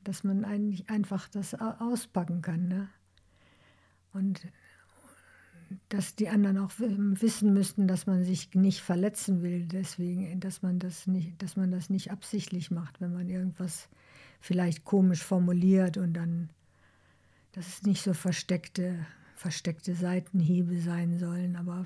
[0.04, 2.68] dass man eigentlich einfach das auspacken kann.
[2.68, 2.90] Ne?
[4.14, 4.42] Und
[5.90, 10.80] dass die anderen auch wissen müssten, dass man sich nicht verletzen will, deswegen, dass man
[10.80, 13.88] das nicht, dass man das nicht absichtlich macht, wenn man irgendwas
[14.40, 16.50] vielleicht komisch formuliert und dann,
[17.60, 19.06] dass es nicht so versteckte,
[19.36, 21.86] versteckte Seitenhiebe sein sollen, aber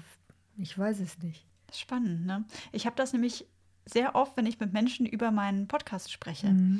[0.58, 1.45] ich weiß es nicht.
[1.74, 2.45] Spannend, ne?
[2.72, 3.45] Ich habe das nämlich
[3.86, 6.50] sehr oft, wenn ich mit Menschen über meinen Podcast spreche.
[6.50, 6.80] Mhm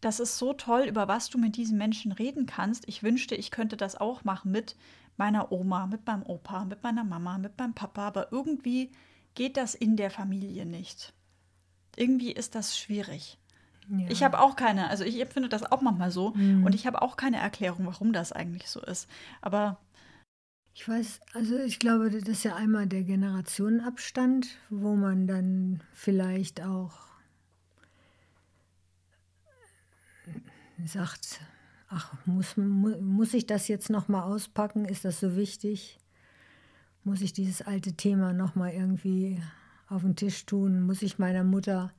[0.00, 2.86] das ist so toll, über was du mit diesen Menschen reden kannst.
[2.88, 4.76] Ich wünschte, ich könnte das auch machen mit
[5.16, 8.92] meiner Oma, mit meinem Opa, mit meiner Mama, mit meinem Papa, aber irgendwie
[9.34, 11.12] geht das in der Familie nicht.
[11.96, 13.38] Irgendwie ist das schwierig.
[13.90, 14.06] Ja.
[14.10, 16.64] Ich habe auch keine, also ich empfinde das auch manchmal so mhm.
[16.64, 19.08] und ich habe auch keine Erklärung, warum das eigentlich so ist.
[19.40, 19.78] Aber
[20.74, 26.62] ich weiß, also ich glaube, das ist ja einmal der Generationenabstand, wo man dann vielleicht
[26.62, 27.08] auch
[30.84, 31.40] sagt,
[31.88, 34.84] ach, muss, muss ich das jetzt nochmal auspacken?
[34.84, 35.98] Ist das so wichtig?
[37.04, 39.42] Muss ich dieses alte Thema nochmal irgendwie
[39.88, 40.82] auf den Tisch tun?
[40.82, 41.92] Muss ich meiner Mutter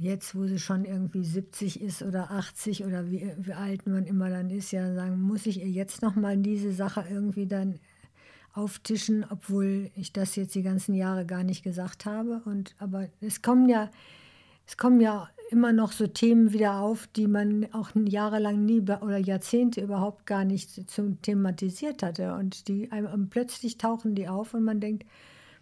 [0.00, 4.30] jetzt, wo sie schon irgendwie 70 ist oder 80 oder wie, wie alt man immer
[4.30, 7.78] dann ist, ja sagen, muss ich ihr jetzt nochmal diese Sache irgendwie dann
[8.54, 12.40] auftischen, obwohl ich das jetzt die ganzen Jahre gar nicht gesagt habe.
[12.46, 13.90] Und aber es kommen ja,
[14.66, 19.18] es kommen ja immer noch so Themen wieder auf, die man auch jahrelang nie oder
[19.18, 22.34] Jahrzehnte überhaupt gar nicht zum thematisiert hatte.
[22.34, 25.04] Und die einem plötzlich tauchen die auf und man denkt,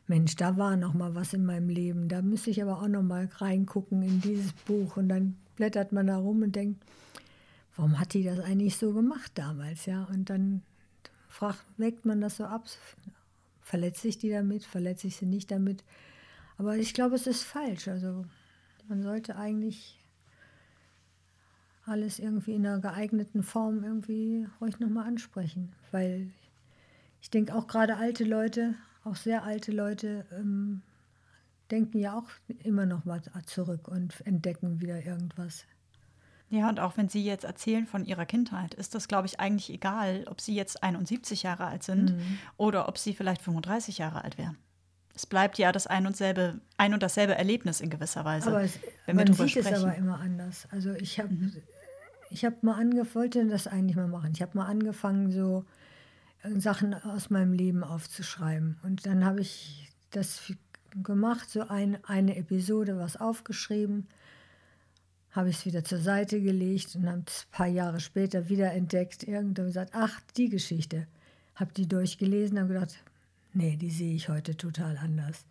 [0.08, 2.08] Mensch, da war noch mal was in meinem Leben.
[2.08, 4.96] Da müsste ich aber auch noch mal reingucken in dieses Buch.
[4.96, 6.82] Und dann blättert man da rum und denkt,
[7.76, 10.04] warum hat die das eigentlich so gemacht damals, ja?
[10.04, 10.62] Und dann
[11.28, 12.66] fragt, weckt man das so ab,
[13.60, 15.84] verletze ich die damit, verletze ich sie nicht damit.
[16.56, 17.86] Aber ich glaube, es ist falsch.
[17.86, 18.24] Also
[18.88, 19.98] man sollte eigentlich
[21.84, 26.30] alles irgendwie in einer geeigneten Form irgendwie ruhig nochmal ansprechen, weil
[27.20, 28.74] ich denke auch gerade alte Leute,
[29.08, 30.82] auch sehr alte Leute, ähm,
[31.70, 32.28] denken ja auch
[32.64, 35.64] immer noch mal zurück und entdecken wieder irgendwas.
[36.50, 39.70] Ja, und auch wenn Sie jetzt erzählen von Ihrer Kindheit, ist das, glaube ich, eigentlich
[39.70, 42.38] egal, ob Sie jetzt 71 Jahre alt sind mhm.
[42.56, 44.56] oder ob Sie vielleicht 35 Jahre alt wären
[45.18, 48.50] es bleibt ja das ein und, selbe, ein und dasselbe Erlebnis in gewisser Weise.
[48.50, 49.74] Aber es, wenn man sieht sprechen.
[49.74, 50.68] es aber immer anders.
[50.70, 51.56] Also ich habe mhm.
[52.30, 54.30] ich hab mal angefangen, wollte das eigentlich mal machen.
[54.32, 55.64] Ich habe mal angefangen, so
[56.56, 58.78] Sachen aus meinem Leben aufzuschreiben.
[58.82, 60.52] Und dann habe ich das
[61.02, 64.06] gemacht, so ein, eine Episode, was aufgeschrieben,
[65.30, 68.72] habe ich es wieder zur Seite gelegt und habe es ein paar Jahre später wieder
[68.72, 69.24] entdeckt.
[69.24, 71.06] Irgendwann gesagt, ach, die Geschichte.
[71.54, 73.02] Habe die durchgelesen und gedacht,
[73.52, 75.44] nee, die sehe ich heute total anders.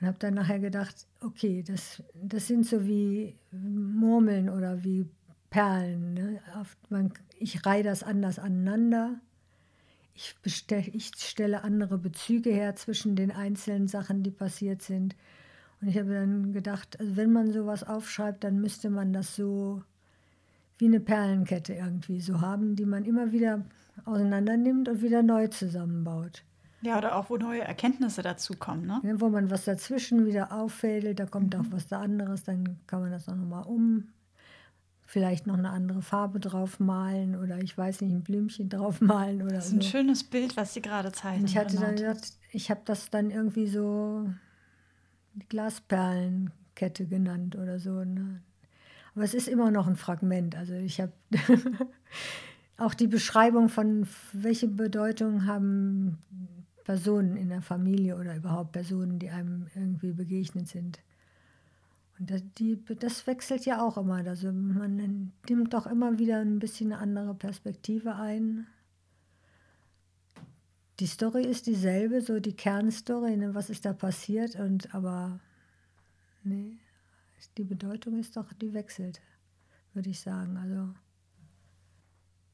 [0.00, 5.06] Und habe dann nachher gedacht, okay, das, das sind so wie Murmeln oder wie
[5.50, 6.14] Perlen.
[6.14, 6.40] Ne?
[6.88, 9.20] Man, ich reihe das anders aneinander.
[10.22, 15.16] Ich, bestell, ich stelle andere Bezüge her zwischen den einzelnen Sachen, die passiert sind.
[15.80, 19.82] Und ich habe dann gedacht, also wenn man sowas aufschreibt, dann müsste man das so
[20.76, 23.64] wie eine Perlenkette irgendwie so haben, die man immer wieder
[24.04, 26.44] auseinander nimmt und wieder neu zusammenbaut.
[26.82, 29.00] Ja, oder auch, wo neue Erkenntnisse dazukommen, ne?
[29.02, 31.60] Ja, wo man was dazwischen wieder auffädelt, da kommt mhm.
[31.60, 34.08] auch was da anderes, dann kann man das auch nochmal um,
[35.10, 39.42] vielleicht noch eine andere Farbe drauf malen oder ich weiß nicht, ein Blümchen drauf malen
[39.42, 41.44] oder Das ist ein schönes Bild, was Sie gerade zeigen.
[41.44, 44.30] ich hatte dann gedacht, ich habe das dann irgendwie so
[45.34, 48.04] die Glasperlenkette genannt oder so.
[48.04, 48.40] Ne?
[49.16, 50.54] Aber es ist immer noch ein Fragment.
[50.54, 51.12] Also ich habe
[52.78, 56.18] auch die Beschreibung von, welche Bedeutung haben
[56.84, 61.00] Personen in der Familie oder überhaupt Personen, die einem irgendwie begegnet sind.
[62.20, 64.16] Und das, die, das wechselt ja auch immer.
[64.16, 68.66] Also man nimmt doch immer wieder ein bisschen eine andere Perspektive ein.
[71.00, 75.40] Die Story ist dieselbe, so die Kernstory, ne, was ist da passiert, und aber
[76.44, 76.76] nee,
[77.56, 79.22] die Bedeutung ist doch, die wechselt,
[79.94, 80.58] würde ich sagen.
[80.58, 80.94] Also.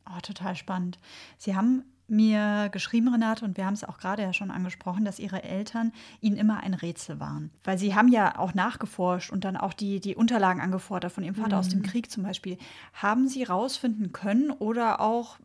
[0.08, 1.00] Oh, total spannend.
[1.38, 5.18] Sie haben mir geschrieben, Renate, und wir haben es auch gerade ja schon angesprochen, dass
[5.18, 7.50] ihre Eltern ihnen immer ein Rätsel waren.
[7.64, 11.34] Weil sie haben ja auch nachgeforscht und dann auch die, die Unterlagen angefordert von ihrem
[11.34, 11.60] Vater mhm.
[11.60, 11.84] aus dem mhm.
[11.86, 12.58] Krieg zum Beispiel.
[12.92, 15.38] Haben sie rausfinden können oder auch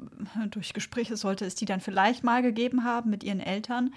[0.49, 3.93] durch Gespräche sollte es die dann vielleicht mal gegeben haben mit ihren Eltern,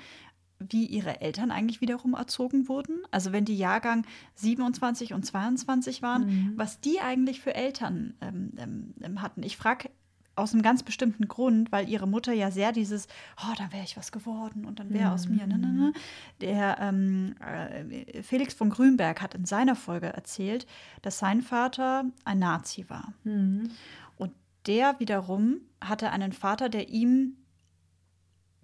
[0.59, 3.01] wie ihre Eltern eigentlich wiederum erzogen wurden?
[3.11, 6.53] Also wenn die Jahrgang 27 und 22 waren, mhm.
[6.57, 9.43] was die eigentlich für Eltern ähm, ähm, hatten.
[9.43, 9.91] Ich frage
[10.37, 13.07] aus einem ganz bestimmten Grund, weil ihre Mutter ja sehr dieses,
[13.39, 15.93] oh, dann wäre ich was geworden und dann wäre aus mir, ne, ne, ne.
[16.41, 20.67] Der ähm, äh, Felix von Grünberg hat in seiner Folge erzählt,
[21.03, 23.13] dass sein Vater ein Nazi war.
[23.23, 23.71] Mhm.
[24.17, 24.33] Und
[24.67, 27.37] der wiederum hatte einen Vater, der ihm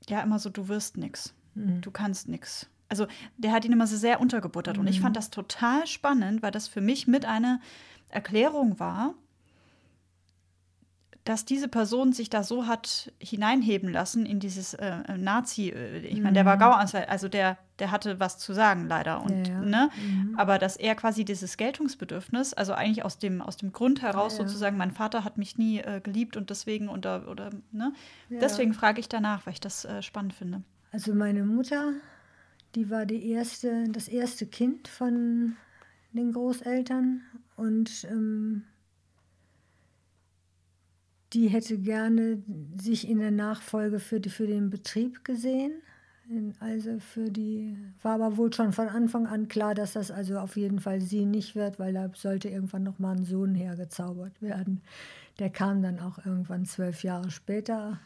[0.09, 1.81] ja immer so, du wirst nix, mhm.
[1.81, 2.69] du kannst nix.
[2.89, 3.07] Also
[3.37, 4.77] der hat ihn immer so sehr untergebuttert.
[4.77, 4.81] Mhm.
[4.81, 7.61] Und ich fand das total spannend, weil das für mich mit einer
[8.09, 9.15] Erklärung war,
[11.25, 15.99] dass diese Person sich da so hat hineinheben lassen in dieses äh, äh Nazi, äh,
[16.01, 16.61] ich meine, der war mhm.
[16.61, 19.23] Gauanwalt, also der, der hatte was zu sagen leider.
[19.23, 19.61] Und, ja, ja.
[19.61, 19.91] Ne?
[20.03, 20.35] Mhm.
[20.39, 24.45] Aber dass er quasi dieses Geltungsbedürfnis, also eigentlich aus dem, aus dem Grund heraus ja,
[24.45, 27.93] sozusagen, mein Vater hat mich nie äh, geliebt und deswegen oder, oder ne?
[28.31, 30.63] Deswegen frage ich danach, weil ich das äh, spannend finde.
[30.93, 31.93] Also meine Mutter,
[32.75, 35.57] die war die erste, das erste Kind von
[36.13, 37.23] den Großeltern
[37.57, 38.65] und ähm,
[41.33, 42.43] die hätte gerne
[42.77, 45.73] sich in der Nachfolge für, die, für den Betrieb gesehen.
[46.61, 50.57] Also für die, war aber wohl schon von Anfang an klar, dass das also auf
[50.57, 54.81] jeden Fall sie nicht wird, weil da sollte irgendwann noch mal ein Sohn hergezaubert werden.
[55.41, 57.99] Der kam dann auch irgendwann zwölf Jahre später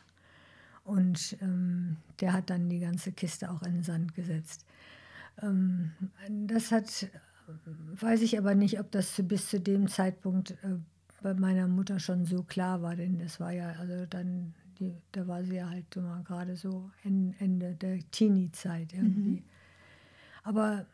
[0.84, 4.64] und ähm, der hat dann die ganze Kiste auch in den Sand gesetzt.
[5.42, 5.92] Ähm,
[6.46, 7.08] das hat,
[8.00, 10.78] weiß ich aber nicht, ob das bis zu dem Zeitpunkt äh,
[11.24, 15.26] bei meiner Mutter schon so klar war, denn das war ja, also dann, die, da
[15.26, 19.40] war sie ja halt immer gerade so Ende der Teenie-Zeit irgendwie.
[19.40, 19.44] Mhm.
[20.42, 20.84] Aber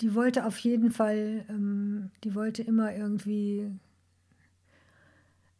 [0.00, 3.70] die wollte auf jeden Fall, ähm, die wollte immer irgendwie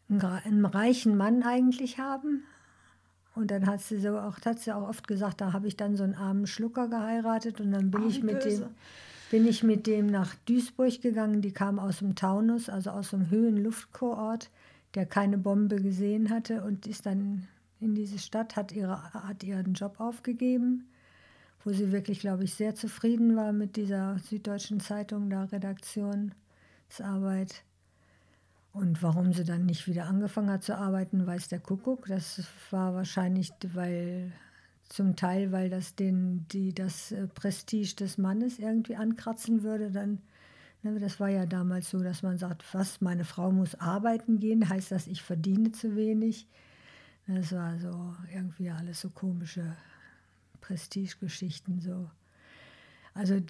[0.08, 2.42] einen, einen, reichen Mann eigentlich haben.
[3.36, 5.96] Und dann hat sie so auch, hat sie auch oft gesagt, da habe ich dann
[5.96, 8.62] so einen armen Schlucker geheiratet und dann bin oh, ich mit böse.
[8.62, 8.74] dem
[9.30, 11.40] bin ich mit dem nach Duisburg gegangen.
[11.40, 14.50] Die kam aus dem Taunus, also aus einem Höhenluftkurort,
[14.94, 17.46] der keine Bombe gesehen hatte und ist dann
[17.80, 20.88] in diese Stadt, hat, ihre, hat ihren Job aufgegeben,
[21.64, 27.62] wo sie wirklich, glaube ich, sehr zufrieden war mit dieser Süddeutschen Zeitung, da Redaktionsarbeit.
[28.72, 32.06] Und warum sie dann nicht wieder angefangen hat zu arbeiten, weiß der Kuckuck.
[32.06, 34.32] Das war wahrscheinlich, weil
[34.90, 40.18] zum Teil, weil das den, die, das äh, Prestige des Mannes irgendwie ankratzen würde, dann,
[40.82, 44.68] ne, das war ja damals so, dass man sagt, was, meine Frau muss arbeiten gehen,
[44.68, 46.46] heißt das, ich verdiene zu wenig.
[47.26, 49.76] Das war so irgendwie alles so komische
[50.60, 52.10] Prestigegeschichten so.
[53.14, 53.40] Also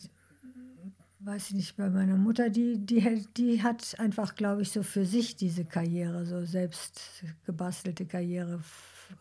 [1.21, 5.07] weiß ich nicht, bei meiner Mutter, die, die, die hat einfach, glaube ich, so für
[5.07, 8.63] sich diese Karriere, so selbst gebastelte Karriere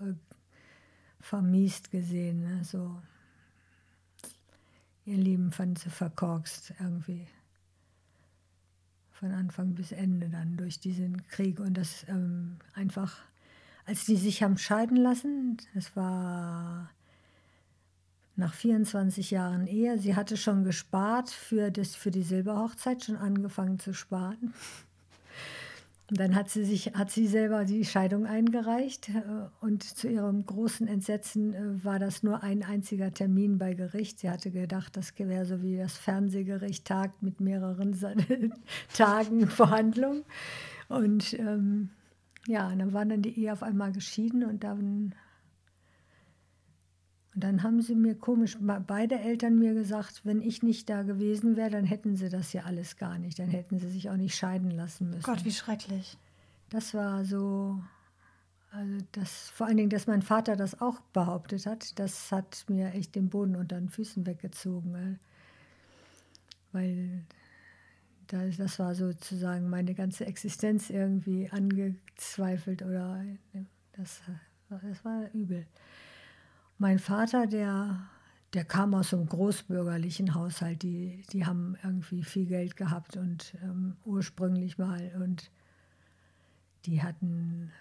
[0.01, 0.13] äh,
[1.19, 2.41] vermiest gesehen.
[2.41, 2.63] Ne?
[2.63, 3.01] So,
[5.05, 7.27] ihr Leben fand sie verkorkst irgendwie.
[9.11, 11.59] Von Anfang bis Ende dann durch diesen Krieg.
[11.59, 13.17] Und das ähm, einfach,
[13.85, 16.89] als die sich haben scheiden lassen, das war
[18.37, 19.99] nach 24 Jahren Ehe.
[19.99, 24.53] Sie hatte schon gespart für, das, für die Silberhochzeit, schon angefangen zu sparen.
[26.09, 29.21] Und dann hat sie, sich, hat sie selber die Scheidung eingereicht äh,
[29.61, 34.19] und zu ihrem großen Entsetzen äh, war das nur ein einziger Termin bei Gericht.
[34.19, 37.95] Sie hatte gedacht, das wäre so wie das Fernsehgericht tagt mit mehreren
[38.93, 40.23] Tagen Verhandlung.
[40.87, 41.91] Und ähm,
[42.47, 45.13] ja, dann waren dann die Ehe auf einmal geschieden und dann
[47.39, 51.55] und dann haben sie mir komisch, beide Eltern mir gesagt, wenn ich nicht da gewesen
[51.55, 53.39] wäre, dann hätten sie das ja alles gar nicht.
[53.39, 55.23] Dann hätten sie sich auch nicht scheiden lassen müssen.
[55.23, 56.17] Gott, wie schrecklich.
[56.69, 57.81] Das war so,
[58.73, 62.91] also das, vor allen Dingen, dass mein Vater das auch behauptet hat, das hat mir
[62.91, 65.17] echt den Boden unter den Füßen weggezogen.
[66.73, 67.23] Weil
[68.27, 73.23] das war sozusagen meine ganze Existenz irgendwie angezweifelt oder
[73.93, 74.19] das,
[74.69, 75.65] das war übel.
[76.81, 77.99] Mein Vater, der,
[78.53, 80.81] der kam aus einem großbürgerlichen Haushalt.
[80.81, 85.11] Die, die haben irgendwie viel Geld gehabt und ähm, ursprünglich mal.
[85.21, 85.51] Und
[86.85, 87.73] die hatten,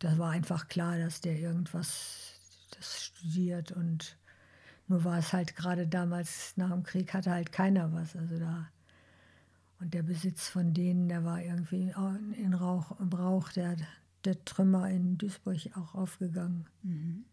[0.00, 2.40] da war einfach klar, dass der irgendwas
[2.76, 3.70] das studiert.
[3.70, 4.18] Und
[4.88, 8.16] nur war es halt gerade damals nach dem Krieg hatte halt keiner was.
[8.16, 8.68] Also da.
[9.78, 11.94] Und der Besitz von denen, der war irgendwie
[12.36, 13.76] in Rauch, im Rauch der,
[14.24, 16.66] der Trümmer in Duisburg auch aufgegangen.
[16.82, 17.26] Mhm.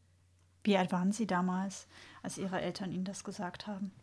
[0.68, 1.88] Wie alt waren Sie damals,
[2.22, 3.94] als Ihre Eltern Ihnen das gesagt haben?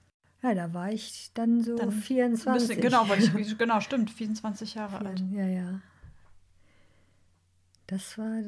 [0.43, 2.69] Ja, da war ich dann so dann 24.
[2.69, 5.23] Bisschen, genau, ich, genau, stimmt, 24 Jahre alt.
[5.31, 5.83] Ja, ja.
[7.87, 8.41] Das war,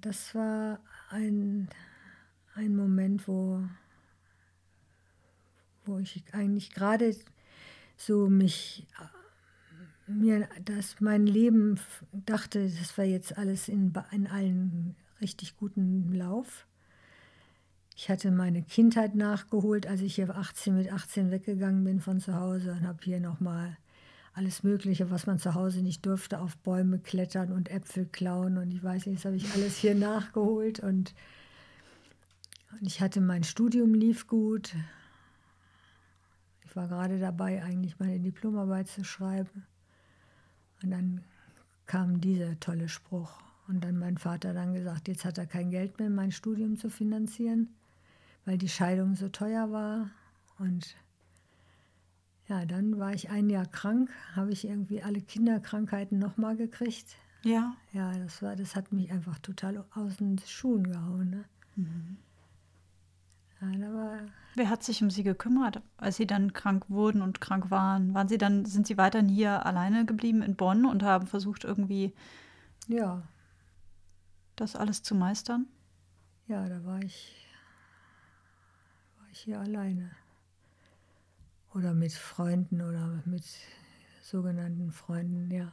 [0.00, 0.80] das war
[1.10, 1.68] ein,
[2.56, 3.62] ein Moment, wo,
[5.84, 7.14] wo ich eigentlich gerade
[7.96, 8.88] so mich
[10.08, 11.78] mir das mein Leben
[12.10, 16.66] dachte, das war jetzt alles in, in allen richtig guten Lauf.
[18.02, 22.34] Ich hatte meine Kindheit nachgeholt, als ich hier 18 mit 18 weggegangen bin von zu
[22.34, 23.76] Hause und habe hier nochmal
[24.32, 28.56] alles Mögliche, was man zu Hause nicht durfte, auf Bäume klettern und Äpfel klauen.
[28.56, 30.80] Und ich weiß nicht, das habe ich alles hier nachgeholt.
[30.80, 31.14] Und,
[32.72, 34.74] und ich hatte mein Studium lief gut.
[36.64, 39.66] Ich war gerade dabei, eigentlich meine Diplomarbeit zu schreiben.
[40.82, 41.20] Und dann
[41.84, 43.42] kam dieser tolle Spruch.
[43.68, 46.88] Und dann mein Vater dann gesagt, jetzt hat er kein Geld mehr, mein Studium zu
[46.88, 47.68] finanzieren
[48.44, 50.10] weil die Scheidung so teuer war.
[50.58, 50.96] Und
[52.48, 57.16] ja, dann war ich ein Jahr krank, habe ich irgendwie alle Kinderkrankheiten nochmal gekriegt.
[57.42, 57.74] Ja.
[57.92, 61.30] Ja, das, war, das hat mich einfach total aus den Schuhen gehauen.
[61.30, 61.44] Ne?
[61.76, 62.16] Mhm.
[63.60, 64.18] Ja, war,
[64.56, 68.14] Wer hat sich um Sie gekümmert, als Sie dann krank wurden und krank waren?
[68.14, 72.12] Waren Sie dann, sind Sie weiterhin hier alleine geblieben in Bonn und haben versucht irgendwie
[72.88, 73.22] ja.
[74.56, 75.66] das alles zu meistern?
[76.48, 77.49] Ja, da war ich
[79.32, 80.10] ich hier alleine.
[81.74, 83.44] Oder mit Freunden oder mit
[84.22, 85.72] sogenannten Freunden, ja.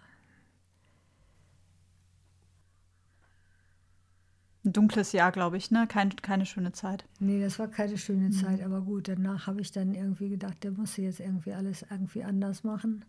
[4.63, 5.87] Ein dunkles Jahr, glaube ich, ne?
[5.87, 7.05] Kein, keine schöne Zeit.
[7.19, 8.31] Nee, das war keine schöne mhm.
[8.33, 12.23] Zeit, aber gut, danach habe ich dann irgendwie gedacht, der muss jetzt irgendwie alles irgendwie
[12.23, 13.05] anders machen.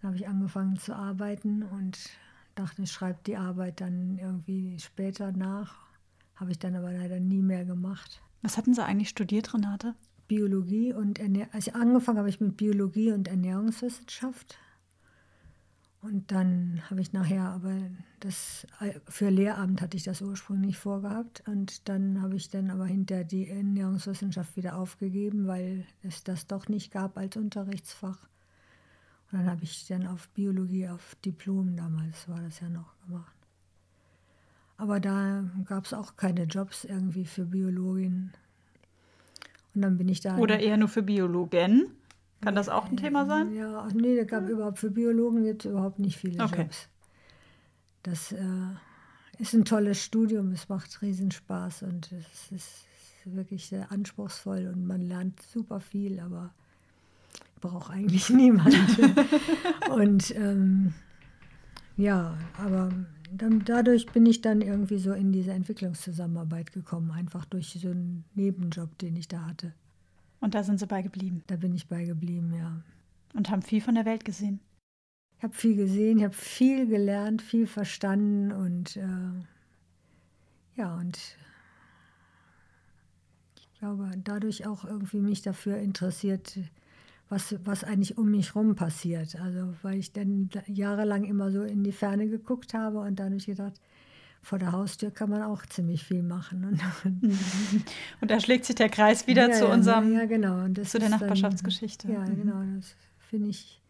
[0.00, 1.98] Dann habe ich angefangen zu arbeiten und
[2.54, 5.74] dachte, ich schreibe die Arbeit dann irgendwie später nach.
[6.36, 8.22] Habe ich dann aber leider nie mehr gemacht.
[8.42, 9.94] Was hatten Sie eigentlich studiert, Renate?
[10.28, 11.52] Biologie und Ernährung.
[11.52, 14.58] Also angefangen habe ich mit Biologie und Ernährungswissenschaft.
[16.02, 17.74] Und dann habe ich nachher aber
[18.20, 18.66] das
[19.08, 23.48] für Lehramt hatte ich das ursprünglich vorgehabt und dann habe ich dann aber hinter die
[23.48, 28.28] Ernährungswissenschaft wieder aufgegeben, weil es das doch nicht gab als Unterrichtsfach.
[29.30, 33.39] Und dann habe ich dann auf Biologie auf Diplom damals war das ja noch gemacht.
[34.80, 38.32] Aber da gab es auch keine Jobs irgendwie für Biologin.
[39.74, 40.38] Und dann bin ich da.
[40.38, 41.90] Oder eher nur für Biologen?
[42.40, 43.52] Kann das auch ein Thema sein?
[43.52, 46.62] Ja, nee, da gab überhaupt für Biologen gibt es überhaupt nicht viele okay.
[46.62, 46.88] Jobs.
[48.02, 48.42] Das äh,
[49.38, 52.86] ist ein tolles Studium, es macht Riesenspaß und es ist
[53.26, 56.54] wirklich sehr anspruchsvoll und man lernt super viel, aber
[57.60, 58.74] braucht eigentlich niemand.
[59.90, 60.94] und ähm,
[61.98, 62.90] ja, aber
[63.32, 68.24] dann, dadurch bin ich dann irgendwie so in diese Entwicklungszusammenarbeit gekommen, einfach durch so einen
[68.34, 69.72] Nebenjob, den ich da hatte.
[70.40, 71.42] Und da sind Sie bei geblieben?
[71.46, 72.82] Da bin ich bei geblieben, ja.
[73.34, 74.60] Und haben viel von der Welt gesehen?
[75.36, 79.46] Ich habe viel gesehen, ich habe viel gelernt, viel verstanden und äh,
[80.76, 81.18] ja, und
[83.56, 86.58] ich glaube, dadurch auch irgendwie mich dafür interessiert,
[87.30, 89.36] was, was eigentlich um mich rum passiert.
[89.40, 93.36] Also weil ich dann jahrelang immer so in die Ferne geguckt habe und dann habe
[93.36, 93.80] ich gedacht,
[94.42, 96.64] vor der Haustür kann man auch ziemlich viel machen.
[96.64, 96.80] Und,
[98.20, 100.66] und da schlägt sich der Kreis wieder ja, zu ja, unserem, ja, genau.
[100.82, 102.08] Zu der Nachbarschaftsgeschichte.
[102.08, 102.36] Dann, ja, Mhm.
[102.36, 102.62] genau.
[102.76, 103.80] Das finde ich,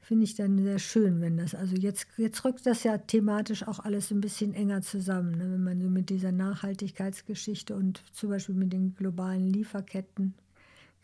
[0.00, 3.80] finde ich dann sehr schön, wenn das, also jetzt, jetzt rückt das ja thematisch auch
[3.80, 5.52] alles ein bisschen enger zusammen, ne?
[5.52, 9.46] wenn man so mit dieser Nachhaltigkeitsgeschichte und zum Beispiel mit den globalen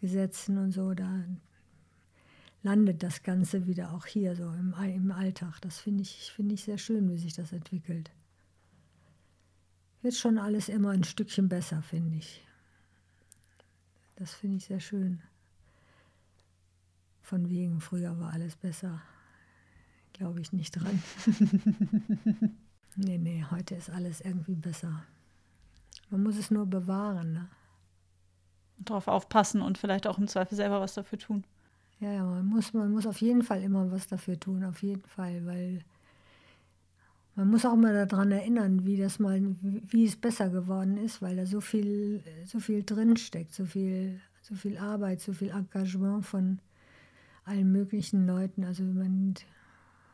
[0.01, 1.25] Lieferkettengesetzen und so, da
[2.63, 5.61] landet das Ganze wieder auch hier so im, im Alltag.
[5.61, 8.11] Das finde ich, finde ich sehr schön, wie sich das entwickelt.
[10.03, 12.43] Wird schon alles immer ein Stückchen besser, finde ich.
[14.17, 15.23] Das finde ich sehr schön.
[17.23, 19.01] Von wegen, früher war alles besser.
[20.13, 21.03] Glaube ich nicht dran.
[22.97, 25.05] nee, nee, heute ist alles irgendwie besser.
[26.11, 27.33] Man muss es nur bewahren.
[27.33, 27.49] Ne?
[28.81, 31.45] Darauf aufpassen und vielleicht auch im Zweifel selber was dafür tun.
[32.01, 35.03] Ja, ja, man muss, man muss auf jeden Fall immer was dafür tun, auf jeden
[35.03, 35.85] Fall, weil
[37.37, 41.37] man muss auch mal daran erinnern, wie das mal, wie, es besser geworden ist, weil
[41.37, 46.59] da so viel, so viel drinsteckt, so viel, so viel Arbeit, so viel Engagement von
[47.45, 48.65] allen möglichen Leuten.
[48.65, 49.35] Also man,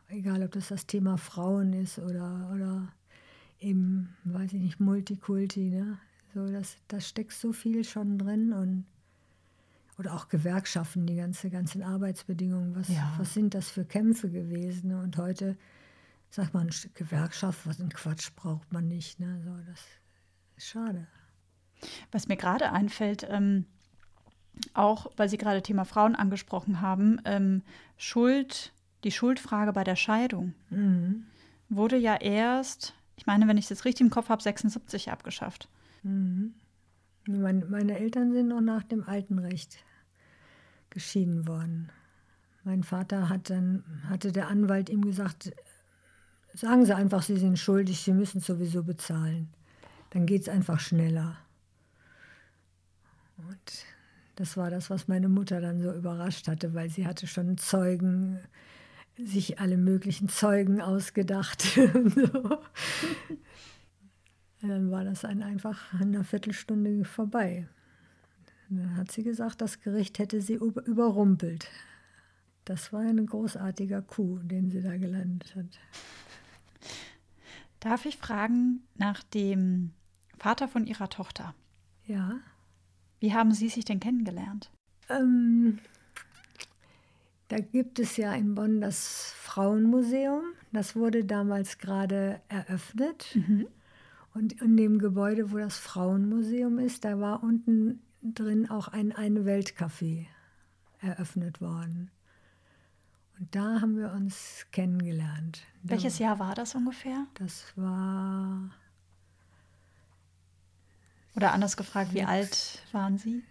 [0.09, 2.89] egal ob das das Thema Frauen ist oder, oder
[3.61, 5.99] eben, weiß ich nicht, Multikulti, ne?
[6.37, 8.85] So, das, da steckt so viel schon drin und
[9.99, 13.15] oder auch Gewerkschaften, die ganze, ganzen Arbeitsbedingungen, was, Ja.
[13.17, 14.89] was sind das für Kämpfe gewesen?
[14.91, 15.01] ne?
[15.01, 15.57] Und heute
[16.29, 19.19] sagt man, Gewerkschaft, was ein Quatsch braucht man nicht.
[19.19, 19.41] Ne?
[19.43, 19.81] So, das
[20.59, 21.07] ist schade.
[22.13, 23.65] Was mir gerade einfällt, ähm,
[24.75, 27.63] auch weil Sie gerade Thema Frauen angesprochen haben, ähm,
[27.97, 31.25] Schuld, die Schuldfrage bei der Scheidung Mhm.
[31.71, 35.71] wurde ja erst, ich meine, wenn ich das richtig im Kopf habe, 76 abgeschafft.
[36.03, 36.55] Mhm.
[37.29, 39.79] Meine, meine Eltern sind noch nach dem alten Recht
[40.91, 41.91] geschieden worden.
[42.65, 45.53] Mein Vater hat dann, hatte der Anwalt ihm gesagt,
[46.55, 49.49] sagen Sie einfach, Sie sind schuldig, Sie müssen sowieso bezahlen.
[50.11, 51.37] Dann geht es einfach schneller.
[53.37, 53.87] Und
[54.37, 58.39] das war das, was meine Mutter dann so überrascht hatte, weil sie hatte schon Zeugen,
[59.19, 61.65] sich alle möglichen Zeugen ausgedacht.
[64.69, 67.69] Dann war das ein einfach in einer Viertelstunde vorbei.
[68.69, 71.69] Und dann hat sie gesagt, das Gericht hätte sie über- überrumpelt.
[72.65, 75.79] Das war ein großartiger Coup, den sie da gelandet hat.
[77.79, 79.93] Darf ich fragen nach dem
[80.39, 81.55] Vater von Ihrer Tochter?
[82.07, 82.41] Ja.
[83.21, 84.71] Wie haben Sie sich denn kennengelernt?
[85.09, 85.79] Ähm,
[87.49, 90.43] da gibt es ja in Bonn das Frauenmuseum.
[90.73, 93.39] Das wurde damals gerade eröffnet.
[94.37, 99.47] Und in dem Gebäude, wo das Frauenmuseum ist, da war unten drin auch ein ein
[99.47, 100.27] Weltcafé
[101.01, 102.11] eröffnet worden.
[103.39, 105.63] Und da haben wir uns kennengelernt.
[105.83, 107.27] Da- Welches Jahr war das ungefähr?
[107.35, 108.71] Das war
[111.35, 113.43] Oder anders gefragt, wie alt waren Sie?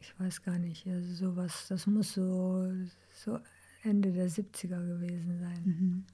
[0.00, 2.70] ich weiß gar nicht, also sowas, das muss so,
[3.14, 3.38] so
[3.82, 6.06] Ende der 70er gewesen sein.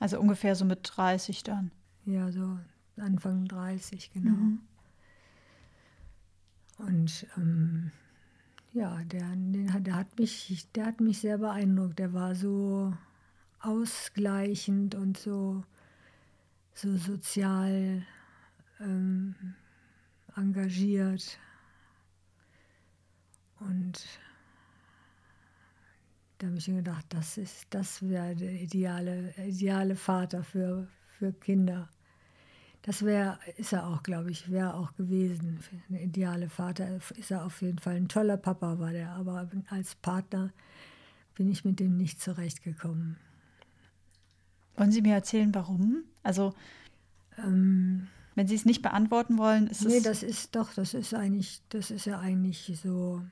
[0.00, 1.70] Also ungefähr so mit 30 dann.
[2.06, 2.58] Ja, so
[2.96, 4.30] Anfang 30, genau.
[4.30, 4.60] Mhm.
[6.78, 7.90] Und ähm,
[8.72, 11.98] ja, der, der, hat mich, der hat mich sehr beeindruckt.
[11.98, 12.94] Der war so
[13.60, 15.64] ausgleichend und so,
[16.74, 18.02] so sozial
[18.80, 19.34] ähm,
[20.36, 21.38] engagiert.
[23.58, 24.04] Und
[26.38, 30.86] da habe ich mir gedacht, das ist, das wäre der ideale, ideale Vater für,
[31.18, 31.88] für Kinder.
[32.86, 35.58] Das wäre, ist er auch, glaube ich, wäre auch gewesen.
[35.90, 37.96] Ein ideale Vater ist er auf jeden Fall.
[37.96, 40.52] Ein toller Papa war der, aber als Partner
[41.34, 43.16] bin ich mit dem nicht zurechtgekommen.
[44.76, 46.04] Wollen Sie mir erzählen, warum?
[46.22, 46.54] Also,
[47.38, 50.02] Ähm, wenn Sie es nicht beantworten wollen, ist nee, es.
[50.02, 53.22] das ist doch, das ist eigentlich, das ist ja eigentlich so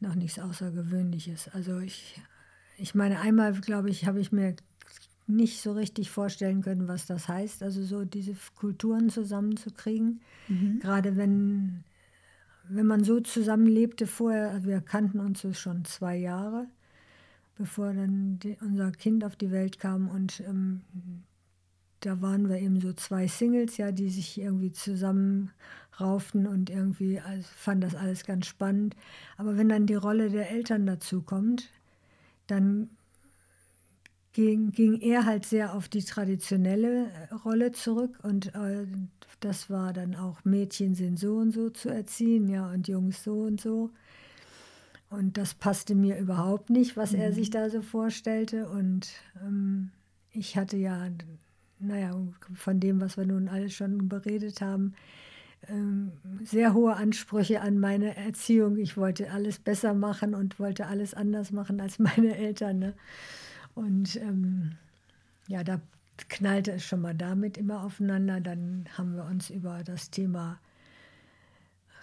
[0.00, 1.48] noch nichts Außergewöhnliches.
[1.54, 2.20] Also ich,
[2.76, 4.56] ich meine, einmal, glaube ich, habe ich mir
[5.34, 10.20] nicht so richtig vorstellen können, was das heißt, also so diese Kulturen zusammenzukriegen.
[10.80, 11.84] Gerade wenn,
[12.68, 16.66] wenn man so zusammenlebte vorher, also wir kannten uns schon zwei Jahre,
[17.56, 20.82] bevor dann die, unser Kind auf die Welt kam und ähm,
[22.00, 27.46] da waren wir eben so zwei Singles, ja, die sich irgendwie zusammenrauften und irgendwie also
[27.56, 28.96] fand das alles ganz spannend.
[29.36, 31.70] Aber wenn dann die Rolle der Eltern dazu kommt,
[32.48, 32.90] dann
[34.32, 38.86] ging, ging er halt sehr auf die traditionelle äh, Rolle zurück und äh,
[39.40, 43.42] das war dann auch Mädchen sind so und so zu erziehen, ja, und Jungs so
[43.42, 43.90] und so.
[45.10, 48.68] Und das passte mir überhaupt nicht, was er sich da so vorstellte.
[48.68, 49.10] Und
[49.42, 49.90] ähm,
[50.30, 51.08] ich hatte ja,
[51.78, 52.16] naja,
[52.54, 54.94] von dem, was wir nun alles schon beredet haben,
[55.68, 58.78] ähm, sehr hohe Ansprüche an meine Erziehung.
[58.78, 62.78] Ich wollte alles besser machen und wollte alles anders machen als meine Eltern.
[62.78, 62.94] Ne?
[63.74, 64.72] Und ähm,
[65.48, 65.80] ja, da
[66.28, 68.40] knallte es schon mal damit immer aufeinander.
[68.40, 70.58] Dann haben wir uns über das Thema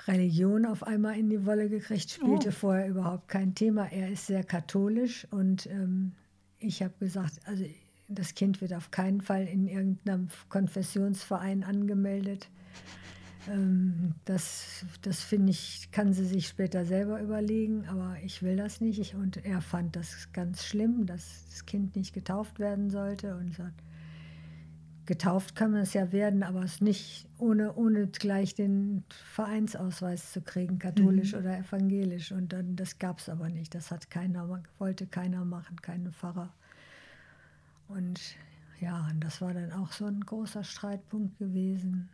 [0.07, 2.51] Religion auf einmal in die Wolle gekriegt, spielte oh.
[2.51, 3.91] vorher überhaupt kein Thema.
[3.91, 6.13] Er ist sehr katholisch und ähm,
[6.59, 7.65] ich habe gesagt, also
[8.07, 12.49] das Kind wird auf keinen Fall in irgendeinem Konfessionsverein angemeldet.
[13.49, 18.81] Ähm, das das finde ich, kann sie sich später selber überlegen, aber ich will das
[18.81, 18.99] nicht.
[18.99, 23.53] Ich, und er fand das ganz schlimm, dass das Kind nicht getauft werden sollte und
[23.55, 23.81] sagt,
[25.05, 30.41] getauft kann man es ja werden, aber es nicht ohne, ohne gleich den Vereinsausweis zu
[30.41, 31.39] kriegen, katholisch mhm.
[31.39, 32.31] oder evangelisch.
[32.31, 33.73] Und dann, das gab es aber nicht.
[33.73, 36.53] Das hat keiner, wollte keiner machen, keine Pfarrer.
[37.87, 38.21] Und
[38.79, 42.09] ja, und das war dann auch so ein großer Streitpunkt gewesen.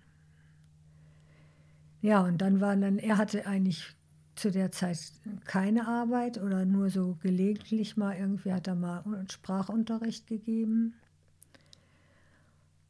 [2.05, 3.95] Ja, und dann war dann, er hatte eigentlich
[4.35, 4.99] zu der Zeit
[5.45, 10.93] keine Arbeit oder nur so gelegentlich mal, irgendwie hat er mal Sprachunterricht gegeben.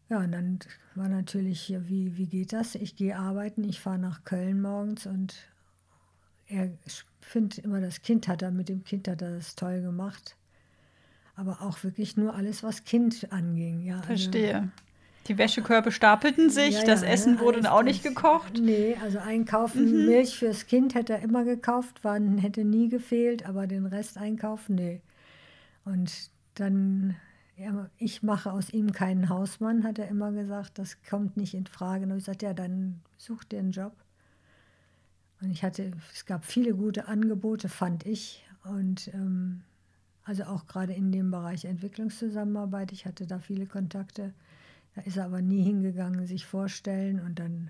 [0.10, 0.60] Ja, und dann
[0.96, 2.76] war natürlich, wie, wie geht das?
[2.76, 5.34] Ich gehe arbeiten, ich fahre nach Köln morgens und
[6.48, 6.72] er
[7.22, 10.36] findet immer, das Kind hat er, mit dem Kind hat er das toll gemacht.
[11.38, 13.80] Aber auch wirklich nur alles, was Kind anging.
[13.80, 14.56] Ja, also Verstehe.
[14.56, 14.70] Also,
[15.28, 18.60] die Wäschekörbe stapelten sich, ja, das ja, Essen wurde dann auch nicht gekocht.
[18.60, 20.06] Nee, also einkaufen, mhm.
[20.06, 24.76] Milch fürs Kind hätte er immer gekauft, waren, hätte nie gefehlt, aber den Rest einkaufen,
[24.76, 25.02] nee.
[25.84, 26.12] Und
[26.56, 27.16] dann
[27.58, 30.78] ja, ich mache aus ihm keinen Hausmann, hat er immer gesagt.
[30.78, 32.06] Das kommt nicht in Frage.
[32.06, 33.94] Und ich sagte, ja, dann such dir einen Job.
[35.42, 38.46] Und ich hatte, es gab viele gute Angebote, fand ich.
[38.64, 39.62] Und ähm,
[40.24, 42.92] also auch gerade in dem Bereich Entwicklungszusammenarbeit.
[42.92, 44.34] Ich hatte da viele Kontakte.
[44.96, 47.20] Da ist er aber nie hingegangen, sich vorstellen.
[47.20, 47.70] Und dann,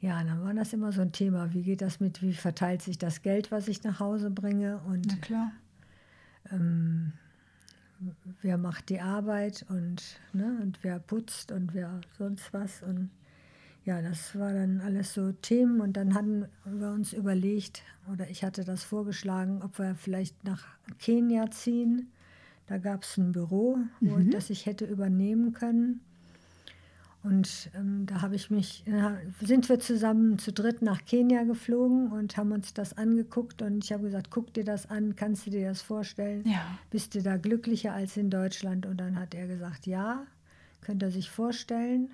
[0.00, 1.52] ja, dann war das immer so ein Thema.
[1.52, 4.78] Wie geht das mit, wie verteilt sich das Geld, was ich nach Hause bringe?
[4.86, 5.52] Und, Na klar.
[6.50, 7.12] Ähm,
[8.40, 12.82] wer macht die Arbeit und, ne, und wer putzt und wer sonst was.
[12.82, 13.10] Und
[13.84, 15.80] ja, das war dann alles so Themen.
[15.80, 20.64] Und dann hatten wir uns überlegt, oder ich hatte das vorgeschlagen, ob wir vielleicht nach
[20.98, 22.10] Kenia ziehen.
[22.66, 24.30] Da gab es ein Büro, wo, mhm.
[24.30, 26.00] das ich hätte übernehmen können.
[27.22, 32.10] Und ähm, da habe ich mich, äh, sind wir zusammen zu dritt nach Kenia geflogen
[32.10, 35.50] und haben uns das angeguckt und ich habe gesagt, guck dir das an, kannst du
[35.50, 36.42] dir das vorstellen?
[36.44, 36.78] Ja.
[36.90, 38.86] Bist du da glücklicher als in Deutschland?
[38.86, 40.26] Und dann hat er gesagt, ja,
[40.80, 42.10] könnte er sich vorstellen.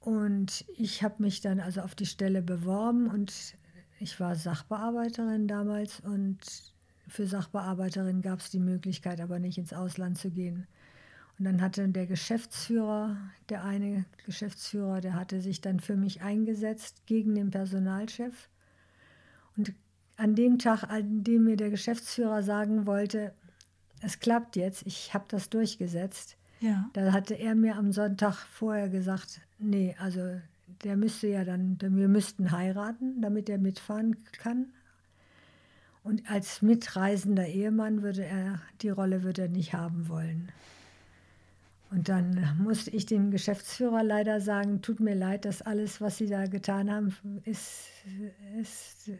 [0.00, 3.58] Und ich habe mich dann also auf die Stelle beworben und
[3.98, 6.38] ich war Sachbearbeiterin damals und
[7.06, 10.66] für Sachbearbeiterin gab es die Möglichkeit, aber nicht ins Ausland zu gehen.
[11.40, 13.16] Und dann hatte der Geschäftsführer,
[13.48, 18.50] der eine Geschäftsführer, der hatte sich dann für mich eingesetzt gegen den Personalchef.
[19.56, 19.72] Und
[20.18, 23.32] an dem Tag, an dem mir der Geschäftsführer sagen wollte,
[24.02, 26.90] es klappt jetzt, ich habe das durchgesetzt, ja.
[26.92, 30.20] da hatte er mir am Sonntag vorher gesagt, nee, also
[30.84, 34.66] der müsste ja dann, wir müssten heiraten, damit er mitfahren kann.
[36.02, 40.52] Und als mitreisender Ehemann würde er die Rolle würde er nicht haben wollen.
[41.90, 46.26] Und dann musste ich dem Geschäftsführer leider sagen, tut mir leid, dass alles, was Sie
[46.26, 47.12] da getan haben,
[47.44, 47.88] ist,
[48.60, 49.10] ist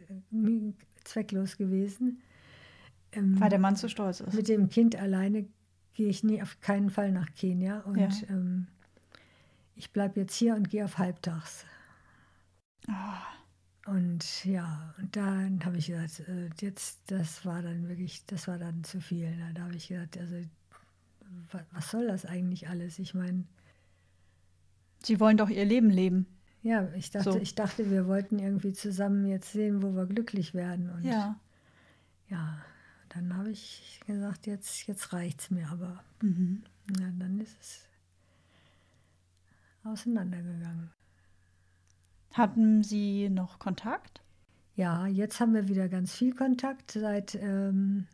[1.03, 2.21] zwecklos gewesen.
[3.11, 4.33] Ähm, Weil der Mann zu stolz ist.
[4.33, 5.45] Mit dem Kind alleine
[5.93, 7.81] gehe ich nie auf keinen Fall nach Kenia.
[7.81, 8.29] Und ja.
[8.29, 8.67] ähm,
[9.75, 11.65] ich bleibe jetzt hier und gehe auf Halbtags.
[12.87, 13.91] Oh.
[13.91, 18.57] Und ja, und dann habe ich gesagt, äh, jetzt, das war dann wirklich, das war
[18.57, 19.33] dann zu viel.
[19.55, 20.35] Da habe ich gesagt, also
[21.71, 22.99] was soll das eigentlich alles?
[22.99, 23.45] Ich meine.
[25.03, 26.27] Sie wollen doch ihr Leben leben.
[26.63, 27.39] Ja, ich dachte, so.
[27.39, 30.91] ich dachte, wir wollten irgendwie zusammen jetzt sehen, wo wir glücklich werden.
[30.91, 31.39] Und ja.
[32.29, 32.59] Ja,
[33.09, 36.03] dann habe ich gesagt, jetzt, jetzt reicht es mir aber.
[36.21, 36.63] Mhm.
[36.99, 37.87] Ja, dann ist es
[39.83, 40.91] auseinandergegangen.
[42.33, 44.21] Hatten Sie noch Kontakt?
[44.75, 48.07] Ja, jetzt haben wir wieder ganz viel Kontakt seit ähm,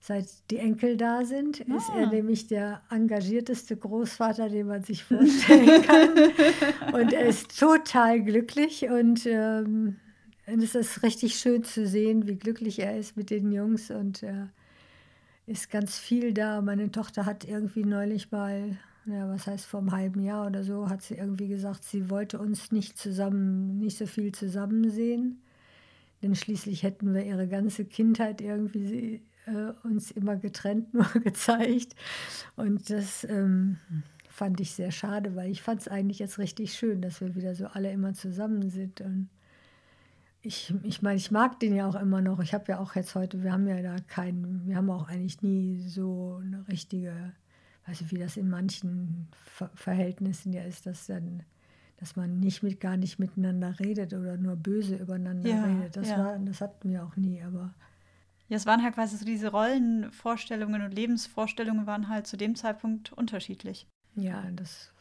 [0.00, 1.76] Seit die Enkel da sind, ah.
[1.76, 2.10] ist er ah.
[2.10, 6.94] nämlich der engagierteste Großvater, den man sich vorstellen kann.
[6.94, 9.96] und er ist total glücklich und ähm,
[10.46, 14.50] es ist richtig schön zu sehen, wie glücklich er ist mit den Jungs und er
[15.46, 16.60] ist ganz viel da.
[16.60, 20.88] Meine Tochter hat irgendwie neulich mal, ja, was heißt vor einem halben Jahr oder so,
[20.88, 25.42] hat sie irgendwie gesagt, sie wollte uns nicht zusammen, nicht so viel zusammen sehen.
[26.22, 31.94] Denn schließlich hätten wir ihre ganze Kindheit irgendwie äh, uns immer getrennt nur gezeigt.
[32.56, 33.78] Und das ähm,
[34.28, 37.54] fand ich sehr schade, weil ich fand es eigentlich jetzt richtig schön, dass wir wieder
[37.54, 39.00] so alle immer zusammen sind.
[39.00, 39.28] Und
[40.42, 42.40] ich, ich meine, ich mag den ja auch immer noch.
[42.40, 45.42] Ich habe ja auch jetzt heute, wir haben ja da keinen, wir haben auch eigentlich
[45.42, 47.32] nie so eine richtige,
[47.86, 51.42] weiß ich, wie das in manchen Ver Verhältnissen ja ist, dass dann
[51.98, 55.96] dass man nicht mit gar nicht miteinander redet oder nur böse übereinander ja, redet.
[55.96, 56.18] Das ja.
[56.18, 57.74] war, das hatten wir auch nie, aber
[58.48, 63.12] ja, es waren halt quasi so diese Rollenvorstellungen und Lebensvorstellungen waren halt zu dem Zeitpunkt
[63.12, 63.86] unterschiedlich.
[64.14, 64.92] Ja, das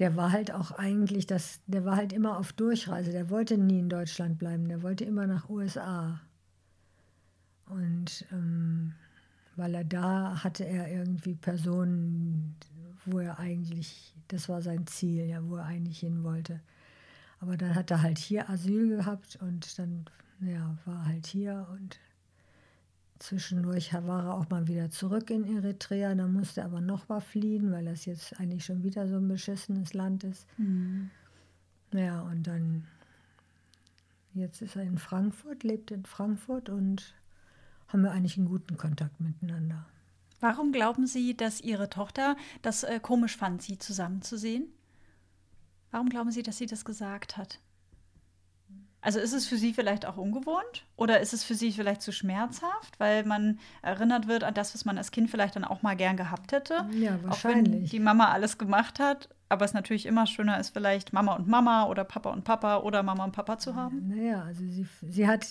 [0.00, 3.12] der war halt auch eigentlich, das, der war halt immer auf Durchreise.
[3.12, 6.22] Der wollte nie in Deutschland bleiben, der wollte immer nach USA.
[7.66, 8.94] Und ähm,
[9.56, 12.56] weil er da hatte er irgendwie Personen,
[13.04, 16.60] wo er eigentlich, das war sein Ziel, ja, wo er eigentlich hin wollte.
[17.38, 20.06] Aber dann hat er halt hier Asyl gehabt und dann
[20.40, 21.98] ja, war halt hier und
[23.20, 27.20] Zwischendurch war er auch mal wieder zurück in Eritrea, dann musste er aber noch mal
[27.20, 30.46] fliehen, weil das jetzt eigentlich schon wieder so ein beschissenes Land ist.
[30.56, 31.10] Mhm.
[31.92, 32.86] Ja, und dann,
[34.32, 37.14] jetzt ist er in Frankfurt, lebt in Frankfurt und
[37.88, 39.84] haben wir eigentlich einen guten Kontakt miteinander.
[40.40, 44.66] Warum glauben Sie, dass Ihre Tochter das äh, komisch fand, Sie zusammenzusehen?
[45.90, 47.60] Warum glauben Sie, dass sie das gesagt hat?
[49.02, 52.12] Also ist es für Sie vielleicht auch ungewohnt oder ist es für Sie vielleicht zu
[52.12, 55.96] schmerzhaft, weil man erinnert wird an das, was man als Kind vielleicht dann auch mal
[55.96, 56.86] gern gehabt hätte?
[56.92, 57.30] Ja, wahrscheinlich.
[57.32, 61.34] Auch wenn die Mama alles gemacht hat, aber es natürlich immer schöner ist, vielleicht Mama
[61.34, 64.08] und Mama oder Papa und Papa oder Mama und Papa zu haben.
[64.08, 65.46] Naja, also sie, sie hat,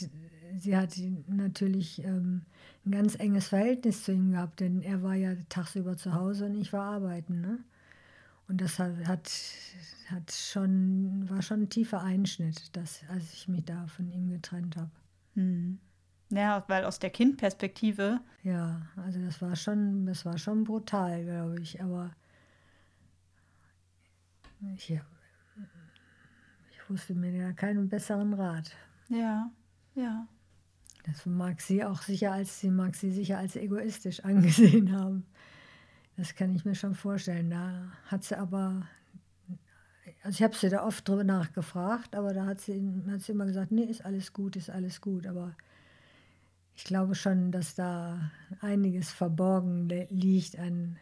[0.58, 0.96] sie hat
[1.28, 2.44] natürlich ähm,
[2.86, 6.56] ein ganz enges Verhältnis zu ihm gehabt, denn er war ja tagsüber zu Hause und
[6.56, 7.42] ich war arbeiten.
[7.42, 7.60] Ne?
[8.50, 13.86] Und das hat, hat, schon, war schon ein tiefer Einschnitt, dass, als ich mich da
[13.86, 14.90] von ihm getrennt habe.
[15.36, 15.80] Hm.
[16.32, 18.20] Ja, weil aus der Kindperspektive.
[18.44, 21.80] Ja, also das war schon, das war schon brutal, glaube ich.
[21.82, 22.12] Aber
[24.76, 25.00] ich,
[26.72, 28.72] ich wusste mir ja keinen besseren Rat.
[29.10, 29.52] Ja,
[29.94, 30.28] ja.
[31.04, 35.26] Das mag sie auch sicher als, sie mag sie sicher als egoistisch angesehen haben.
[36.20, 37.50] Das kann ich mir schon vorstellen.
[37.50, 38.86] Da hat sie aber,
[40.22, 43.46] also ich habe sie da oft drüber nachgefragt, aber da hat sie, hat sie immer
[43.46, 45.26] gesagt, nee, ist alles gut, ist alles gut.
[45.26, 45.56] Aber
[46.76, 50.98] ich glaube schon, dass da einiges verborgen liegt an,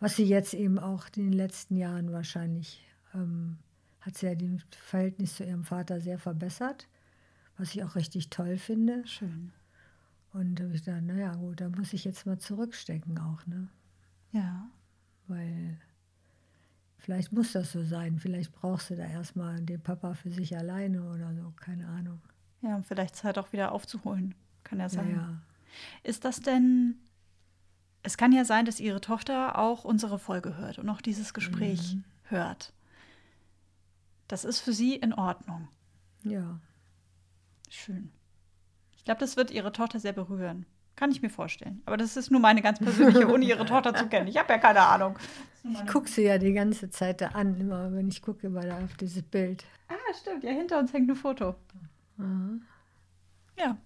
[0.00, 2.82] was sie jetzt eben auch in den letzten Jahren wahrscheinlich,
[3.12, 3.58] ähm,
[4.00, 6.88] hat sie ja das Verhältnis zu ihrem Vater sehr verbessert,
[7.58, 9.06] was ich auch richtig toll finde.
[9.06, 9.52] Schön.
[10.32, 13.68] Und da habe ich gedacht, naja gut, da muss ich jetzt mal zurückstecken auch, ne?
[14.34, 14.68] Ja.
[15.28, 15.78] Weil
[16.98, 18.18] vielleicht muss das so sein.
[18.18, 22.20] Vielleicht brauchst du da erstmal den Papa für sich alleine oder so, keine Ahnung.
[22.60, 24.34] Ja, und vielleicht Zeit auch wieder aufzuholen.
[24.64, 25.10] Kann ja sein.
[25.12, 25.40] Ja.
[26.02, 26.96] Ist das denn.
[28.02, 31.94] Es kann ja sein, dass Ihre Tochter auch unsere Folge hört und auch dieses Gespräch
[31.94, 32.04] mhm.
[32.24, 32.74] hört.
[34.28, 35.68] Das ist für Sie in Ordnung.
[36.22, 36.58] Ja.
[37.70, 38.10] Schön.
[38.96, 40.66] Ich glaube, das wird Ihre Tochter sehr berühren.
[40.96, 41.82] Kann ich mir vorstellen.
[41.86, 44.28] Aber das ist nur meine ganz persönliche, ohne ihre Tochter zu kennen.
[44.28, 45.18] Ich habe ja keine Ahnung.
[45.64, 48.78] Ich gucke sie ja die ganze Zeit da an, immer wenn ich gucke immer da
[48.78, 49.64] auf dieses Bild.
[49.88, 50.44] Ah, stimmt.
[50.44, 51.56] Ja, hinter uns hängt ein Foto.
[52.16, 52.62] Mhm.
[53.58, 53.76] Ja.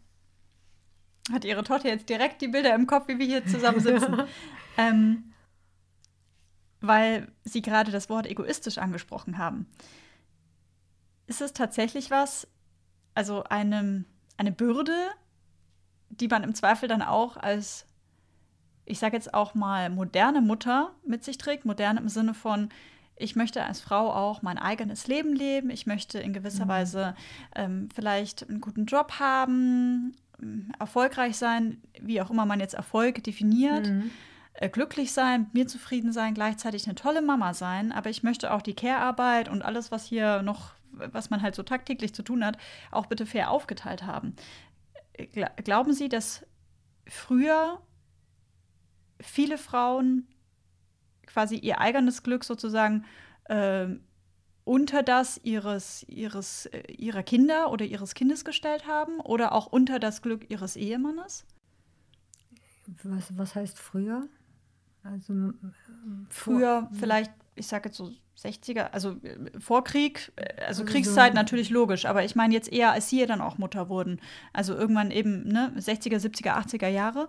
[1.32, 4.22] Hat ihre Tochter jetzt direkt die Bilder im Kopf, wie wir hier zusammen sitzen.
[4.76, 5.32] ähm,
[6.80, 9.66] weil Sie gerade das Wort egoistisch angesprochen haben.
[11.26, 12.48] Ist es tatsächlich was,
[13.14, 14.04] also eine,
[14.36, 15.10] eine Bürde,
[16.10, 17.86] die man im Zweifel dann auch als,
[18.84, 21.64] ich sage jetzt auch mal, moderne Mutter mit sich trägt.
[21.64, 22.70] Modern im Sinne von,
[23.16, 25.70] ich möchte als Frau auch mein eigenes Leben leben.
[25.70, 26.68] Ich möchte in gewisser mhm.
[26.68, 27.14] Weise
[27.54, 30.14] ähm, vielleicht einen guten Job haben,
[30.78, 33.88] erfolgreich sein, wie auch immer man jetzt Erfolg definiert.
[33.88, 34.10] Mhm.
[34.54, 37.92] Äh, glücklich sein, mit mir zufrieden sein, gleichzeitig eine tolle Mama sein.
[37.92, 41.62] Aber ich möchte auch die Care-Arbeit und alles, was hier noch, was man halt so
[41.62, 42.56] tagtäglich zu tun hat,
[42.90, 44.34] auch bitte fair aufgeteilt haben
[45.64, 46.46] glauben Sie, dass
[47.06, 47.82] früher
[49.20, 50.26] viele Frauen
[51.26, 53.04] quasi ihr eigenes Glück sozusagen
[53.44, 53.88] äh,
[54.64, 59.98] unter das ihres, ihres, äh, ihrer Kinder oder ihres Kindes gestellt haben oder auch unter
[59.98, 61.46] das Glück ihres Ehemannes?
[63.02, 64.28] Was, was heißt früher?
[65.02, 65.52] Also
[66.28, 71.34] früher vielleicht, ich sage jetzt so 60er, also äh, vor Krieg, äh, also, also Kriegszeit
[71.34, 74.20] natürlich logisch, aber ich meine jetzt eher, als sie dann auch Mutter wurden.
[74.52, 77.28] Also irgendwann eben, ne, 60er, 70er, 80er Jahre.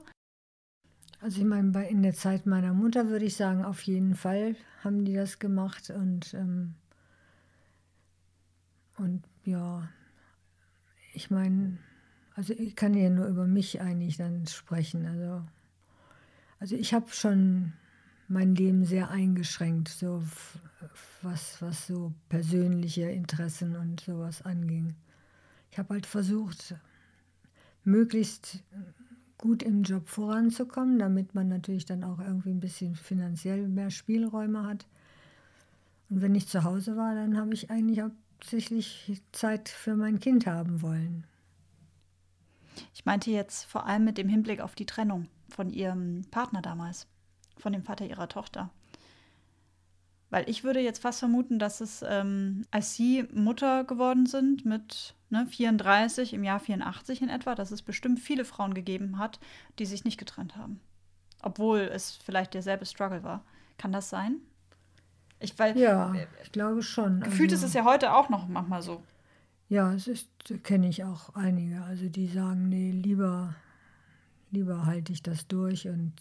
[1.21, 5.03] Also ich meine, in der Zeit meiner Mutter würde ich sagen, auf jeden Fall haben
[5.03, 6.75] die das gemacht und, ähm,
[8.97, 9.89] und ja,
[11.13, 11.77] ich meine,
[12.35, 15.05] Also ich kann ja nur über mich eigentlich dann sprechen.
[15.05, 15.45] Also,
[16.61, 17.73] also ich habe schon
[18.29, 20.23] mein Leben sehr eingeschränkt, so
[21.21, 24.95] was, was so persönliche Interessen und sowas anging.
[25.71, 26.75] Ich habe halt versucht,
[27.83, 28.63] möglichst
[29.37, 34.65] gut im Job voranzukommen, damit man natürlich dann auch irgendwie ein bisschen finanziell mehr Spielräume
[34.65, 34.85] hat.
[36.09, 40.45] Und wenn ich zu Hause war, dann habe ich eigentlich hauptsächlich Zeit für mein Kind
[40.45, 41.23] haben wollen.
[42.93, 47.07] Ich meinte jetzt vor allem mit dem Hinblick auf die Trennung von ihrem Partner damals,
[47.59, 48.69] von dem Vater ihrer Tochter.
[50.29, 55.15] Weil ich würde jetzt fast vermuten, dass es, ähm, als sie Mutter geworden sind mit
[55.29, 59.39] ne, 34, im Jahr 84 in etwa, dass es bestimmt viele Frauen gegeben hat,
[59.79, 60.79] die sich nicht getrennt haben.
[61.41, 63.43] Obwohl es vielleicht derselbe Struggle war.
[63.77, 64.37] Kann das sein?
[65.39, 66.13] Ich, weil, ja,
[66.43, 67.21] ich glaube schon.
[67.21, 69.01] Gefühlt also, ist es ja heute auch noch manchmal so.
[69.69, 70.29] Ja, es ist,
[70.63, 71.81] kenne ich auch einige.
[71.83, 73.55] Also die sagen, nee, lieber,
[74.51, 76.13] lieber halte ich das durch und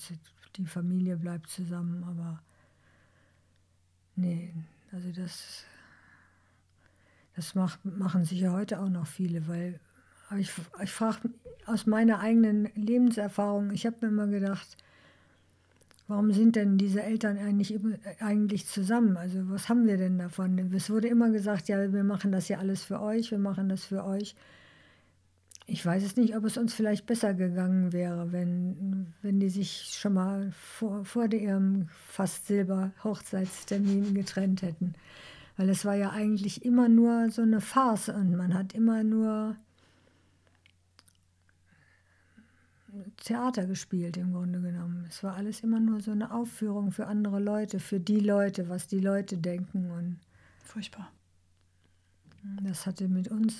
[0.59, 2.43] die Familie bleibt zusammen, aber
[4.17, 4.53] nee,
[4.93, 5.65] also das,
[7.37, 9.81] das macht, machen sicher heute auch noch viele, weil
[10.37, 10.51] ich,
[10.83, 11.31] ich frage
[11.67, 14.77] aus meiner eigenen Lebenserfahrung, ich habe mir immer gedacht,
[16.09, 17.79] warum sind denn diese Eltern eigentlich,
[18.19, 19.17] eigentlich zusammen?
[19.17, 20.59] Also was haben wir denn davon?
[20.75, 23.85] Es wurde immer gesagt, ja, wir machen das ja alles für euch, wir machen das
[23.85, 24.35] für euch.
[25.71, 29.91] Ich weiß es nicht, ob es uns vielleicht besser gegangen wäre, wenn, wenn die sich
[29.93, 34.95] schon mal vor, vor ihrem fast Silber-Hochzeitstermin getrennt hätten.
[35.59, 39.57] Weil es war ja eigentlich immer nur so eine Farce und man hat immer nur
[43.23, 45.05] Theater gespielt im Grunde genommen.
[45.07, 48.87] Es war alles immer nur so eine Aufführung für andere Leute, für die Leute, was
[48.87, 49.91] die Leute denken.
[49.91, 50.19] Und
[50.65, 51.11] Furchtbar.
[52.63, 53.57] Das hatte mit uns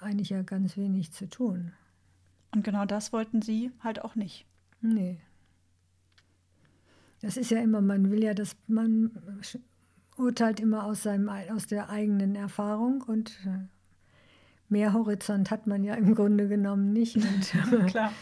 [0.00, 1.72] eigentlich ja ganz wenig zu tun.
[2.54, 4.46] Und genau das wollten Sie halt auch nicht.
[4.80, 5.20] Nee.
[7.20, 9.10] Das ist ja immer, man will ja, dass man
[10.16, 13.66] urteilt immer aus, seinem, aus der eigenen Erfahrung und äh,
[14.68, 17.18] mehr Horizont hat man ja im Grunde genommen nicht.
[17.86, 18.12] Klar.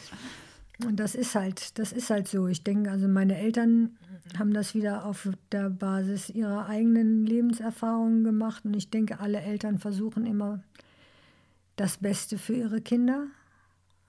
[0.84, 2.48] Und das ist halt, das ist halt so.
[2.48, 3.96] Ich denke, also meine Eltern
[4.38, 8.64] haben das wieder auf der Basis ihrer eigenen Lebenserfahrungen gemacht.
[8.64, 10.62] Und ich denke, alle Eltern versuchen immer
[11.76, 13.26] das Beste für ihre Kinder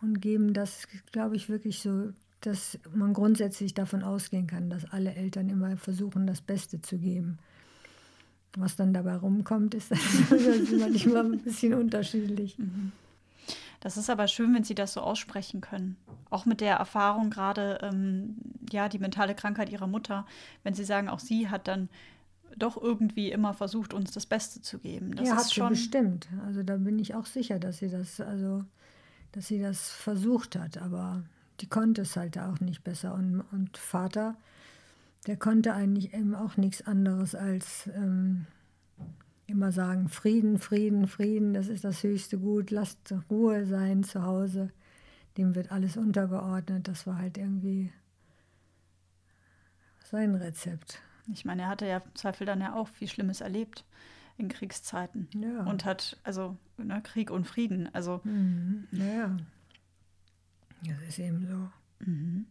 [0.02, 2.12] und geben das, glaube ich, wirklich so,
[2.42, 7.40] dass man grundsätzlich davon ausgehen kann, dass alle Eltern immer versuchen, das Beste zu geben.
[8.56, 9.92] Was dann dabei rumkommt, ist,
[10.32, 12.58] ist manchmal ein bisschen unterschiedlich.
[12.58, 12.92] Mhm.
[13.88, 15.96] Das ist aber schön, wenn Sie das so aussprechen können.
[16.30, 18.36] Auch mit der Erfahrung gerade, ähm,
[18.70, 20.26] ja, die mentale Krankheit Ihrer Mutter,
[20.64, 21.88] wenn Sie sagen, auch sie hat dann
[22.58, 25.16] doch irgendwie immer versucht, uns das Beste zu geben.
[25.16, 26.28] Das ja, hat schon bestimmt.
[26.46, 28.66] Also da bin ich auch sicher, dass sie das, also,
[29.32, 31.24] dass sie das versucht hat, aber
[31.62, 33.14] die konnte es halt auch nicht besser.
[33.14, 34.36] Und, und Vater,
[35.28, 38.48] der konnte eigentlich eben auch nichts anderes als ähm,
[39.48, 44.72] immer sagen, Frieden, Frieden, Frieden, das ist das höchste Gut, lasst Ruhe sein zu Hause,
[45.38, 46.88] dem wird alles untergeordnet.
[46.88, 47.92] Das war halt irgendwie
[50.04, 51.02] sein Rezept.
[51.34, 53.86] Ich meine, er hatte ja im Zweifel dann ja auch viel Schlimmes erlebt
[54.38, 55.28] in Kriegszeiten.
[55.34, 55.64] Ja.
[55.64, 57.94] Und hat, also ne, Krieg und Frieden.
[57.94, 58.22] Also.
[58.24, 58.88] Mhm.
[58.92, 59.36] Ja.
[60.86, 62.06] Das ist eben so.
[62.06, 62.46] Mhm.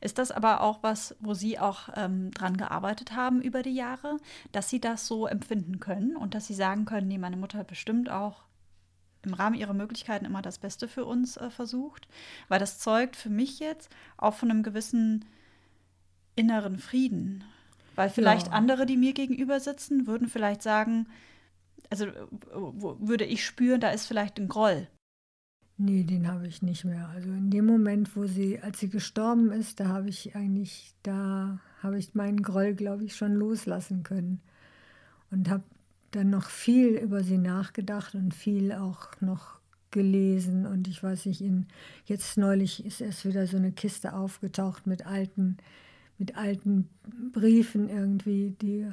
[0.00, 4.16] Ist das aber auch was, wo Sie auch ähm, dran gearbeitet haben über die Jahre,
[4.52, 7.68] dass Sie das so empfinden können und dass Sie sagen können, nee, meine Mutter hat
[7.68, 8.44] bestimmt auch
[9.22, 12.08] im Rahmen ihrer Möglichkeiten immer das Beste für uns äh, versucht?
[12.48, 15.24] Weil das zeugt für mich jetzt auch von einem gewissen
[16.36, 17.44] inneren Frieden.
[17.96, 18.52] Weil vielleicht ja.
[18.52, 21.08] andere, die mir gegenüber sitzen, würden vielleicht sagen,
[21.90, 24.86] also würde ich spüren, da ist vielleicht ein Groll.
[25.80, 27.08] Nee, den habe ich nicht mehr.
[27.14, 31.60] Also in dem Moment, wo sie, als sie gestorben ist, da habe ich eigentlich, da
[31.82, 34.40] habe ich meinen Groll, glaube ich, schon loslassen können.
[35.30, 35.62] Und habe
[36.10, 39.60] dann noch viel über sie nachgedacht und viel auch noch
[39.92, 40.66] gelesen.
[40.66, 41.66] Und ich weiß nicht, in,
[42.06, 45.58] jetzt neulich ist erst wieder so eine Kiste aufgetaucht mit alten,
[46.18, 46.88] mit alten
[47.32, 48.88] Briefen irgendwie, die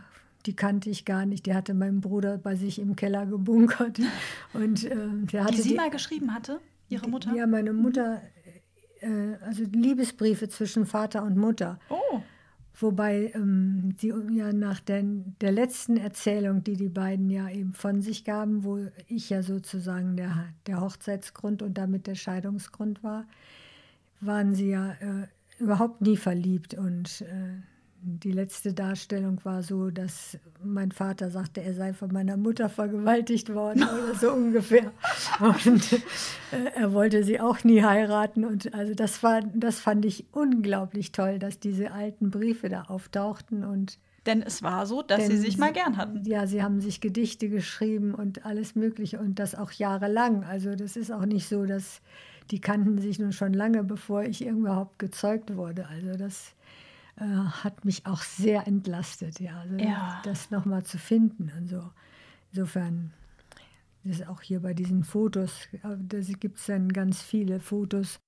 [0.45, 1.47] die kannte ich gar nicht.
[1.47, 3.99] Die hatte mein Bruder bei sich im Keller gebunkert.
[4.53, 4.95] Und, äh,
[5.31, 6.59] der hatte die sie die, mal geschrieben hatte?
[6.89, 7.33] Ihre Mutter?
[7.33, 8.21] Ja, meine Mutter,
[8.99, 11.79] äh, also Liebesbriefe zwischen Vater und Mutter.
[11.89, 12.21] Oh.
[12.77, 18.01] Wobei ähm, sie ja nach der, der letzten Erzählung, die die beiden ja eben von
[18.01, 23.25] sich gaben, wo ich ja sozusagen der, der Hochzeitsgrund und damit der Scheidungsgrund war,
[24.19, 27.61] waren sie ja äh, überhaupt nie verliebt und äh,
[28.07, 33.53] die letzte Darstellung war so, dass mein Vater sagte, er sei von meiner Mutter vergewaltigt
[33.53, 34.91] worden oder so ungefähr.
[35.39, 35.97] Und äh,
[36.75, 38.45] er wollte sie auch nie heiraten.
[38.45, 43.63] Und also das war, das fand ich unglaublich toll, dass diese alten Briefe da auftauchten
[43.63, 46.23] und denn es war so, dass sie sich mal gern hatten.
[46.25, 50.43] Ja, sie haben sich Gedichte geschrieben und alles Mögliche und das auch jahrelang.
[50.43, 52.01] Also das ist auch nicht so, dass
[52.49, 55.87] die kannten sich nun schon lange, bevor ich überhaupt gezeugt wurde.
[55.89, 56.54] Also das
[57.17, 60.21] äh, hat mich auch sehr entlastet, ja, also ja.
[60.23, 61.91] das nochmal zu finden und so.
[62.51, 63.11] Insofern
[64.05, 68.19] das ist auch hier bei diesen Fotos, äh, da gibt es dann ganz viele Fotos.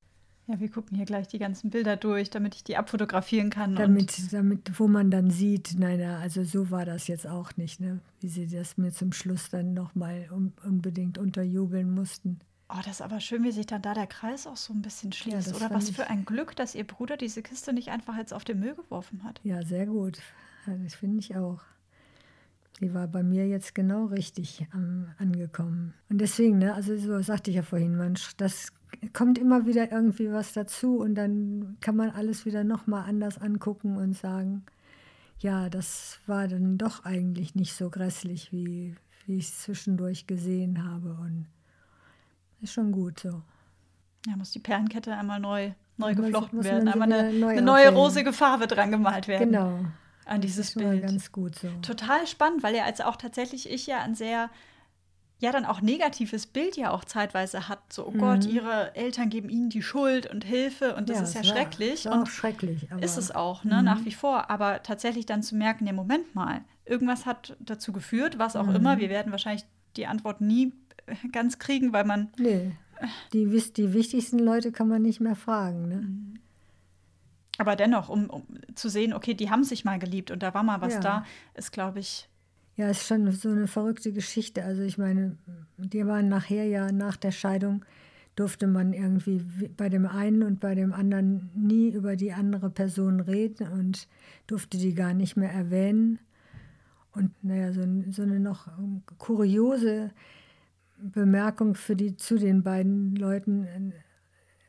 [0.47, 3.75] Ja, wir gucken hier gleich die ganzen Bilder durch, damit ich die abfotografieren kann.
[3.75, 7.99] Damit, damit wo man dann sieht, nein, also so war das jetzt auch nicht, ne?
[8.21, 10.29] wie sie das mir zum Schluss dann nochmal
[10.63, 12.39] unbedingt unterjubeln mussten.
[12.69, 15.13] Oh, das ist aber schön, wie sich dann da der Kreis auch so ein bisschen
[15.13, 15.51] schließt.
[15.51, 18.43] Ja, Oder was für ein Glück, dass Ihr Bruder diese Kiste nicht einfach jetzt auf
[18.43, 19.39] den Müll geworfen hat.
[19.43, 20.19] Ja, sehr gut.
[20.65, 21.61] Das finde ich auch.
[22.81, 25.93] Die war bei mir jetzt genau richtig ähm, angekommen.
[26.09, 28.67] Und deswegen, ne, also so sagte ich ja vorhin, man, das
[29.13, 33.97] kommt immer wieder irgendwie was dazu und dann kann man alles wieder nochmal anders angucken
[33.97, 34.63] und sagen,
[35.39, 38.95] ja, das war dann doch eigentlich nicht so grässlich, wie,
[39.25, 41.13] wie ich es zwischendurch gesehen habe.
[41.13, 41.47] Und
[42.61, 43.41] ist schon gut so.
[44.27, 47.93] Ja, muss die Perlenkette einmal neu, neu geflochten muss, werden, einmal eine, neu eine neue
[47.93, 49.51] rosige Farbe dran gemalt werden.
[49.51, 49.85] Genau.
[50.25, 51.01] An dieses das ist Bild.
[51.03, 51.69] ganz gut so.
[51.81, 54.49] Total spannend, weil ja als auch tatsächlich ich ja ein sehr
[55.39, 57.93] ja dann auch negatives Bild ja auch zeitweise hat.
[57.93, 58.17] So, oh mhm.
[58.17, 62.05] Gott, ihre Eltern geben ihnen die Schuld und Hilfe und das ja, ist ja schrecklich.
[62.05, 62.87] Ist und schrecklich.
[62.99, 63.85] ist es auch, ne, mhm.
[63.85, 64.49] nach wie vor.
[64.49, 68.75] Aber tatsächlich dann zu merken, ja, Moment mal, irgendwas hat dazu geführt, was auch mhm.
[68.75, 68.97] immer.
[68.97, 69.65] Wir werden wahrscheinlich
[69.95, 70.73] die Antwort nie
[71.31, 72.29] ganz kriegen, weil man.
[72.37, 72.71] Nee.
[73.31, 75.87] Die, die wichtigsten Leute kann man nicht mehr fragen.
[75.87, 75.95] Ne?
[75.97, 76.39] Mhm.
[77.59, 78.43] Aber dennoch, um, um,
[78.75, 80.99] zu sehen, okay, die haben sich mal geliebt und da war mal was ja.
[80.99, 81.25] da,
[81.55, 82.29] ist, glaube ich.
[82.75, 84.63] Ja, ist schon so eine verrückte Geschichte.
[84.63, 85.35] Also ich meine,
[85.77, 87.83] die waren nachher ja nach der Scheidung,
[88.35, 89.43] durfte man irgendwie
[89.75, 94.07] bei dem einen und bei dem anderen nie über die andere Person reden und
[94.45, 96.19] durfte die gar nicht mehr erwähnen.
[97.13, 97.81] Und naja, so,
[98.11, 98.67] so eine noch
[99.17, 100.11] kuriose
[100.99, 103.91] Bemerkung für die, zu den beiden Leuten äh,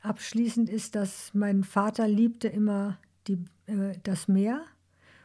[0.02, 4.62] abschließend ist, dass mein Vater liebte immer die, äh, das Meer,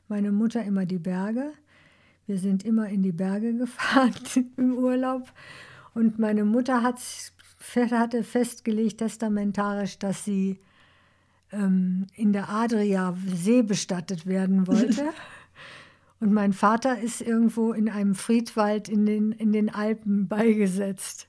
[0.08, 1.54] meine Mutter immer die Berge.
[2.26, 4.14] Wir sind immer in die Berge gefahren
[4.58, 5.32] im Urlaub.
[5.94, 7.00] Und meine Mutter hat,
[7.76, 10.60] hatte festgelegt, testamentarisch, dass sie
[11.52, 15.10] ähm, in der Adria See bestattet werden wollte.
[16.24, 21.28] Und mein Vater ist irgendwo in einem Friedwald in den, in den Alpen beigesetzt.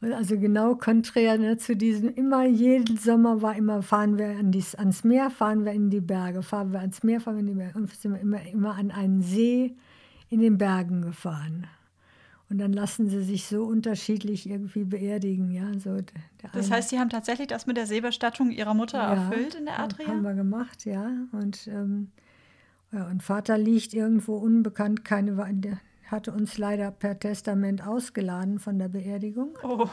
[0.00, 4.74] Also genau konträr ne, zu diesem, immer jeden Sommer war immer, fahren wir an dies,
[4.74, 7.54] ans Meer, fahren wir in die Berge, fahren wir ans Meer, fahren wir in die
[7.54, 7.78] Berge.
[7.78, 9.76] Und sind wir immer, immer an einen See
[10.30, 11.66] in den Bergen gefahren.
[12.48, 15.50] Und dann lassen sie sich so unterschiedlich irgendwie beerdigen.
[15.50, 15.98] Ja, so
[16.54, 19.78] das heißt, Sie haben tatsächlich das mit der Seebestattung Ihrer Mutter ja, erfüllt in der
[19.78, 20.08] Adria?
[20.08, 21.10] haben wir gemacht, ja.
[21.32, 22.08] Und ähm,
[22.92, 28.78] ja, und Vater liegt irgendwo unbekannt, keine, der hatte uns leider per Testament ausgeladen von
[28.78, 29.56] der Beerdigung.
[29.62, 29.88] Oh.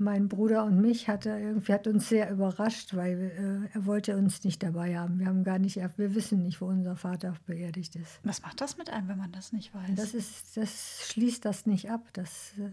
[0.00, 4.16] Mein Bruder und mich hat er irgendwie hat uns sehr überrascht, weil äh, er wollte
[4.16, 5.18] uns nicht dabei haben.
[5.18, 8.20] Wir haben gar nicht, wir wissen nicht, wo unser Vater beerdigt ist.
[8.22, 9.96] Was macht das mit einem, wenn man das nicht weiß?
[9.96, 12.70] Das ist, das schließt das nicht ab, dass, äh,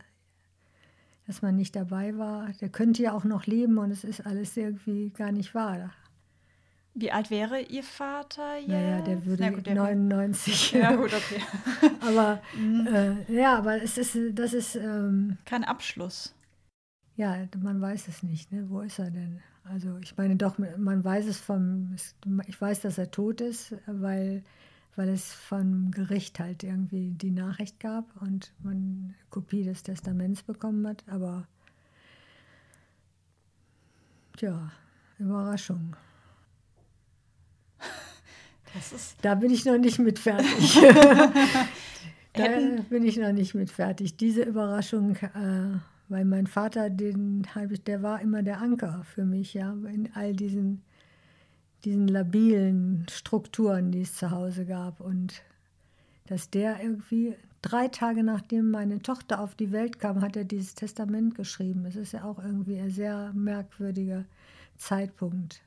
[1.26, 2.52] dass man nicht dabei war.
[2.62, 5.92] Der könnte ja auch noch leben und es ist alles irgendwie gar nicht wahr.
[6.98, 8.70] Wie alt wäre Ihr Vater jetzt?
[8.70, 10.72] Naja, der würde gut, der 99.
[10.72, 11.42] Ja, gut, okay.
[12.00, 12.88] aber mhm.
[12.88, 14.78] äh, ja, aber es ist, das ist.
[14.78, 16.34] Ähm, Kein Abschluss.
[17.18, 18.50] Ja, man weiß es nicht.
[18.54, 18.70] Ne?
[18.70, 19.42] Wo ist er denn?
[19.66, 21.96] Also ich meine doch, man weiß es vom,
[22.48, 24.44] ich weiß, dass er tot ist, weil,
[24.96, 30.44] weil es vom Gericht halt irgendwie die Nachricht gab und man eine Kopie des Testaments
[30.44, 31.48] bekommen hat, aber
[34.38, 34.72] tja,
[35.18, 35.96] Überraschung
[39.22, 40.80] da bin ich noch nicht mit fertig.
[42.34, 42.48] da
[42.90, 44.18] bin ich noch nicht mit fertig.
[44.18, 47.48] Diese Überraschung, äh, weil mein Vater, den
[47.88, 50.84] der war immer der Anker für mich, ja, in all diesen,
[51.84, 55.00] diesen labilen Strukturen, die es zu Hause gab.
[55.00, 55.42] Und
[56.28, 60.76] dass der irgendwie drei Tage nachdem meine Tochter auf die Welt kam, hat er dieses
[60.76, 61.84] Testament geschrieben.
[61.84, 64.26] Das ist ja auch irgendwie ein sehr merkwürdiger
[64.78, 65.62] Zeitpunkt.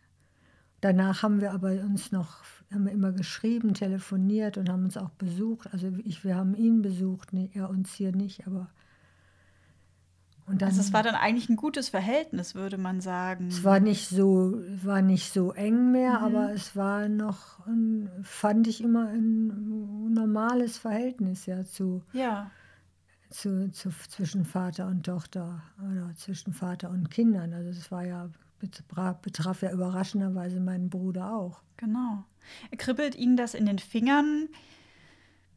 [0.80, 2.38] Danach haben wir aber uns noch
[2.72, 5.72] haben wir immer geschrieben, telefoniert und haben uns auch besucht.
[5.72, 8.68] Also ich, wir haben ihn besucht, nee, er uns hier nicht, aber
[10.46, 13.48] Und dann, also es war dann eigentlich ein gutes Verhältnis, würde man sagen.
[13.48, 16.24] es war nicht so, war nicht so eng mehr, Mhm.
[16.26, 22.50] aber es war noch, ein, fand ich immer ein normales Verhältnis ja zu, Ja,
[23.30, 27.52] zu, zu, zwischen Vater und Tochter oder zwischen Vater und Kindern.
[27.52, 31.62] Also es war ja, betraf, ja überraschenderweise meinen Bruder auch.
[31.76, 32.24] genau.
[32.78, 34.48] Kribbelt Ihnen das in den Fingern?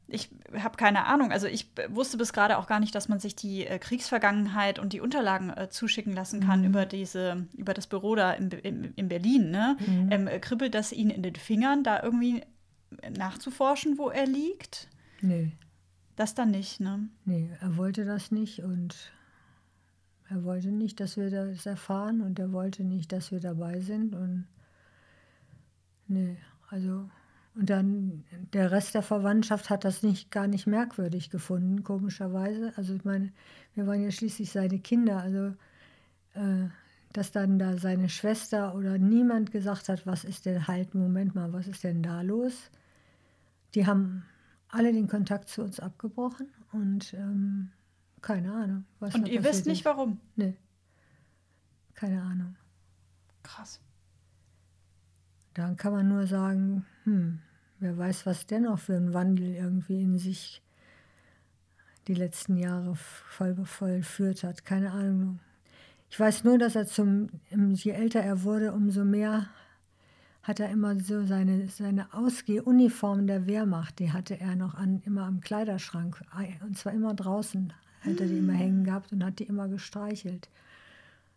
[0.07, 1.31] Ich habe keine Ahnung.
[1.31, 4.91] Also ich wusste bis gerade auch gar nicht, dass man sich die äh, Kriegsvergangenheit und
[4.91, 9.07] die Unterlagen äh, zuschicken lassen kann über diese, über das Büro da in, in, in
[9.07, 9.51] Berlin.
[9.51, 9.77] Ne?
[10.09, 12.43] Ähm, äh, kribbelt das Ihnen in den Fingern, da irgendwie
[13.17, 14.89] nachzuforschen, wo er liegt?
[15.21, 15.53] Nee,
[16.17, 17.07] Das dann nicht, ne?
[17.23, 19.13] nee, er wollte das nicht und
[20.31, 24.15] er wollte nicht, dass wir das erfahren und er wollte nicht, dass wir dabei sind
[24.15, 24.47] und
[26.07, 26.37] nee,
[26.69, 27.09] also
[27.53, 32.71] und dann der Rest der Verwandtschaft hat das nicht gar nicht merkwürdig gefunden, komischerweise.
[32.77, 33.33] Also ich meine,
[33.75, 35.47] wir waren ja schließlich seine Kinder, also
[36.33, 36.69] äh,
[37.11, 41.51] dass dann da seine Schwester oder niemand gesagt hat, was ist denn halt, Moment mal,
[41.51, 42.71] was ist denn da los?
[43.75, 44.23] Die haben
[44.69, 47.71] alle den Kontakt zu uns abgebrochen und ähm,
[48.21, 48.85] keine Ahnung.
[48.99, 49.85] Was Und ihr wisst nicht, ist.
[49.85, 50.19] warum.
[50.35, 50.55] Nee.
[51.93, 52.55] Keine Ahnung.
[53.43, 53.81] Krass.
[55.53, 57.39] Dann kann man nur sagen, hm,
[57.79, 60.61] wer weiß, was dennoch für ein Wandel irgendwie in sich
[62.07, 64.65] die letzten Jahre voll, vollführt hat.
[64.65, 65.39] Keine Ahnung.
[66.09, 69.47] Ich weiß nur, dass er zum, je älter er wurde, umso mehr
[70.43, 75.25] hat er immer so seine, seine Ausgehuniform der Wehrmacht, die hatte er noch an, immer
[75.25, 76.21] am Kleiderschrank.
[76.63, 77.71] Und zwar immer draußen
[78.01, 80.49] hat er die immer hängen gehabt und hat die immer gestreichelt.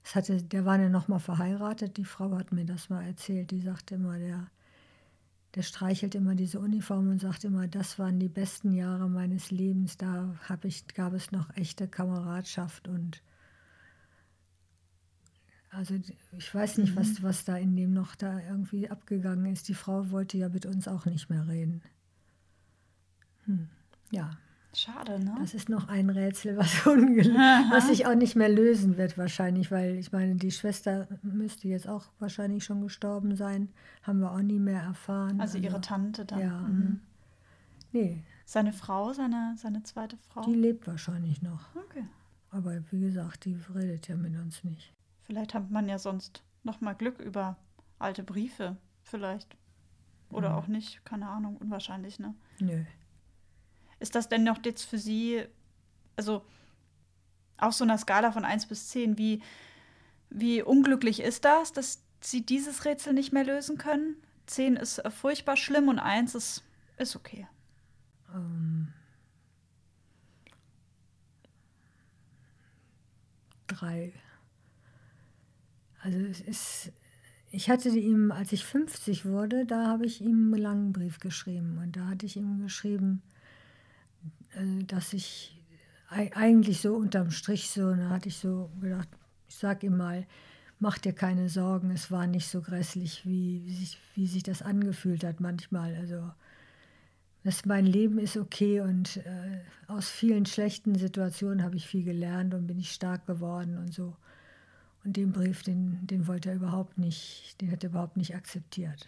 [0.03, 3.51] Das hatte, der war ja noch mal verheiratet, die Frau hat mir das mal erzählt,
[3.51, 4.47] die sagte immer, der,
[5.55, 9.97] der streichelt immer diese Uniform und sagt immer, das waren die besten Jahre meines Lebens,
[9.97, 13.23] da hab ich, gab es noch echte Kameradschaft und
[15.70, 15.97] also
[16.39, 19.66] ich weiß nicht, was, was da in dem noch da irgendwie abgegangen ist.
[19.66, 21.82] Die Frau wollte ja mit uns auch nicht mehr reden.
[23.47, 23.69] Hm.
[24.12, 24.39] Ja,
[24.74, 25.34] Schade, ne?
[25.38, 29.94] das ist noch ein Rätsel, was, was sich auch nicht mehr lösen wird wahrscheinlich, weil
[29.96, 33.68] ich meine, die Schwester müsste jetzt auch wahrscheinlich schon gestorben sein,
[34.02, 35.40] haben wir auch nie mehr erfahren.
[35.40, 36.40] Also ihre Tante dann.
[36.40, 36.60] Ja.
[36.60, 37.01] Mhm.
[37.92, 40.42] Nee, Seine Frau, seine, seine zweite Frau?
[40.42, 41.74] die lebt wahrscheinlich noch.
[41.76, 42.05] Okay.
[42.51, 44.92] Aber wie gesagt, die redet ja mit uns nicht.
[45.22, 47.56] Vielleicht hat man ja sonst noch mal Glück über
[47.98, 48.76] alte Briefe.
[49.02, 49.56] Vielleicht.
[50.30, 50.55] Oder Mhm.
[50.56, 51.05] auch nicht.
[51.05, 51.56] Keine Ahnung.
[51.56, 52.34] Unwahrscheinlich, ne?
[52.60, 52.84] Nö.
[54.05, 55.43] Ist das denn noch jetzt für Sie,
[56.14, 56.44] also
[57.56, 59.40] auf so einer Skala von 1 bis 10, wie,
[60.28, 64.16] wie unglücklich ist das, dass Sie dieses Rätsel nicht mehr lösen können?
[64.44, 66.64] 10 ist äh, furchtbar schlimm und 1 ist,
[66.98, 67.48] ist okay.
[68.35, 68.93] Ähm,
[73.68, 74.12] drei.
[76.02, 76.93] Also es ist,
[77.51, 81.78] ich hatte ihm, als ich 50 wurde, da habe ich ihm einen langen Brief geschrieben.
[81.78, 83.22] Und da hatte ich ihm geschrieben,
[84.86, 85.60] dass ich
[86.10, 89.09] ei- eigentlich so unterm Strich so, da hatte ich so gedacht,
[89.48, 90.26] ich sag ihm mal,
[90.81, 94.62] mach dir keine Sorgen, es war nicht so grässlich, wie, wie, sich, wie sich das
[94.62, 95.94] angefühlt hat manchmal.
[95.97, 96.31] Also
[97.43, 102.55] das, mein Leben ist okay und äh, aus vielen schlechten Situationen habe ich viel gelernt
[102.55, 104.16] und bin ich stark geworden und so.
[105.05, 109.06] Und den Brief, den, den wollte er überhaupt nicht, den hat er überhaupt nicht akzeptiert.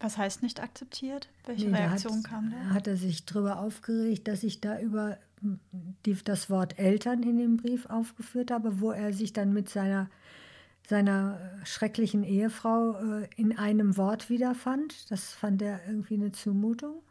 [0.00, 1.28] Was heißt nicht akzeptiert?
[1.44, 2.74] Welche Nee, da Reaktion hat, kam da?
[2.74, 5.18] Hat er sich darüber aufgeregt, dass ich da über
[6.06, 10.08] die, das Wort Eltern in dem Brief aufgeführt habe, wo er sich dann mit seiner,
[10.86, 15.10] seiner äh, schrecklichen Ehefrau äh, in einem Wort wiederfand.
[15.10, 17.02] Das fand er irgendwie eine Zumutung.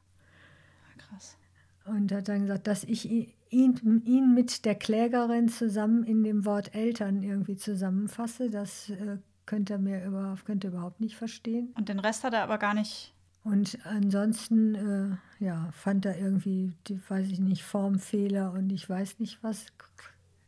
[0.98, 1.38] Krass.
[1.86, 6.76] Und hat dann gesagt, dass ich ihn, ihn mit der Klägerin zusammen in dem Wort
[6.76, 11.74] Eltern irgendwie zusammenfasse, das äh, könnte er mir überhaupt, könnte er überhaupt nicht verstehen.
[11.76, 13.16] Und den Rest hat er aber gar nicht.
[13.44, 19.20] Und ansonsten, äh, ja, fand er irgendwie, die, weiß ich nicht, Formfehler und ich weiß
[19.20, 19.66] nicht was.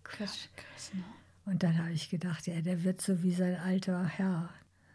[0.03, 0.49] Quatsch.
[0.55, 1.03] Krass, ne?
[1.45, 4.49] Und dann habe ich gedacht, ja, der wird so wie sein alter Herr.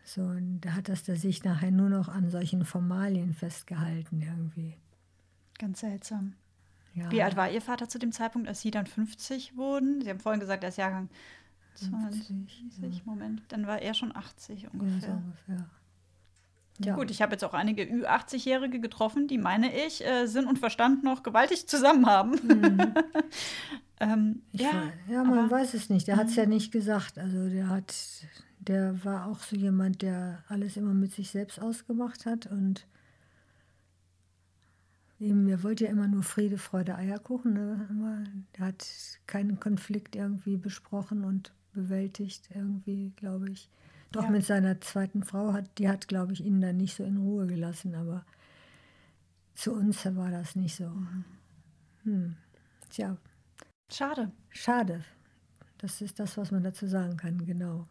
[0.04, 4.76] So, und da hat das der sich nachher nur noch an solchen Formalien festgehalten irgendwie.
[5.58, 6.34] Ganz seltsam.
[6.94, 10.02] Ja, Wie alt war Ihr Vater zu dem Zeitpunkt, als Sie dann 50 wurden?
[10.02, 11.08] Sie haben vorhin gesagt, er ist Jahrgang
[11.74, 12.26] 20.
[12.80, 15.14] 50, Moment, dann war er schon 80 Ja, so ungefähr.
[15.16, 15.70] ungefähr.
[16.84, 16.94] Ja.
[16.96, 21.04] Gut, ich habe jetzt auch einige Ü80-Jährige getroffen, die, meine ich, äh, Sinn und Verstand
[21.04, 22.34] noch gewaltig zusammen haben.
[24.00, 24.42] ähm, Mhm.
[24.52, 25.50] Ich ja, ja, man aber- Mhm.
[25.52, 26.08] weiß es nicht.
[26.08, 27.16] Der hat es ja nicht gesagt.
[27.18, 27.94] Also der hat,
[28.58, 32.86] der war auch so jemand, der alles immer mit sich selbst ausgemacht hat und
[35.20, 37.52] Eben, er wollte ja immer nur Friede, Freude, Eierkuchen.
[37.54, 38.26] Ne?
[38.54, 38.84] Er hat
[39.28, 43.68] keinen Konflikt irgendwie besprochen und bewältigt, irgendwie, glaube ich.
[44.12, 44.30] Doch ja.
[44.30, 47.46] mit seiner zweiten Frau hat, die hat, glaube ich, ihn dann nicht so in Ruhe
[47.46, 48.24] gelassen, aber
[49.54, 50.88] zu uns war das nicht so.
[50.88, 51.24] Mhm.
[52.04, 52.36] Hm.
[52.90, 53.16] Tja.
[53.92, 54.30] Schade.
[54.50, 55.04] Schade.
[55.78, 57.88] Das ist das, was man dazu sagen kann, genau.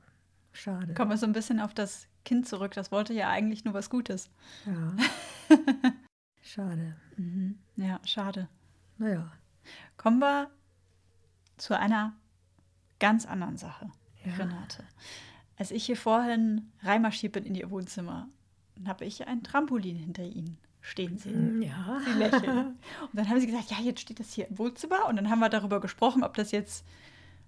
[0.54, 0.94] Schade.
[0.94, 2.74] Kommen wir so ein bisschen auf das Kind zurück.
[2.74, 4.30] Das wollte ja eigentlich nur was Gutes.
[4.66, 4.96] Ja.
[6.42, 6.96] schade.
[7.18, 7.60] Mhm.
[7.76, 8.48] Ja, schade.
[8.98, 9.32] Naja.
[9.98, 10.50] Kommen wir
[11.58, 12.16] zu einer
[13.04, 13.92] ganz anderen Sache,
[14.24, 14.32] ja.
[14.36, 14.86] Renate.
[15.58, 18.30] Als ich hier vorhin reinmarschiert bin in ihr Wohnzimmer,
[18.88, 21.60] habe ich ein Trampolin hinter ihnen stehen sehen.
[21.60, 22.02] Mm, ja.
[22.06, 22.58] Sie lächeln.
[23.02, 25.06] Und dann haben sie gesagt, ja, jetzt steht das hier im Wohnzimmer.
[25.10, 26.86] Und dann haben wir darüber gesprochen, ob das jetzt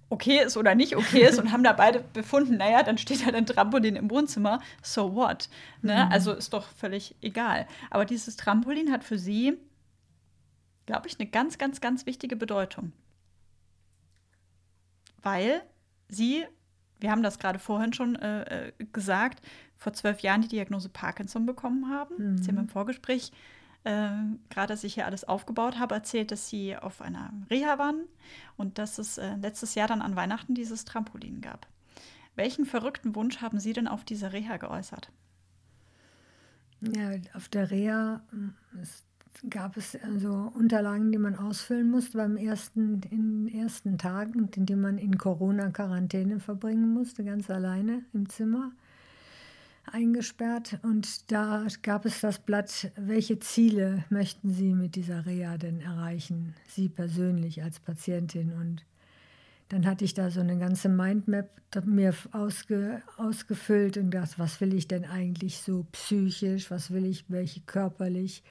[0.10, 3.34] okay ist oder nicht okay ist und haben da beide befunden, naja, dann steht halt
[3.34, 5.50] ein Trampolin im Wohnzimmer, so what?
[5.82, 6.06] Ne?
[6.06, 6.12] Mhm.
[6.12, 7.66] Also ist doch völlig egal.
[7.90, 9.58] Aber dieses Trampolin hat für sie,
[10.86, 12.92] glaube ich, eine ganz, ganz, ganz wichtige Bedeutung.
[15.26, 15.62] Weil
[16.08, 16.46] sie,
[17.00, 19.42] wir haben das gerade vorhin schon äh, äh gesagt,
[19.76, 22.16] vor zwölf Jahren die Diagnose Parkinson bekommen haben.
[22.18, 22.38] Mhm.
[22.38, 23.32] Sie haben im Vorgespräch
[23.86, 24.10] äh,
[24.50, 28.06] gerade als ich hier alles aufgebaut habe, erzählt, dass sie auf einer Reha waren
[28.58, 31.68] und dass es äh, letztes Jahr dann an Weihnachten dieses Trampolin gab.
[32.36, 35.12] Welchen verrückten Wunsch haben Sie denn auf dieser Reha geäußert?
[36.82, 38.22] Ja, auf der Reha
[38.82, 39.04] es
[39.50, 44.66] gab es also Unterlagen, die man ausfüllen musste beim ersten, in den ersten Tagen, in
[44.66, 48.72] denen man in Corona-Quarantäne verbringen musste, ganz alleine im Zimmer
[49.92, 50.80] eingesperrt.
[50.84, 56.56] Und da gab es das Blatt, welche Ziele möchten Sie mit dieser Reha denn erreichen,
[56.68, 58.54] Sie persönlich als Patientin.
[58.54, 58.84] Und
[59.70, 61.50] dann hatte ich da so eine ganze Mindmap
[61.84, 67.26] mir ausge, ausgefüllt und gedacht, was will ich denn eigentlich so psychisch, was will ich,
[67.30, 68.44] welche körperlich,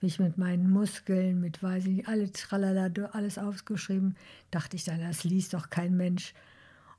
[0.00, 4.16] wie ich mit meinen Muskeln, mit weiß ich nicht, alle tralala, alles aufgeschrieben,
[4.50, 6.34] dachte ich dann, das liest doch kein Mensch.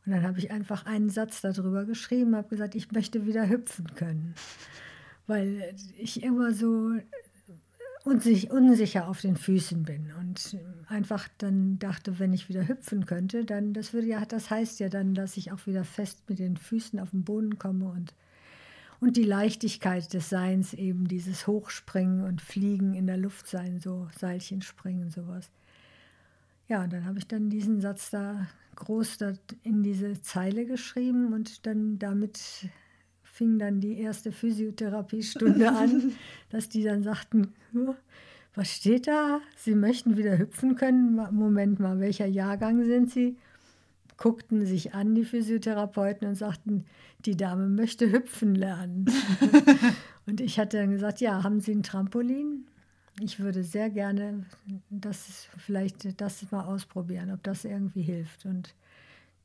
[0.06, 3.88] Und dann habe ich einfach einen Satz darüber geschrieben, habe gesagt, ich möchte wieder hüpfen
[3.96, 4.36] können.
[5.28, 6.94] Weil ich immer so
[8.06, 10.58] unsicher auf den Füßen bin und
[10.88, 14.88] einfach dann dachte, wenn ich wieder hüpfen könnte, dann das würde ja, das heißt ja
[14.88, 18.14] dann, dass ich auch wieder fest mit den Füßen auf den Boden komme und
[19.00, 24.08] und die Leichtigkeit des Seins eben dieses Hochspringen und Fliegen in der Luft sein, so
[24.18, 25.52] Seilchen springen, sowas.
[26.68, 29.18] Ja, und dann habe ich dann diesen Satz da groß
[29.64, 32.70] in diese Zeile geschrieben und dann damit
[33.24, 36.14] fing dann die erste Physiotherapiestunde an,
[36.50, 37.54] dass die dann sagten,
[38.56, 39.40] was steht da?
[39.56, 41.16] Sie möchten wieder hüpfen können?
[41.32, 43.38] Moment mal, welcher Jahrgang sind Sie?
[44.18, 46.86] Guckten sich an, die Physiotherapeuten, und sagten,
[47.20, 49.06] die Dame möchte hüpfen lernen.
[50.26, 52.66] und ich hatte dann gesagt, ja, haben Sie ein Trampolin?
[53.20, 54.46] ich würde sehr gerne
[54.90, 58.46] das vielleicht das mal ausprobieren, ob das irgendwie hilft.
[58.46, 58.76] Und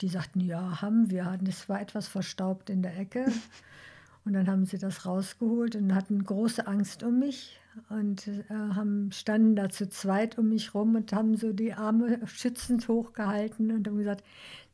[0.00, 1.38] die sagten, ja, haben wir.
[1.42, 3.26] Das war etwas verstaubt in der Ecke.
[4.24, 7.58] Und dann haben sie das rausgeholt und hatten große Angst um mich
[7.88, 12.20] und äh, haben, standen da zu zweit um mich rum und haben so die Arme
[12.26, 14.24] schützend hochgehalten und haben gesagt,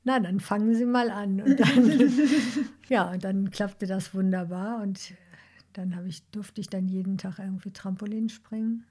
[0.04, 1.40] na, dann fangen Sie mal an.
[1.40, 2.12] Und dann,
[2.88, 5.14] ja, und dann klappte das wunderbar und
[5.72, 8.84] dann ich, durfte ich dann jeden Tag irgendwie Trampolin springen.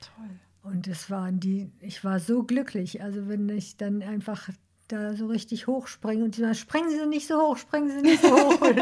[0.00, 0.30] Toll.
[0.62, 3.02] Und es waren die, ich war so glücklich.
[3.02, 4.48] Also wenn ich dann einfach
[4.92, 8.22] da so richtig hochspringe und die sagen, springen Sie nicht so hoch, springen Sie nicht
[8.22, 8.60] so hoch.
[8.60, 8.80] und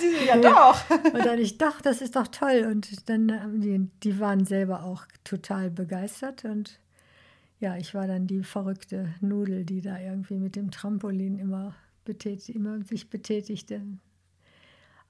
[0.00, 0.90] sie so, ja doch.
[1.04, 2.66] und dann ich, doch, das ist doch toll.
[2.70, 6.44] Und dann, die, die waren selber auch total begeistert.
[6.44, 6.80] Und
[7.60, 11.74] ja, ich war dann die verrückte Nudel, die da irgendwie mit dem Trampolin immer,
[12.04, 13.82] betät, immer sich betätigte.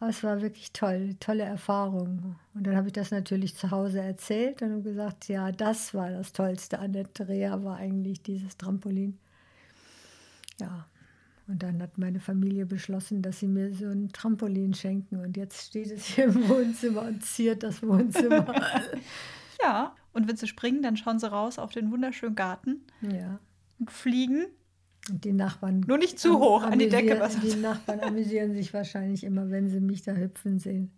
[0.00, 2.34] Aber es war wirklich toll, tolle Erfahrung.
[2.54, 6.32] Und dann habe ich das natürlich zu Hause erzählt und gesagt, ja, das war das
[6.32, 9.18] Tollste an der Dreher, war eigentlich dieses Trampolin.
[10.60, 10.86] Ja,
[11.48, 15.16] und dann hat meine Familie beschlossen, dass sie mir so ein Trampolin schenken.
[15.16, 18.54] Und jetzt steht es hier im Wohnzimmer und ziert das Wohnzimmer.
[19.62, 22.82] ja, und wenn sie springen, dann schauen sie raus auf den wunderschönen Garten.
[23.02, 23.40] Ja.
[23.78, 24.46] Und fliegen
[25.10, 25.80] und die Nachbarn.
[25.80, 27.18] Nur nicht zu hoch an die Decke.
[27.18, 30.92] Was die Nachbarn amüsieren sich wahrscheinlich immer, wenn sie mich da hüpfen sehen.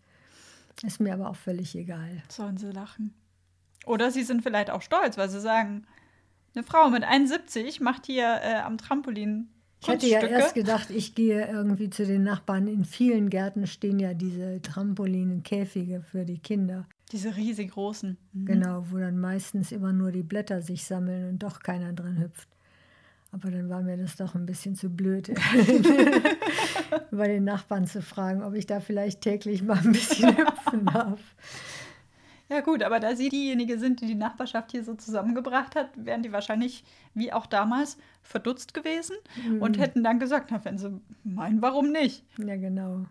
[0.83, 2.23] Ist mir aber auch völlig egal.
[2.29, 3.15] Sollen sie lachen.
[3.87, 5.87] Oder sie sind vielleicht auch stolz, weil sie sagen,
[6.55, 9.49] eine Frau mit 71 macht hier äh, am Trampolin.
[9.81, 12.69] Ich hätte ja erst gedacht, ich gehe irgendwie zu den Nachbarn.
[12.69, 16.87] In vielen Gärten stehen ja diese Trampolinen-Käfige für die Kinder.
[17.13, 18.17] Diese riesig großen.
[18.33, 18.47] Mhm.
[18.47, 22.49] Genau, wo dann meistens immer nur die Blätter sich sammeln und doch keiner drin hüpft.
[23.31, 25.29] Aber dann war mir das doch ein bisschen zu blöd,
[27.11, 31.21] bei den Nachbarn zu fragen, ob ich da vielleicht täglich mal ein bisschen hüpfen darf.
[32.51, 36.23] Ja gut, aber da Sie diejenige sind, die die Nachbarschaft hier so zusammengebracht hat, wären
[36.23, 36.85] die wahrscheinlich,
[37.15, 39.17] wie auch damals, verdutzt gewesen
[39.47, 39.63] mhm.
[39.63, 42.25] und hätten dann gesagt, na, wenn Sie meinen, warum nicht?
[42.39, 43.07] Ja, genau.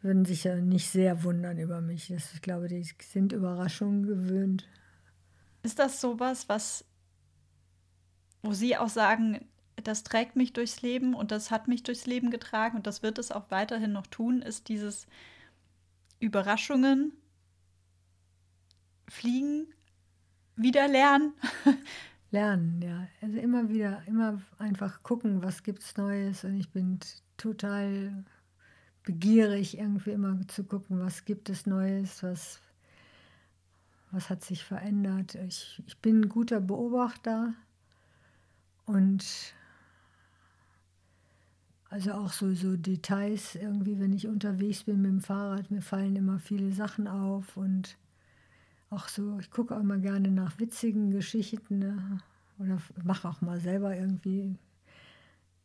[0.00, 2.08] Würden sich ja nicht sehr wundern über mich.
[2.08, 4.66] Das, ich glaube, die sind Überraschungen gewöhnt.
[5.62, 6.84] Ist das sowas, was,
[8.42, 9.46] wo Sie auch sagen,
[9.84, 13.18] das trägt mich durchs Leben und das hat mich durchs Leben getragen und das wird
[13.18, 15.06] es auch weiterhin noch tun, ist dieses
[16.18, 17.12] Überraschungen
[19.12, 19.66] fliegen,
[20.56, 21.34] wieder lernen.
[22.30, 23.06] lernen, ja.
[23.20, 26.44] Also immer wieder, immer einfach gucken, was gibt es Neues.
[26.44, 26.98] Und ich bin
[27.36, 28.24] total
[29.04, 32.60] begierig, irgendwie immer zu gucken, was gibt es Neues, was,
[34.10, 35.34] was hat sich verändert.
[35.34, 37.54] Ich, ich bin ein guter Beobachter
[38.86, 39.24] und
[41.90, 46.16] also auch so, so Details irgendwie, wenn ich unterwegs bin mit dem Fahrrad, mir fallen
[46.16, 47.98] immer viele Sachen auf und
[48.92, 52.18] auch so, ich gucke auch immer gerne nach witzigen Geschichten ne?
[52.58, 54.54] oder mache auch mal selber irgendwie,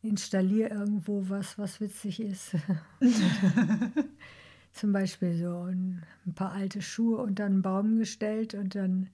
[0.02, 2.56] installiere irgendwo was, was witzig ist.
[4.72, 9.08] Zum Beispiel so ein, ein, paar alte Schuhe unter einen Baum gestellt und dann,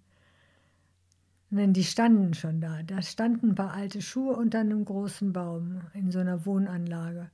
[1.50, 2.82] denn die standen schon da.
[2.82, 7.30] Da standen ein paar alte Schuhe unter einem großen Baum in so einer Wohnanlage.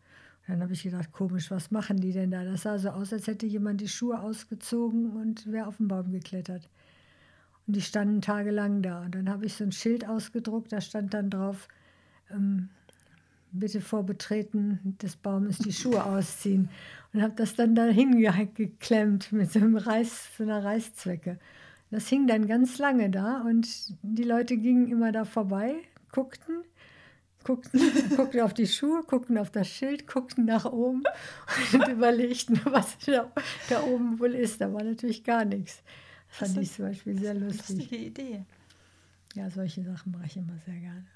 [0.50, 2.44] Dann habe ich gedacht, komisch, was machen die denn da?
[2.44, 6.10] Das sah so aus, als hätte jemand die Schuhe ausgezogen und wäre auf den Baum
[6.10, 6.68] geklettert.
[7.66, 9.02] Und die standen tagelang da.
[9.02, 11.68] Und dann habe ich so ein Schild ausgedruckt, da stand dann drauf,
[12.32, 12.68] ähm,
[13.52, 16.68] bitte vor Betreten des Baumes die Schuhe ausziehen.
[17.12, 21.38] Und habe das dann da hingeklemmt mit so, einem Reiß, so einer Reißzwecke.
[21.92, 23.68] Das hing dann ganz lange da und
[24.02, 25.76] die Leute gingen immer da vorbei,
[26.10, 26.64] guckten
[27.44, 27.80] guckten,
[28.16, 31.02] guckten auf die Schuhe, guckten auf das Schild, guckten nach oben
[31.72, 33.32] und überlegten, was da,
[33.68, 34.60] da oben wohl ist.
[34.60, 35.82] Da war natürlich gar nichts.
[36.28, 37.68] Das fand das ich zum Beispiel sehr lustig.
[37.68, 38.44] Lustige Idee.
[39.34, 41.06] Ja, solche Sachen mache ich immer sehr gerne.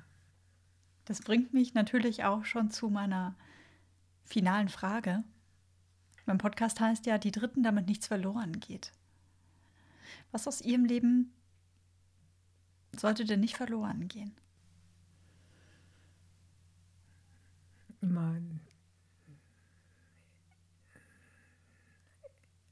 [1.05, 3.35] Das bringt mich natürlich auch schon zu meiner
[4.25, 5.23] finalen Frage.
[6.27, 8.93] Mein Podcast heißt ja, die Dritten, damit nichts verloren geht.
[10.33, 11.33] Was aus Ihrem Leben
[12.97, 14.35] sollte denn nicht verloren gehen?
[18.05, 18.37] Immer.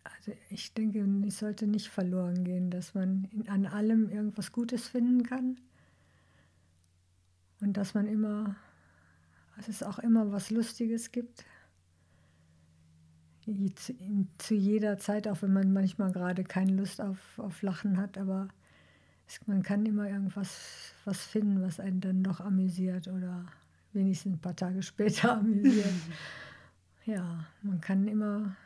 [0.04, 5.24] Also ich denke, es sollte nicht verloren gehen, dass man an allem irgendwas Gutes finden
[5.24, 5.56] kann
[7.60, 8.54] und dass man immer,
[9.56, 11.44] dass es auch immer was Lustiges gibt.
[14.38, 18.48] Zu, jeder Zeit, auch wenn man manchmal gerade keine Lust auf, auf Lachen hat, aber
[19.46, 23.46] man kann immer irgendwas was finden, was einen dann doch amüsiert oder
[23.92, 26.00] wenigstens ein paar Tage später amüsieren.
[27.04, 28.56] ja, man kann immer,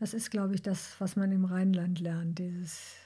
[0.00, 2.96] das ist, glaube ich, das, was man im Rheinland lernt, dieses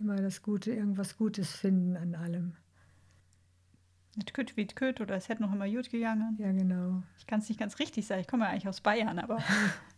[0.00, 2.54] immer das Gute, irgendwas Gutes finden an allem.
[4.16, 6.36] Mit Küt wie Küt oder es hätte noch immer gut gegangen.
[6.40, 7.02] Ja, genau.
[7.18, 9.38] Ich kann es nicht ganz richtig sagen, ich komme ja eigentlich aus Bayern, aber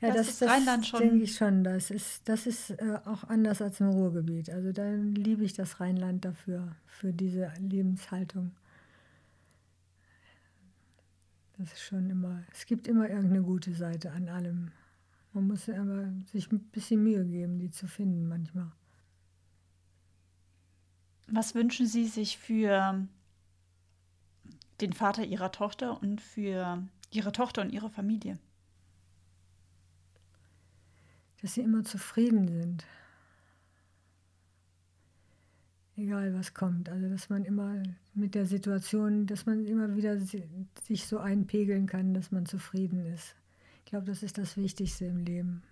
[0.00, 1.00] Ja, das, das ist das Rheinland schon.
[1.00, 1.64] denke ich schon.
[1.64, 4.50] Das ist, das ist äh, auch anders als im Ruhrgebiet.
[4.50, 8.52] Also da liebe ich das Rheinland dafür, für diese Lebenshaltung.
[11.58, 14.72] Das ist schon immer, es gibt immer irgendeine gute Seite an allem.
[15.32, 18.70] Man muss aber sich ein bisschen Mühe geben, die zu finden manchmal.
[21.28, 23.06] Was wünschen Sie sich für
[24.80, 28.38] den Vater Ihrer Tochter und für Ihre Tochter und Ihre Familie?
[31.40, 32.84] Dass sie immer zufrieden sind.
[35.96, 36.88] Egal was kommt.
[36.88, 37.82] Also dass man immer
[38.14, 43.34] mit der Situation, dass man immer wieder sich so einpegeln kann, dass man zufrieden ist.
[43.84, 45.62] Ich glaube, das ist das Wichtigste im Leben.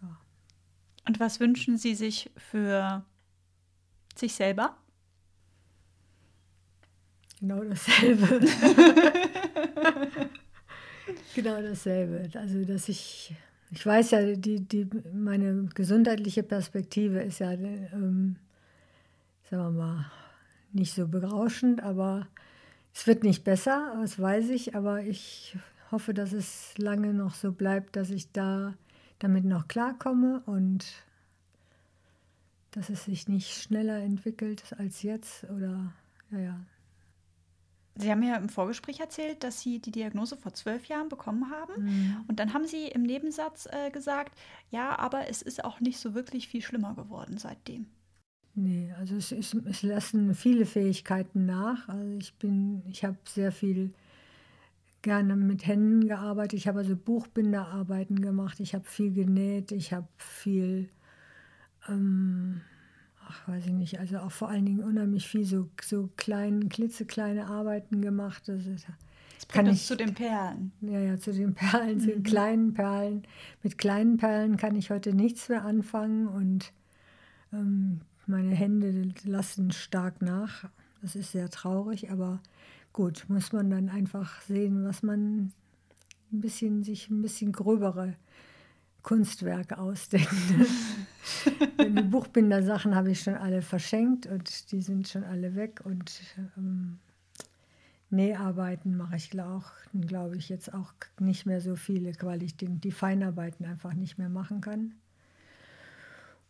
[0.00, 0.18] Ja.
[1.06, 3.04] Und was wünschen Sie sich für
[4.16, 4.76] sich selber?
[7.40, 8.40] Genau dasselbe.
[11.34, 12.28] Genau dasselbe.
[12.38, 13.34] Also, dass ich,
[13.70, 18.36] ich weiß ja, die, die, meine gesundheitliche Perspektive ist ja, ähm,
[19.50, 20.06] sagen wir mal,
[20.72, 22.26] nicht so berauschend, aber
[22.94, 25.56] es wird nicht besser, das weiß ich, aber ich
[25.90, 28.74] hoffe, dass es lange noch so bleibt, dass ich da
[29.18, 30.84] damit noch klarkomme und
[32.72, 35.92] dass es sich nicht schneller entwickelt als jetzt oder
[36.30, 36.60] ja, ja,
[37.96, 41.84] Sie haben ja im Vorgespräch erzählt, dass Sie die Diagnose vor zwölf Jahren bekommen haben.
[41.84, 42.16] Mhm.
[42.26, 44.36] Und dann haben Sie im Nebensatz äh, gesagt,
[44.70, 47.86] ja, aber es ist auch nicht so wirklich viel schlimmer geworden seitdem.
[48.56, 51.88] Nee, also es, ist, es lassen viele Fähigkeiten nach.
[51.88, 53.92] Also ich bin, ich habe sehr viel
[55.02, 56.58] gerne mit Händen gearbeitet.
[56.58, 58.60] Ich habe also Buchbinderarbeiten gemacht.
[58.60, 59.70] Ich habe viel genäht.
[59.70, 60.88] Ich habe viel,
[61.88, 62.60] ähm,
[63.34, 67.46] ach weiß ich nicht, also auch vor allen Dingen unheimlich viel so, so kleine, klitzekleine
[67.46, 68.44] Arbeiten gemacht.
[68.46, 68.86] Das ist,
[69.34, 70.72] das kann ich zu den Perlen.
[70.80, 72.24] Ja, ja, zu den Perlen, zu den mhm.
[72.24, 73.22] kleinen Perlen.
[73.62, 76.72] Mit kleinen Perlen kann ich heute nichts mehr anfangen und
[77.52, 80.68] ähm, meine Hände lassen stark nach.
[81.02, 82.40] Das ist sehr traurig, aber
[82.92, 85.52] gut, muss man dann einfach sehen, was man
[86.32, 88.14] ein bisschen, sich ein bisschen gröbere
[89.04, 90.28] Kunstwerke ausdenkt.
[91.78, 96.20] die Buchbinder-Sachen habe ich schon alle verschenkt und die sind schon alle weg und
[96.56, 96.98] ähm,
[98.10, 102.68] Näharbeiten mache ich auch, glaube ich, jetzt auch nicht mehr so viele, weil ich die,
[102.68, 104.94] die Feinarbeiten einfach nicht mehr machen kann.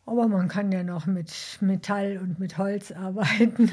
[0.06, 3.70] Aber man kann ja noch mit Metall und mit Holz arbeiten.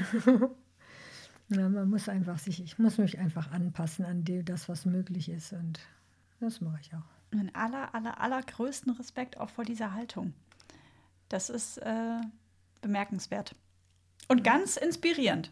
[1.50, 5.30] ja, man muss einfach sich, ich muss mich einfach anpassen an die, das, was möglich
[5.30, 5.54] ist.
[5.54, 5.80] Und
[6.40, 7.21] das mache ich auch.
[7.32, 10.34] Mein aller, aller, allergrößten Respekt auch vor dieser Haltung.
[11.30, 12.20] Das ist äh,
[12.82, 13.56] bemerkenswert.
[14.28, 15.52] Und ganz inspirierend.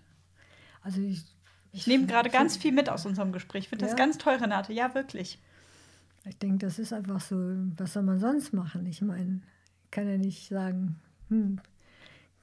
[0.81, 1.23] Also ich,
[1.71, 3.63] ich, ich nehme gerade ganz viel mit aus unserem Gespräch.
[3.63, 3.91] Ich finde ja?
[3.91, 4.73] das ganz toll, Renate.
[4.73, 5.39] Ja, wirklich.
[6.25, 7.35] Ich denke, das ist einfach so,
[7.77, 8.85] was soll man sonst machen?
[8.85, 9.41] Ich meine,
[9.91, 10.99] kann ja nicht sagen,
[11.29, 11.59] hm,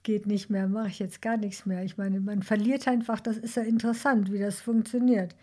[0.03, 1.85] geht nicht mehr, mache ich jetzt gar nichts mehr.
[1.85, 5.35] Ich meine, man verliert einfach, das ist ja interessant, wie das funktioniert.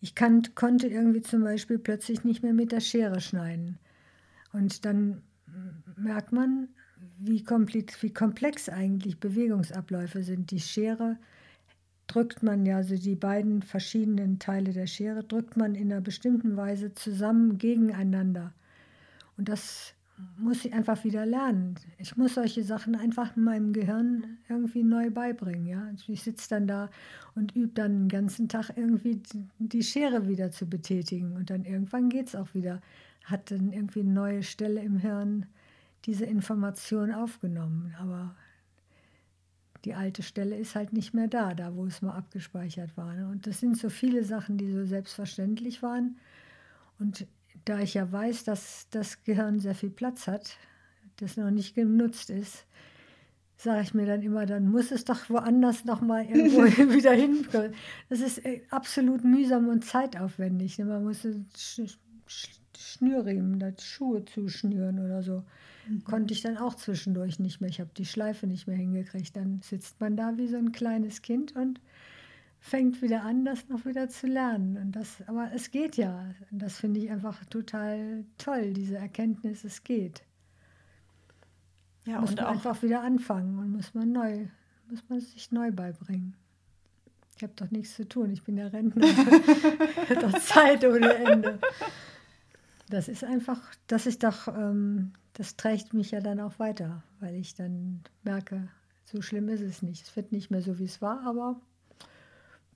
[0.00, 3.78] Ich kann, konnte irgendwie zum Beispiel plötzlich nicht mehr mit der Schere schneiden.
[4.52, 5.22] Und dann
[5.96, 6.68] merkt man,
[7.18, 10.50] wie komplex, wie komplex eigentlich Bewegungsabläufe sind.
[10.50, 11.18] Die Schere
[12.06, 16.56] drückt man ja, also die beiden verschiedenen Teile der Schere drückt man in einer bestimmten
[16.56, 18.54] Weise zusammen gegeneinander.
[19.36, 19.94] Und das
[20.36, 21.76] muss ich einfach wieder lernen.
[21.98, 25.66] Ich muss solche Sachen einfach in meinem Gehirn irgendwie neu beibringen.
[25.66, 25.84] Ja?
[25.86, 26.90] Also ich sitze dann da
[27.34, 29.20] und übe dann den ganzen Tag irgendwie
[29.58, 31.32] die Schere wieder zu betätigen.
[31.32, 32.80] Und dann irgendwann geht es auch wieder.
[33.24, 35.46] Hat dann irgendwie eine neue Stelle im Hirn
[36.04, 37.94] diese Information aufgenommen.
[38.00, 38.34] Aber
[39.84, 43.14] die alte Stelle ist halt nicht mehr da, da wo es mal abgespeichert war.
[43.14, 43.28] Ne?
[43.28, 46.16] Und das sind so viele Sachen, die so selbstverständlich waren.
[46.98, 47.26] Und
[47.64, 50.56] da ich ja weiß, dass das Gehirn sehr viel Platz hat,
[51.16, 52.64] das noch nicht genutzt ist,
[53.56, 56.62] sage ich mir dann immer, dann muss es doch woanders nochmal irgendwo
[56.94, 57.74] wieder hinkommen.
[58.08, 60.78] Das ist äh, absolut mühsam und zeitaufwendig.
[60.78, 60.86] Ne?
[60.86, 61.26] Man muss
[62.76, 65.42] Schnürriemen, das Schuhe zuschnüren oder so.
[65.88, 66.04] Mhm.
[66.04, 67.70] Konnte ich dann auch zwischendurch nicht mehr.
[67.70, 69.36] Ich habe die Schleife nicht mehr hingekriegt.
[69.36, 71.80] Dann sitzt man da wie so ein kleines Kind und
[72.60, 74.76] fängt wieder an, das noch wieder zu lernen.
[74.76, 76.34] Und das, aber es geht ja.
[76.50, 80.22] Und das finde ich einfach total toll, diese Erkenntnis, es geht.
[82.04, 84.46] Ja, muss und man auch einfach wieder anfangen und muss man neu,
[84.88, 86.34] muss man sich neu beibringen.
[87.36, 89.06] Ich habe doch nichts zu tun, ich bin ja Rentner.
[89.06, 89.16] ich
[90.10, 91.58] habe doch Zeit ohne Ende.
[92.88, 97.34] Das ist einfach, das ist doch, ähm, das trägt mich ja dann auch weiter, weil
[97.34, 98.68] ich dann merke,
[99.04, 100.06] so schlimm ist es nicht.
[100.06, 101.60] Es wird nicht mehr so, wie es war, aber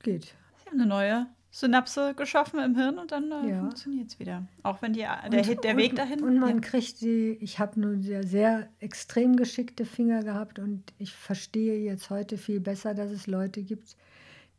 [0.03, 0.35] Geht.
[0.63, 3.61] Sie haben eine neue Synapse geschaffen im Hirn und dann äh, ja.
[3.61, 4.47] funktioniert es wieder.
[4.63, 6.23] Auch wenn die, der, und, der Weg dahin.
[6.23, 6.61] Und man ja.
[6.61, 12.09] kriegt die, ich habe nur sehr, sehr extrem geschickte Finger gehabt und ich verstehe jetzt
[12.09, 13.97] heute viel besser, dass es Leute gibt,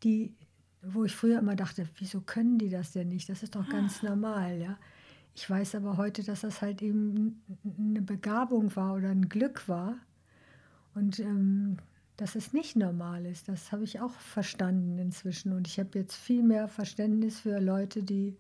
[0.04, 0.36] die,
[0.84, 3.28] wo ich früher immer dachte, wieso können die das denn nicht?
[3.28, 4.10] Das ist doch ganz ah.
[4.10, 4.78] normal, ja.
[5.36, 9.96] Ich weiß aber heute, dass das halt eben eine Begabung war oder ein Glück war.
[10.94, 11.78] Und ähm,
[12.18, 13.50] dass es nicht normal ist.
[13.50, 15.54] Das habe ich auch verstanden inzwischen.
[15.54, 18.38] Und ich habe jetzt viel mehr Verständnis für Leute, die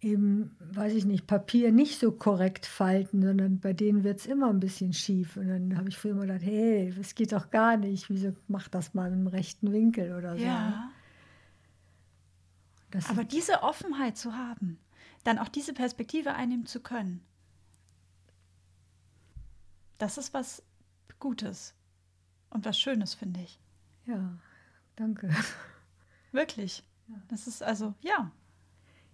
[0.00, 4.48] eben, weiß ich nicht, Papier nicht so korrekt falten, sondern bei denen wird es immer
[4.48, 5.36] ein bisschen schief.
[5.36, 8.08] Und dann habe ich früher immer gedacht, hey, das geht doch gar nicht.
[8.08, 10.44] Wieso macht das mal im rechten Winkel oder so?
[10.44, 10.90] Ja.
[12.90, 14.78] Das Aber diese Offenheit zu haben,
[15.24, 17.20] dann auch diese Perspektive einnehmen zu können,
[19.98, 20.62] das ist was
[21.18, 21.75] Gutes.
[22.50, 23.58] Und was Schönes, finde ich.
[24.06, 24.38] Ja,
[24.96, 25.30] danke.
[26.32, 26.84] Wirklich.
[27.28, 28.30] Das ist also, ja.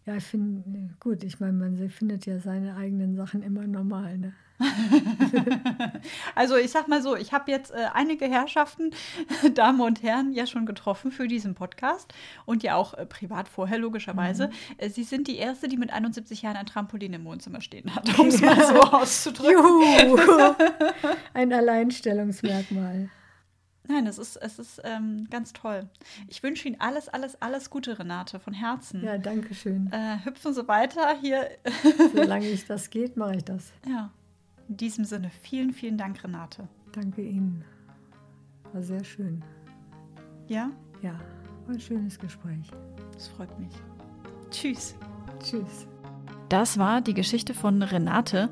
[0.05, 4.33] Ja, ich finde, gut, ich meine, man findet ja seine eigenen Sachen immer normal, ne?
[6.35, 8.91] also ich sag mal so, ich habe jetzt äh, einige Herrschaften,
[9.55, 12.13] Damen und Herren, ja schon getroffen für diesen Podcast
[12.47, 14.49] und ja auch äh, privat vorher logischerweise.
[14.49, 14.53] Mhm.
[14.79, 18.07] Äh, Sie sind die erste, die mit 71 Jahren ein Trampolin im Wohnzimmer stehen hat,
[18.19, 19.53] um es mal so auszudrücken.
[19.53, 20.55] Juhu.
[21.35, 23.09] Ein Alleinstellungsmerkmal.
[23.89, 25.89] Nein, es ist, es ist ähm, ganz toll.
[26.29, 29.03] Ich wünsche Ihnen alles, alles, alles Gute, Renate, von Herzen.
[29.03, 29.91] Ja, danke schön.
[29.93, 31.49] Äh, hüpfen Sie weiter hier.
[32.15, 33.73] Solange ich das geht, mache ich das.
[33.89, 34.11] Ja.
[34.69, 36.69] In diesem Sinne, vielen, vielen Dank, Renate.
[36.93, 37.65] Danke Ihnen.
[38.73, 39.43] War sehr schön.
[40.47, 40.71] Ja?
[41.03, 41.19] Ja,
[41.67, 42.71] war ein schönes Gespräch.
[43.13, 43.73] Das freut mich.
[44.51, 44.95] Tschüss.
[45.43, 45.87] Tschüss.
[46.49, 48.49] Das war die Geschichte von Renate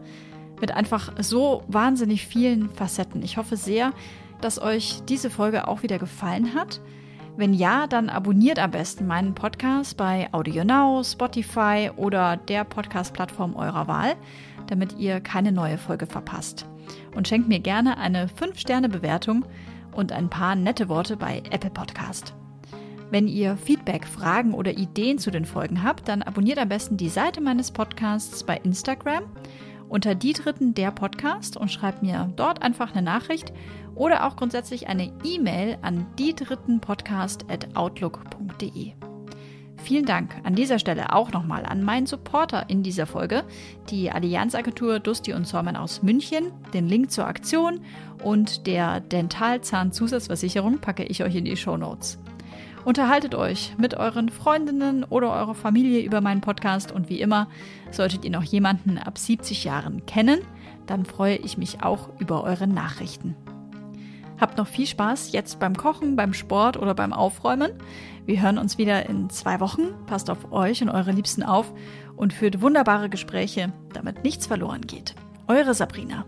[0.60, 3.22] mit einfach so wahnsinnig vielen Facetten.
[3.22, 3.92] Ich hoffe sehr,
[4.40, 6.80] dass euch diese Folge auch wieder gefallen hat.
[7.36, 13.88] Wenn ja, dann abonniert am besten meinen Podcast bei AudioNow, Spotify oder der Podcast-Plattform eurer
[13.88, 14.14] Wahl,
[14.66, 16.66] damit ihr keine neue Folge verpasst.
[17.14, 19.44] Und schenkt mir gerne eine 5-Sterne-Bewertung
[19.92, 22.34] und ein paar nette Worte bei Apple Podcast.
[23.10, 27.08] Wenn ihr Feedback, Fragen oder Ideen zu den Folgen habt, dann abonniert am besten die
[27.08, 29.24] Seite meines Podcasts bei Instagram
[29.88, 33.52] unter die Dritten der Podcast und schreibt mir dort einfach eine Nachricht
[34.00, 38.92] oder auch grundsätzlich eine E-Mail an die Dritten Podcast at outlook.de.
[39.76, 43.44] Vielen Dank an dieser Stelle auch nochmal an meinen Supporter in dieser Folge,
[43.90, 46.50] die Allianzagentur Dusti und Zormann aus München.
[46.72, 47.80] Den Link zur Aktion
[48.24, 52.18] und der Dentalzahnzusatzversicherung packe ich euch in die Show Notes.
[52.86, 57.48] Unterhaltet euch mit euren Freundinnen oder eurer Familie über meinen Podcast und wie immer,
[57.90, 60.40] solltet ihr noch jemanden ab 70 Jahren kennen,
[60.86, 63.36] dann freue ich mich auch über eure Nachrichten.
[64.40, 67.72] Habt noch viel Spaß jetzt beim Kochen, beim Sport oder beim Aufräumen.
[68.24, 69.88] Wir hören uns wieder in zwei Wochen.
[70.06, 71.72] Passt auf euch und eure Liebsten auf
[72.16, 75.14] und führt wunderbare Gespräche, damit nichts verloren geht.
[75.46, 76.24] Eure Sabrina.